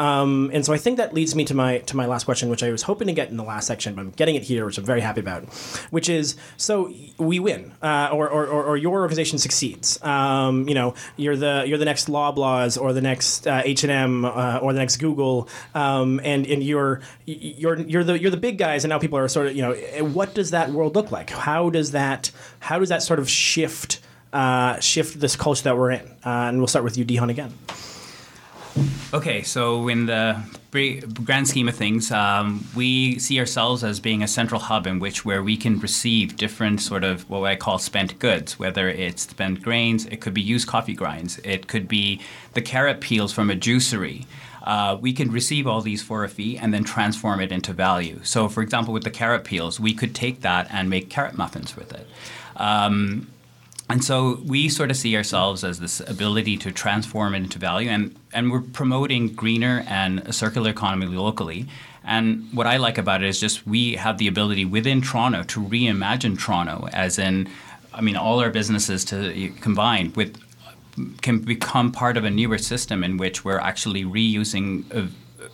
Um, 0.00 0.50
and 0.54 0.64
so 0.64 0.72
I 0.72 0.78
think 0.78 0.96
that 0.96 1.12
leads 1.12 1.34
me 1.34 1.44
to 1.44 1.54
my 1.54 1.78
to 1.78 1.94
my 1.94 2.06
last 2.06 2.24
question, 2.24 2.48
which 2.48 2.62
I 2.62 2.70
was 2.70 2.82
hoping 2.82 3.06
to 3.08 3.12
get 3.12 3.28
in 3.28 3.36
the 3.36 3.44
last 3.44 3.66
section, 3.66 3.94
but 3.94 4.00
I'm 4.00 4.10
getting 4.12 4.34
it 4.34 4.42
here, 4.42 4.64
which 4.64 4.78
I'm 4.78 4.84
very 4.84 5.02
happy 5.02 5.20
about. 5.20 5.44
Which 5.90 6.08
is, 6.08 6.36
so 6.56 6.90
we 7.18 7.38
win, 7.38 7.72
uh, 7.82 8.08
or, 8.10 8.26
or, 8.26 8.46
or, 8.46 8.64
or 8.64 8.76
your 8.78 9.02
organization 9.02 9.38
succeeds. 9.38 10.02
Um, 10.02 10.66
you 10.66 10.74
know, 10.74 10.94
you're 11.18 11.36
the 11.36 11.64
you're 11.66 11.76
the 11.76 11.84
next 11.84 12.08
Loblaws 12.08 12.80
or 12.80 12.94
the 12.94 13.02
next 13.02 13.46
uh, 13.46 13.60
H 13.62 13.84
and 13.84 13.92
M 13.92 14.24
uh, 14.24 14.60
or 14.62 14.72
the 14.72 14.78
next 14.78 14.96
Google, 14.96 15.50
um, 15.74 16.18
and 16.24 16.46
and 16.46 16.62
you're 16.62 17.02
you're 17.26 17.78
you're 17.80 18.04
the 18.04 18.18
you're 18.18 18.30
the 18.30 18.38
big 18.38 18.56
guys, 18.56 18.84
and 18.84 18.88
now 18.88 18.98
people 18.98 19.18
are 19.18 19.28
sort 19.28 19.48
of 19.48 19.54
you 19.54 19.60
know, 19.60 19.74
what 20.04 20.34
does 20.34 20.52
that 20.52 20.70
world 20.70 20.94
look 20.94 21.12
like? 21.12 21.28
How 21.28 21.68
does 21.68 21.90
that 21.90 22.30
how 22.60 22.78
does 22.78 22.88
that 22.88 23.02
sort 23.02 23.18
of 23.18 23.28
shift? 23.28 24.00
Uh, 24.32 24.78
shift 24.78 25.18
this 25.18 25.34
culture 25.34 25.64
that 25.64 25.76
we're 25.76 25.90
in, 25.90 26.06
uh, 26.24 26.46
and 26.46 26.58
we'll 26.58 26.68
start 26.68 26.84
with 26.84 26.96
you, 26.96 27.04
Dihan, 27.04 27.30
again. 27.30 27.52
Okay, 29.12 29.42
so 29.42 29.88
in 29.88 30.06
the 30.06 30.40
grand 31.24 31.48
scheme 31.48 31.68
of 31.68 31.74
things, 31.74 32.12
um, 32.12 32.64
we 32.76 33.18
see 33.18 33.40
ourselves 33.40 33.82
as 33.82 33.98
being 33.98 34.22
a 34.22 34.28
central 34.28 34.60
hub 34.60 34.86
in 34.86 35.00
which 35.00 35.24
where 35.24 35.42
we 35.42 35.56
can 35.56 35.80
receive 35.80 36.36
different 36.36 36.80
sort 36.80 37.02
of 37.02 37.28
what 37.28 37.42
I 37.42 37.56
call 37.56 37.78
spent 37.78 38.18
goods, 38.20 38.58
whether 38.58 38.88
it's 38.88 39.22
spent 39.22 39.62
grains, 39.62 40.06
it 40.06 40.20
could 40.20 40.34
be 40.34 40.40
used 40.40 40.68
coffee 40.68 40.94
grinds, 40.94 41.38
it 41.42 41.66
could 41.66 41.88
be 41.88 42.20
the 42.54 42.62
carrot 42.62 43.00
peels 43.00 43.32
from 43.32 43.50
a 43.50 43.56
juicery. 43.56 44.26
Uh, 44.62 44.96
we 45.00 45.12
can 45.12 45.32
receive 45.32 45.66
all 45.66 45.80
these 45.80 46.02
for 46.02 46.22
a 46.22 46.28
fee 46.28 46.56
and 46.56 46.72
then 46.72 46.84
transform 46.84 47.40
it 47.40 47.50
into 47.50 47.72
value. 47.72 48.20
So, 48.22 48.48
for 48.48 48.62
example, 48.62 48.92
with 48.94 49.04
the 49.04 49.10
carrot 49.10 49.42
peels, 49.42 49.80
we 49.80 49.94
could 49.94 50.14
take 50.14 50.42
that 50.42 50.68
and 50.70 50.88
make 50.88 51.08
carrot 51.08 51.36
muffins 51.36 51.74
with 51.74 51.92
it. 51.92 52.06
Um, 52.56 53.28
and 53.90 54.04
so 54.04 54.40
we 54.46 54.68
sort 54.68 54.90
of 54.90 54.96
see 54.96 55.16
ourselves 55.16 55.64
as 55.64 55.80
this 55.80 56.00
ability 56.00 56.56
to 56.58 56.70
transform 56.70 57.34
it 57.34 57.38
into 57.38 57.58
value, 57.58 57.90
and, 57.90 58.14
and 58.32 58.52
we're 58.52 58.60
promoting 58.60 59.34
greener 59.34 59.84
and 59.88 60.20
a 60.20 60.32
circular 60.32 60.70
economy 60.70 61.06
locally. 61.06 61.66
And 62.04 62.48
what 62.52 62.66
I 62.66 62.76
like 62.76 62.98
about 62.98 63.22
it 63.22 63.28
is 63.28 63.40
just 63.40 63.66
we 63.66 63.96
have 63.96 64.18
the 64.18 64.28
ability 64.28 64.64
within 64.64 65.02
Toronto 65.02 65.42
to 65.42 65.60
reimagine 65.60 66.38
Toronto, 66.38 66.88
as 66.92 67.18
in, 67.18 67.48
I 67.92 68.00
mean, 68.00 68.16
all 68.16 68.38
our 68.40 68.50
businesses 68.50 69.04
to 69.06 69.50
combine 69.60 70.12
with 70.14 70.40
can 71.20 71.40
become 71.40 71.90
part 71.90 72.16
of 72.16 72.24
a 72.24 72.30
newer 72.30 72.58
system 72.58 73.02
in 73.02 73.16
which 73.16 73.44
we're 73.44 73.58
actually 73.58 74.04
reusing 74.04 74.84
uh, 74.94 75.08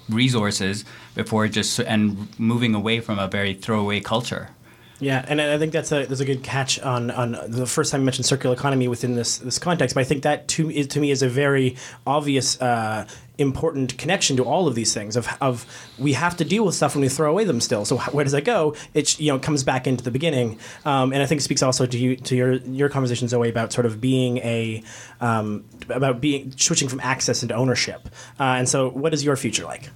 resources 0.08 0.84
before 1.14 1.48
just 1.48 1.80
and 1.80 2.28
moving 2.38 2.74
away 2.74 3.00
from 3.00 3.18
a 3.18 3.28
very 3.28 3.54
throwaway 3.54 4.00
culture. 4.00 4.50
Yeah, 4.98 5.24
and 5.28 5.40
I 5.40 5.58
think 5.58 5.72
that's 5.72 5.92
a 5.92 6.06
that's 6.06 6.20
a 6.20 6.24
good 6.24 6.42
catch 6.42 6.80
on 6.80 7.10
on 7.10 7.36
the 7.48 7.66
first 7.66 7.92
time 7.92 8.00
you 8.00 8.06
mentioned 8.06 8.24
circular 8.24 8.54
economy 8.54 8.88
within 8.88 9.14
this 9.14 9.38
this 9.38 9.58
context. 9.58 9.94
But 9.94 10.00
I 10.00 10.04
think 10.04 10.22
that 10.22 10.48
to 10.48 10.70
is, 10.70 10.86
to 10.88 11.00
me 11.00 11.10
is 11.10 11.22
a 11.22 11.28
very 11.28 11.76
obvious. 12.06 12.60
Uh, 12.60 13.06
important 13.38 13.98
connection 13.98 14.34
to 14.34 14.44
all 14.44 14.66
of 14.66 14.74
these 14.74 14.94
things 14.94 15.14
of, 15.14 15.28
of 15.42 15.66
we 15.98 16.14
have 16.14 16.34
to 16.38 16.42
deal 16.42 16.64
with 16.64 16.74
stuff 16.74 16.94
when 16.94 17.02
we 17.02 17.08
throw 17.10 17.30
away 17.30 17.44
them 17.44 17.60
still 17.60 17.84
so 17.84 17.98
where 17.98 18.24
does 18.24 18.32
that 18.32 18.46
go 18.46 18.74
it 18.94 19.20
you 19.20 19.30
know 19.30 19.38
comes 19.38 19.62
back 19.62 19.86
into 19.86 20.02
the 20.02 20.10
beginning 20.10 20.58
um, 20.86 21.12
and 21.12 21.22
I 21.22 21.26
think 21.26 21.42
it 21.42 21.44
speaks 21.44 21.62
also 21.62 21.84
to 21.84 21.98
you 21.98 22.16
to 22.16 22.34
your 22.34 22.54
your 22.54 22.88
conversation 22.88 23.28
Zoe 23.28 23.50
about 23.50 23.74
sort 23.74 23.84
of 23.84 24.00
being 24.00 24.38
a 24.38 24.82
um, 25.20 25.66
about 25.90 26.22
being 26.22 26.50
switching 26.56 26.88
from 26.88 27.00
access 27.00 27.42
into 27.42 27.54
ownership 27.54 28.08
uh, 28.40 28.56
and 28.56 28.66
so 28.66 28.88
what 28.88 29.12
is 29.12 29.22
your 29.22 29.36
future 29.36 29.64
like 29.64 29.90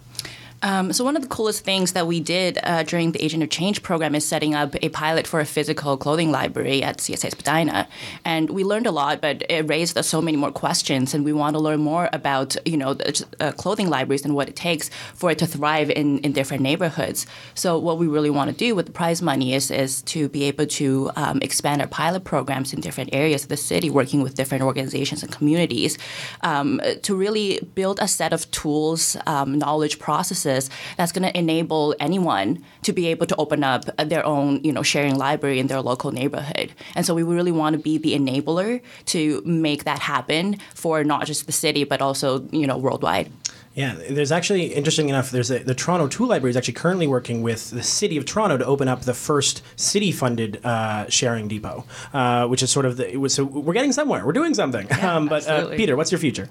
Um, 0.63 0.93
so 0.93 1.05
one 1.05 1.17
of 1.17 1.23
the 1.23 1.29
coolest 1.29 1.65
things 1.65 1.93
that 1.93 2.07
we 2.07 2.21
did 2.21 2.59
uh, 2.63 2.83
during 2.83 3.13
the 3.13 3.23
Agent 3.23 3.43
of 3.43 3.49
Change 3.49 3.83
program 3.83 4.15
is 4.15 4.27
setting 4.27 4.55
up 4.55 4.77
a 4.83 4.91
pilot 4.91 5.27
for 5.27 5.41
a 5.41 5.47
physical 5.47 5.97
clothing 5.97 6.31
library 6.31 6.83
at 6.83 6.99
CSI 6.99 7.31
Spadina, 7.31 7.89
and 8.27 8.51
we 8.51 8.63
learned 8.63 8.87
a 8.87 8.91
lot. 8.91 9.23
But 9.23 9.43
it 9.49 9.67
raised 9.69 9.97
us 9.97 10.07
so 10.07 10.21
many 10.21 10.37
more 10.37 10.53
questions, 10.53 11.15
and 11.15 11.25
we 11.25 11.33
want 11.33 11.55
to 11.55 11.61
learn 11.61 11.81
more 11.81 12.11
about 12.13 12.57
you 12.67 12.77
know 12.77 12.93
the, 12.93 13.25
uh, 13.41 13.53
clothing 13.53 13.89
libraries 13.89 14.25
and 14.25 14.35
what 14.35 14.49
it 14.49 14.57
takes 14.57 14.91
for 15.15 15.31
it 15.31 15.39
to 15.39 15.47
thrive 15.47 15.89
in, 15.91 16.19
in 16.19 16.33
different 16.33 16.63
neighborhoods. 16.63 17.27
So 17.55 17.79
what 17.79 17.97
we 17.97 18.07
really 18.07 18.31
want 18.31 18.51
to 18.51 18.57
do 18.57 18.75
with 18.75 18.85
the 18.85 18.93
prize 18.93 19.23
money 19.23 19.55
is 19.55 19.71
is 19.71 20.03
to 20.03 20.29
be 20.29 20.45
able 20.45 20.67
to 20.67 21.11
um, 21.17 21.39
expand 21.41 21.81
our 21.81 21.89
pilot 21.89 22.25
programs 22.25 22.75
in 22.75 22.81
different 22.83 23.15
areas 23.15 23.45
of 23.45 23.49
the 23.49 23.57
city, 23.57 23.89
working 23.89 24.23
with 24.23 24.35
different 24.35 24.63
organizations 24.63 25.23
and 25.23 25.33
communities, 25.33 25.97
um, 26.43 26.83
to 27.03 27.15
really 27.15 27.61
build 27.75 27.99
a 28.01 28.09
set 28.09 28.35
of 28.35 28.51
tools, 28.51 29.17
um, 29.27 29.59
knowledge 29.59 29.99
processes 29.99 30.50
that's 30.97 31.13
going 31.13 31.23
to 31.23 31.39
enable 31.39 31.95
anyone 32.01 32.65
to 32.83 32.93
be 32.93 33.07
able 33.09 33.27
to 33.27 33.37
open 33.37 33.63
up 33.63 33.85
their 33.97 34.25
own, 34.25 34.63
you 34.65 34.73
know, 34.73 34.83
sharing 34.83 35.17
library 35.17 35.59
in 35.59 35.67
their 35.67 35.81
local 35.81 36.13
neighborhood. 36.13 36.73
And 36.95 37.07
so 37.07 37.15
we 37.15 37.23
really 37.23 37.53
want 37.53 37.75
to 37.77 37.83
be 37.83 37.99
the 37.99 38.15
enabler 38.15 38.81
to 39.07 39.43
make 39.45 39.85
that 39.85 40.01
happen 40.01 40.59
for 40.75 41.05
not 41.05 41.27
just 41.27 41.47
the 41.47 41.53
city 41.53 41.85
but 41.85 42.03
also, 42.03 42.49
you 42.51 42.67
know, 42.67 42.77
worldwide. 42.77 43.31
Yeah, 43.75 43.97
there's 44.11 44.33
actually 44.33 44.67
interesting 44.75 45.09
enough. 45.09 45.31
There's 45.31 45.51
a, 45.51 45.61
the 45.61 45.77
Toronto 45.77 46.09
Tool 46.09 46.27
Library 46.27 46.51
is 46.51 46.57
actually 46.57 46.75
currently 46.75 47.07
working 47.07 47.41
with 47.41 47.71
the 47.71 47.85
city 47.85 48.17
of 48.17 48.25
Toronto 48.25 48.59
to 48.59 48.67
open 48.67 48.89
up 48.89 49.03
the 49.03 49.15
first 49.15 49.63
city-funded 49.77 50.65
uh, 50.65 51.09
sharing 51.09 51.47
depot, 51.47 51.85
uh, 52.13 52.49
which 52.49 52.65
is 52.65 52.71
sort 52.71 52.85
of 52.85 52.97
the. 52.97 53.11
It 53.11 53.19
was, 53.19 53.33
so 53.33 53.45
we're 53.45 53.73
getting 53.73 53.93
somewhere. 53.93 54.27
We're 54.27 54.33
doing 54.33 54.55
something. 54.55 54.93
um, 55.03 55.29
but 55.29 55.47
uh. 55.47 55.69
Peter, 55.77 55.97
what's 55.97 56.11
your 56.11 56.19
future? 56.19 56.49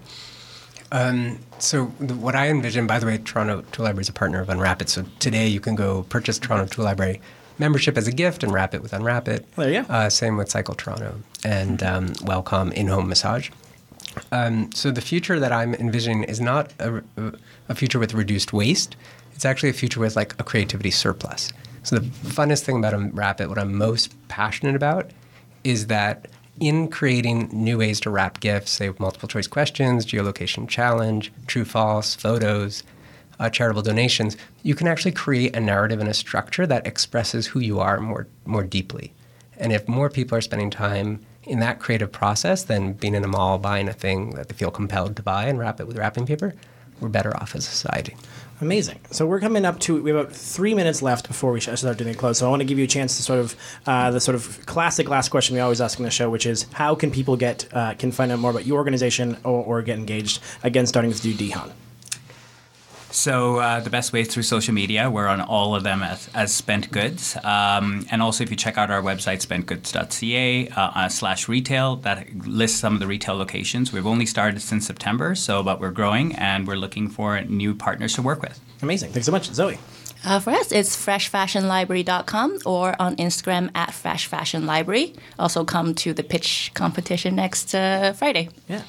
Um, 0.92 1.40
so 1.60 1.92
the, 2.00 2.16
what 2.16 2.36
I 2.36 2.50
envision, 2.50 2.88
by 2.88 3.00
the 3.00 3.06
way, 3.06 3.18
Toronto 3.18 3.64
Tool 3.72 3.86
Library 3.86 4.02
is 4.02 4.10
a 4.10 4.14
partner 4.14 4.40
of 4.42 4.50
Unwrap 4.50 4.82
It. 4.82 4.90
So 4.90 5.06
today 5.20 5.48
you 5.48 5.60
can 5.60 5.76
go 5.76 6.04
purchase 6.04 6.40
Toronto 6.40 6.66
Tool 6.66 6.86
Library 6.86 7.22
membership 7.60 7.98
as 7.98 8.08
a 8.08 8.12
gift 8.12 8.44
and 8.44 8.54
wrap 8.54 8.74
it 8.74 8.82
with 8.82 8.94
Unwrap 8.94 9.28
It. 9.28 9.52
There 9.56 9.72
you 9.72 9.84
go. 9.84 9.94
Uh, 9.94 10.10
same 10.10 10.38
with 10.38 10.50
Cycle 10.50 10.74
Toronto 10.74 11.16
and 11.44 11.84
um, 11.84 12.14
Welcome 12.24 12.72
in-home 12.72 13.10
massage. 13.10 13.50
Um, 14.32 14.72
so 14.74 14.92
the 14.92 15.02
future 15.02 15.40
that 15.40 15.52
I'm 15.52 15.76
envisioning 15.76 16.24
is 16.24 16.42
not 16.42 16.74
a, 16.80 17.04
a 17.68 17.76
future 17.76 18.00
with 18.00 18.14
reduced 18.14 18.54
waste. 18.54 18.96
It's 19.36 19.46
actually 19.46 19.70
a 19.70 19.74
future 19.74 20.00
with 20.00 20.16
like 20.16 20.34
a 20.40 20.44
creativity 20.44 20.92
surplus. 20.92 21.52
So 21.84 22.00
the 22.00 22.08
funnest 22.30 22.64
thing 22.64 22.78
about 22.78 22.94
Unwrap 22.94 23.40
It, 23.42 23.50
what 23.50 23.60
I'm 23.60 23.78
most 23.78 24.16
passionate 24.28 24.76
about, 24.76 25.12
is 25.64 25.88
that 25.88 26.28
in 26.60 26.90
creating 26.90 27.50
new 27.52 27.78
ways 27.78 28.00
to 28.02 28.10
wrap 28.10 28.40
gifts, 28.40 28.72
say 28.72 28.92
multiple 29.00 29.28
choice 29.28 29.48
questions, 29.48 30.06
geolocation 30.06 30.68
challenge, 30.68 31.32
true 31.48 31.66
false, 31.66 32.16
photos, 32.16 32.84
uh, 33.40 33.50
charitable 33.50 33.82
donations, 33.82 34.36
you 34.64 34.76
can 34.76 34.88
actually 34.88 35.12
create 35.12 35.56
a 35.56 35.60
narrative 35.60 36.00
and 36.00 36.10
a 36.10 36.14
structure 36.14 36.68
that 36.68 36.86
expresses 36.86 37.48
who 37.48 37.60
you 37.60 37.80
are 37.80 38.00
more 38.00 38.28
more 38.46 38.64
deeply. 38.64 39.14
And 39.58 39.72
if 39.72 39.88
more 39.88 40.10
people 40.10 40.38
are 40.38 40.42
spending 40.42 40.70
time 40.70 41.26
in 41.44 41.60
that 41.60 41.80
creative 41.80 42.12
process 42.12 42.64
than 42.64 42.94
being 42.94 43.16
in 43.16 43.24
a 43.24 43.28
mall 43.28 43.58
buying 43.58 43.88
a 43.88 43.94
thing 43.94 44.32
that 44.32 44.50
they 44.50 44.56
feel 44.56 44.72
compelled 44.72 45.16
to 45.16 45.24
buy 45.24 45.46
and 45.46 45.58
wrap 45.58 45.80
it 45.80 45.88
with 45.88 45.98
wrapping 45.98 46.26
paper, 46.26 46.54
we're 47.00 47.10
better 47.10 47.36
off 47.38 47.56
as 47.56 47.66
a 47.66 47.70
society. 47.70 48.16
Amazing. 48.62 49.00
So 49.12 49.26
we're 49.26 49.40
coming 49.40 49.64
up 49.64 49.80
to 49.82 50.02
we 50.02 50.10
have 50.12 50.20
about 50.20 50.34
three 50.34 50.74
minutes 50.74 51.02
left 51.02 51.28
before 51.28 51.54
we 51.54 51.62
start 51.62 51.80
doing 51.98 52.12
the 52.12 52.18
close. 52.18 52.40
So 52.40 52.48
I 52.48 52.50
want 52.50 52.60
to 52.60 52.66
give 52.66 52.78
you 52.78 52.84
a 52.84 52.88
chance 52.88 53.16
to 53.16 53.24
sort 53.24 53.40
of 53.40 53.56
uh, 53.86 54.12
the 54.12 54.20
sort 54.20 54.36
of 54.36 54.66
classic 54.66 55.08
last 55.08 55.30
question 55.30 55.54
we 55.56 55.62
always 55.62 55.80
ask 55.80 55.98
in 55.98 56.04
the 56.04 56.12
show, 56.12 56.30
which 56.30 56.46
is 56.46 56.66
how 56.74 56.94
can 56.94 57.10
people 57.10 57.38
get 57.38 57.68
uh, 57.72 57.94
can 57.94 58.12
find 58.12 58.32
out 58.32 58.40
more 58.40 58.52
about 58.52 58.66
your 58.66 58.78
organization 58.78 59.38
or, 59.46 59.64
or 59.64 59.82
get 59.82 59.98
engaged? 59.98 60.42
Again, 60.64 60.86
starting 60.86 61.10
with 61.10 61.24
you, 61.24 61.34
Dihan. 61.34 61.72
So 63.12 63.58
uh, 63.58 63.80
the 63.80 63.90
best 63.90 64.14
way 64.14 64.22
is 64.22 64.28
through 64.28 64.44
social 64.44 64.74
media. 64.74 65.10
We're 65.10 65.28
on 65.28 65.42
all 65.42 65.76
of 65.76 65.84
them 65.84 66.04
as, 66.04 66.30
as 66.34 66.54
Spent 66.54 66.92
Goods, 66.92 67.36
um, 67.44 68.06
and 68.12 68.22
also 68.22 68.44
if 68.44 68.52
you 68.52 68.56
check 68.56 68.78
out 68.78 68.92
our 68.92 69.02
website 69.02 69.46
spentgoods.ca 69.46 70.70
uh, 70.70 70.82
uh, 70.82 71.10
slash 71.10 71.48
retail, 71.48 71.96
that 71.98 72.32
lists 72.46 72.80
some 72.80 72.94
of 72.94 73.00
the 73.00 73.08
retail 73.08 73.36
locations. 73.36 73.92
We've 73.92 74.06
only 74.06 74.26
started 74.26 74.62
since 74.62 74.86
September, 74.86 75.34
so 75.36 75.64
but 75.64 75.80
we're 75.80 75.92
growing 75.92 76.36
and 76.36 76.68
we're 76.68 76.76
looking 76.76 77.10
for 77.10 77.42
new 77.42 77.74
partners 77.74 78.14
to 78.14 78.22
work 78.22 78.42
with. 78.42 78.60
Amazing. 78.82 79.12
Thanks 79.12 79.26
so 79.26 79.32
much, 79.32 79.46
Zoe. 79.48 79.80
Uh, 80.24 80.40
for 80.40 80.52
us, 80.52 80.72
it's 80.72 80.96
freshfashionlibrary.com 80.96 82.60
or 82.66 82.96
on 83.02 83.16
Instagram 83.16 83.72
at 83.74 83.90
freshfashionlibrary. 83.90 85.16
Also, 85.38 85.64
come 85.64 85.96
to 85.96 86.14
the 86.14 86.24
pitch 86.24 86.72
competition 86.74 87.36
next 87.36 87.74
uh, 87.74 88.14
Friday. 88.14 88.50
Yeah. 88.68 88.84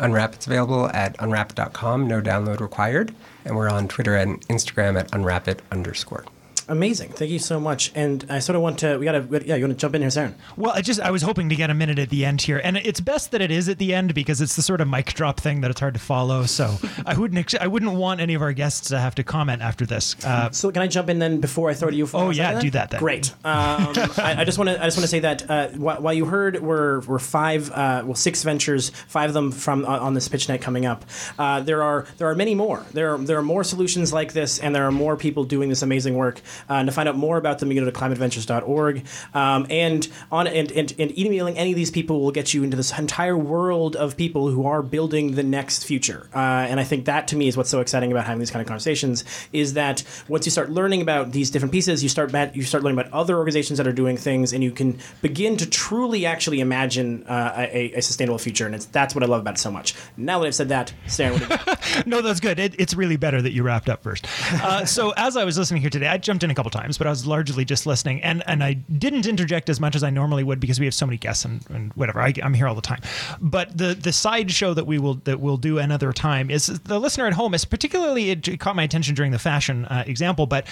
Unwrap, 0.00 0.34
it's 0.34 0.46
available 0.46 0.88
at 0.88 1.16
unwrap.com, 1.18 2.08
no 2.08 2.20
download 2.20 2.60
required. 2.60 3.14
And 3.44 3.56
we're 3.56 3.70
on 3.70 3.88
Twitter 3.88 4.16
and 4.16 4.40
Instagram 4.48 4.98
at 4.98 5.10
unwrapit 5.12 5.60
underscore. 5.70 6.24
Amazing. 6.68 7.10
Thank 7.10 7.30
you 7.30 7.38
so 7.38 7.60
much. 7.60 7.92
And 7.94 8.24
I 8.30 8.38
sort 8.38 8.56
of 8.56 8.62
want 8.62 8.78
to, 8.80 8.96
we 8.98 9.04
got 9.04 9.12
to, 9.12 9.42
yeah, 9.46 9.56
you 9.56 9.64
want 9.64 9.72
to 9.76 9.80
jump 9.80 9.94
in 9.94 10.00
here, 10.02 10.10
Saren? 10.10 10.34
Well, 10.56 10.72
I 10.74 10.80
just 10.80 11.00
I 11.00 11.10
was 11.10 11.22
hoping 11.22 11.48
to 11.50 11.56
get 11.56 11.70
a 11.70 11.74
minute 11.74 11.98
at 11.98 12.10
the 12.10 12.24
end 12.24 12.40
here, 12.42 12.60
and 12.62 12.76
it's 12.76 13.00
best 13.00 13.30
that 13.32 13.40
it 13.40 13.50
is 13.50 13.68
at 13.68 13.78
the 13.78 13.94
end 13.94 14.14
because 14.14 14.40
it's 14.40 14.56
the 14.56 14.62
sort 14.62 14.80
of 14.80 14.88
mic 14.88 15.12
drop 15.14 15.38
thing 15.40 15.60
that 15.60 15.70
it's 15.70 15.80
hard 15.80 15.94
to 15.94 16.00
follow. 16.00 16.44
So 16.46 16.76
I 17.06 17.16
wouldn't 17.18 17.38
ex- 17.38 17.54
I 17.60 17.66
wouldn't 17.66 17.92
want 17.92 18.20
any 18.20 18.34
of 18.34 18.42
our 18.42 18.52
guests 18.52 18.88
to 18.88 18.98
have 18.98 19.14
to 19.16 19.24
comment 19.24 19.62
after 19.62 19.84
this. 19.86 20.16
Uh, 20.24 20.50
So 20.50 20.70
can 20.70 20.82
I 20.82 20.86
jump 20.86 21.08
in 21.10 21.18
then 21.18 21.40
before 21.40 21.70
I 21.70 21.74
throw 21.74 21.90
to 21.90 21.96
you? 21.96 22.06
For 22.06 22.16
Oh, 22.20 22.30
yeah, 22.30 22.48
second 22.48 22.62
do 22.62 22.70
that 22.70 22.90
then. 22.90 23.00
Great. 23.00 23.30
Um, 23.44 23.92
I, 24.18 24.36
I 24.38 24.44
just 24.44 24.58
want 24.58 24.70
to 24.70 24.80
I 24.80 24.86
just 24.86 24.96
want 24.96 25.04
to 25.04 25.08
say 25.08 25.20
that 25.20 25.50
uh, 25.50 25.68
wh- 25.68 26.00
while 26.02 26.14
you 26.14 26.24
heard 26.26 26.60
we're 26.62 27.00
we're 27.00 27.18
five 27.18 27.70
uh, 27.72 28.02
well 28.06 28.14
six 28.14 28.42
ventures, 28.42 28.90
five 29.08 29.30
of 29.30 29.34
them 29.34 29.52
from 29.52 29.84
uh, 29.84 29.98
on 29.98 30.14
this 30.14 30.28
pitch 30.28 30.48
night 30.48 30.62
coming 30.62 30.86
up. 30.86 31.04
Uh, 31.38 31.60
there 31.60 31.82
are 31.82 32.06
there 32.18 32.28
are 32.28 32.34
many 32.34 32.54
more. 32.54 32.84
There 32.92 33.14
are 33.14 33.18
there 33.18 33.38
are 33.38 33.42
more 33.42 33.64
solutions 33.64 34.12
like 34.12 34.32
this, 34.32 34.58
and 34.58 34.74
there 34.74 34.84
are 34.84 34.92
more 34.92 35.16
people 35.16 35.44
doing 35.44 35.68
this 35.68 35.82
amazing 35.82 36.14
work. 36.14 36.40
Uh, 36.68 36.74
and 36.74 36.86
to 36.88 36.92
find 36.92 37.08
out 37.08 37.16
more 37.16 37.36
about 37.36 37.58
them, 37.58 37.70
you 37.72 37.80
go 37.80 37.84
to 37.84 37.92
climateventures.org. 37.92 39.04
Um, 39.34 39.66
and 39.70 40.08
on 40.30 40.46
and, 40.46 40.70
and 40.72 40.92
and 40.98 41.18
emailing 41.18 41.56
any 41.58 41.70
of 41.70 41.76
these 41.76 41.90
people 41.90 42.20
will 42.20 42.30
get 42.32 42.54
you 42.54 42.62
into 42.62 42.76
this 42.76 42.96
entire 42.98 43.36
world 43.36 43.96
of 43.96 44.16
people 44.16 44.48
who 44.48 44.66
are 44.66 44.82
building 44.82 45.32
the 45.32 45.42
next 45.42 45.84
future. 45.84 46.28
Uh, 46.34 46.38
and 46.38 46.78
I 46.80 46.84
think 46.84 47.06
that 47.06 47.28
to 47.28 47.36
me 47.36 47.48
is 47.48 47.56
what's 47.56 47.70
so 47.70 47.80
exciting 47.80 48.12
about 48.12 48.24
having 48.24 48.38
these 48.38 48.50
kind 48.50 48.60
of 48.60 48.66
conversations 48.66 49.24
is 49.52 49.74
that 49.74 50.02
once 50.28 50.46
you 50.46 50.50
start 50.50 50.70
learning 50.70 51.00
about 51.02 51.32
these 51.32 51.50
different 51.50 51.72
pieces, 51.72 52.02
you 52.02 52.08
start 52.08 52.32
you 52.54 52.62
start 52.62 52.82
learning 52.84 52.98
about 52.98 53.12
other 53.12 53.36
organizations 53.36 53.78
that 53.78 53.86
are 53.86 53.92
doing 53.92 54.16
things, 54.16 54.52
and 54.52 54.62
you 54.62 54.70
can 54.70 54.98
begin 55.22 55.56
to 55.56 55.68
truly 55.68 56.26
actually 56.26 56.60
imagine 56.60 57.24
uh, 57.26 57.52
a, 57.56 57.92
a 57.94 58.00
sustainable 58.00 58.38
future. 58.38 58.66
And 58.66 58.74
it's, 58.74 58.86
that's 58.86 59.14
what 59.14 59.22
I 59.24 59.26
love 59.26 59.40
about 59.40 59.54
it 59.54 59.60
so 59.60 59.70
much. 59.70 59.94
Now 60.16 60.38
that 60.40 60.46
I've 60.46 60.54
said 60.54 60.68
that, 60.68 60.92
Stan, 61.06 61.32
what 61.32 61.48
do 61.48 61.72
you- 61.96 62.02
no, 62.06 62.22
that's 62.22 62.40
good. 62.40 62.58
It, 62.58 62.74
it's 62.78 62.94
really 62.94 63.16
better 63.16 63.40
that 63.42 63.52
you 63.52 63.62
wrapped 63.62 63.88
up 63.88 64.02
first. 64.02 64.26
Uh, 64.52 64.84
so 64.84 65.12
as 65.16 65.36
I 65.36 65.44
was 65.44 65.58
listening 65.58 65.80
here 65.80 65.90
today, 65.90 66.06
I 66.08 66.18
jumped 66.18 66.43
in 66.44 66.50
a 66.50 66.54
couple 66.54 66.70
times, 66.70 66.98
but 66.98 67.06
I 67.06 67.10
was 67.10 67.26
largely 67.26 67.64
just 67.64 67.86
listening, 67.86 68.22
and 68.22 68.42
and 68.46 68.62
I 68.62 68.74
didn't 68.74 69.26
interject 69.26 69.68
as 69.68 69.80
much 69.80 69.96
as 69.96 70.04
I 70.04 70.10
normally 70.10 70.44
would 70.44 70.60
because 70.60 70.78
we 70.78 70.86
have 70.86 70.94
so 70.94 71.06
many 71.06 71.16
guests 71.16 71.44
and, 71.44 71.64
and 71.70 71.92
whatever. 71.94 72.20
I, 72.20 72.32
I'm 72.42 72.54
here 72.54 72.68
all 72.68 72.74
the 72.74 72.82
time. 72.82 73.00
But 73.40 73.76
the 73.76 73.94
the 73.94 74.12
side 74.12 74.50
show 74.50 74.74
that 74.74 74.86
we 74.86 74.98
will 74.98 75.14
that 75.24 75.40
we'll 75.40 75.56
do 75.56 75.78
another 75.78 76.12
time 76.12 76.50
is 76.50 76.66
the 76.66 77.00
listener 77.00 77.26
at 77.26 77.32
home 77.32 77.54
is 77.54 77.64
particularly 77.64 78.30
it 78.30 78.60
caught 78.60 78.76
my 78.76 78.82
attention 78.82 79.14
during 79.14 79.32
the 79.32 79.38
fashion 79.38 79.86
uh, 79.86 80.04
example, 80.06 80.46
but 80.46 80.66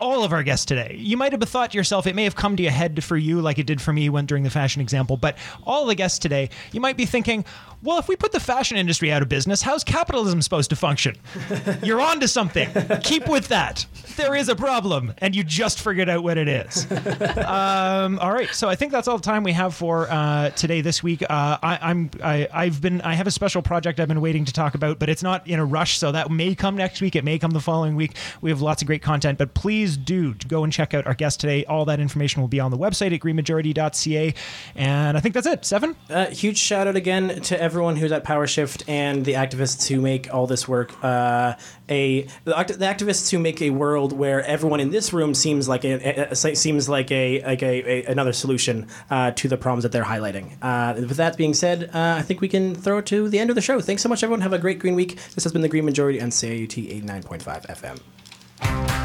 all 0.00 0.24
of 0.24 0.32
our 0.32 0.42
guests 0.42 0.64
today, 0.64 0.96
you 0.98 1.16
might 1.16 1.32
have 1.32 1.42
thought 1.42 1.72
to 1.72 1.76
yourself, 1.76 2.06
it 2.06 2.14
may 2.14 2.24
have 2.24 2.36
come 2.36 2.56
to 2.56 2.62
your 2.62 2.72
head 2.72 3.04
for 3.04 3.16
you 3.16 3.40
like 3.40 3.58
it 3.58 3.66
did 3.66 3.80
for 3.80 3.92
me 3.92 4.08
when 4.08 4.26
during 4.26 4.44
the 4.44 4.50
fashion 4.50 4.80
example, 4.80 5.16
but 5.16 5.36
all 5.64 5.86
the 5.86 5.94
guests 5.94 6.18
today, 6.18 6.50
you 6.72 6.80
might 6.80 6.96
be 6.96 7.06
thinking, 7.06 7.44
well, 7.82 7.98
if 7.98 8.08
we 8.08 8.16
put 8.16 8.32
the 8.32 8.40
fashion 8.40 8.76
industry 8.76 9.12
out 9.12 9.22
of 9.22 9.28
business, 9.28 9.62
how's 9.62 9.84
capitalism 9.84 10.42
supposed 10.42 10.70
to 10.70 10.76
function? 10.76 11.16
You're 11.82 12.00
on 12.00 12.18
to 12.20 12.28
something. 12.28 12.68
Keep 13.02 13.28
with 13.28 13.48
that. 13.48 13.86
There 14.16 14.34
is 14.34 14.48
a 14.48 14.56
problem, 14.56 15.14
and 15.18 15.34
you 15.36 15.44
just 15.44 15.80
figured 15.80 16.08
out 16.08 16.22
what 16.22 16.38
it 16.38 16.48
is. 16.48 16.86
Um, 17.38 18.18
all 18.18 18.32
right, 18.32 18.50
so 18.50 18.68
I 18.68 18.74
think 18.74 18.92
that's 18.92 19.08
all 19.08 19.16
the 19.16 19.22
time 19.22 19.42
we 19.42 19.52
have 19.52 19.74
for 19.74 20.10
uh, 20.10 20.50
today. 20.50 20.80
This 20.80 21.02
week, 21.02 21.22
uh, 21.22 21.58
I, 21.62 21.78
I'm 21.80 22.10
I, 22.22 22.48
I've 22.52 22.80
been 22.80 23.00
I 23.00 23.14
have 23.14 23.26
a 23.26 23.30
special 23.30 23.62
project 23.62 24.00
I've 24.00 24.08
been 24.08 24.20
waiting 24.20 24.44
to 24.44 24.52
talk 24.52 24.74
about, 24.74 24.98
but 24.98 25.08
it's 25.08 25.22
not 25.22 25.46
in 25.46 25.58
a 25.58 25.64
rush, 25.64 25.98
so 25.98 26.12
that 26.12 26.30
may 26.30 26.54
come 26.54 26.76
next 26.76 27.00
week. 27.00 27.16
It 27.16 27.24
may 27.24 27.38
come 27.38 27.52
the 27.52 27.60
following 27.60 27.96
week. 27.96 28.16
We 28.40 28.50
have 28.50 28.60
lots 28.60 28.82
of 28.82 28.86
great 28.86 29.02
content, 29.02 29.38
but 29.38 29.54
please 29.54 29.96
do 29.96 30.34
go 30.34 30.64
and 30.64 30.72
check 30.72 30.92
out 30.94 31.06
our 31.06 31.14
guest 31.14 31.40
today. 31.40 31.64
All 31.64 31.84
that 31.86 32.00
information 32.00 32.42
will 32.42 32.48
be 32.48 32.60
on 32.60 32.70
the 32.70 32.78
website 32.78 33.14
at 33.14 33.20
greenmajority.ca, 33.20 34.34
and 34.74 35.16
I 35.16 35.20
think 35.20 35.34
that's 35.34 35.46
it. 35.46 35.64
Seven. 35.64 35.96
Uh, 36.10 36.26
huge 36.26 36.58
shout 36.58 36.86
out 36.86 36.96
again 36.96 37.40
to 37.42 37.60
everyone 37.60 37.67
who's 37.96 38.12
at 38.12 38.24
PowerShift 38.24 38.82
and 38.88 39.24
the 39.24 39.34
activists 39.34 39.86
who 39.88 40.00
make 40.00 40.32
all 40.32 40.46
this 40.46 40.66
work 40.66 40.92
uh, 41.04 41.54
a 41.88 42.26
the, 42.44 42.58
act- 42.58 42.78
the 42.78 42.84
activists 42.84 43.30
who 43.30 43.38
make 43.38 43.60
a 43.62 43.70
world 43.70 44.12
where 44.12 44.42
everyone 44.44 44.80
in 44.80 44.90
this 44.90 45.12
room 45.12 45.34
seems 45.34 45.68
like 45.68 45.84
a, 45.84 45.92
a- 45.92 46.30
a- 46.32 46.54
seems 46.56 46.88
like 46.88 47.10
a 47.10 47.42
like 47.44 47.62
a, 47.62 48.04
a 48.04 48.04
another 48.06 48.32
solution 48.32 48.86
uh, 49.10 49.30
to 49.32 49.48
the 49.48 49.56
problems 49.56 49.82
that 49.82 49.92
they're 49.92 50.04
highlighting. 50.04 50.56
Uh, 50.62 50.94
with 50.96 51.16
that 51.16 51.36
being 51.36 51.54
said, 51.54 51.90
uh, 51.94 52.16
I 52.18 52.22
think 52.22 52.40
we 52.40 52.48
can 52.48 52.74
throw 52.74 52.98
it 52.98 53.06
to 53.06 53.28
the 53.28 53.38
end 53.38 53.50
of 53.50 53.56
the 53.56 53.62
show. 53.62 53.80
Thanks 53.80 54.02
so 54.02 54.08
much, 54.08 54.22
everyone. 54.22 54.40
Have 54.40 54.52
a 54.52 54.58
great 54.58 54.78
green 54.78 54.94
week. 54.94 55.16
This 55.34 55.44
has 55.44 55.52
been 55.52 55.62
the 55.62 55.68
Green 55.68 55.84
Majority 55.84 56.20
on 56.20 56.30
CIUT 56.30 57.02
89.5 57.04 57.98
FM. 58.60 58.97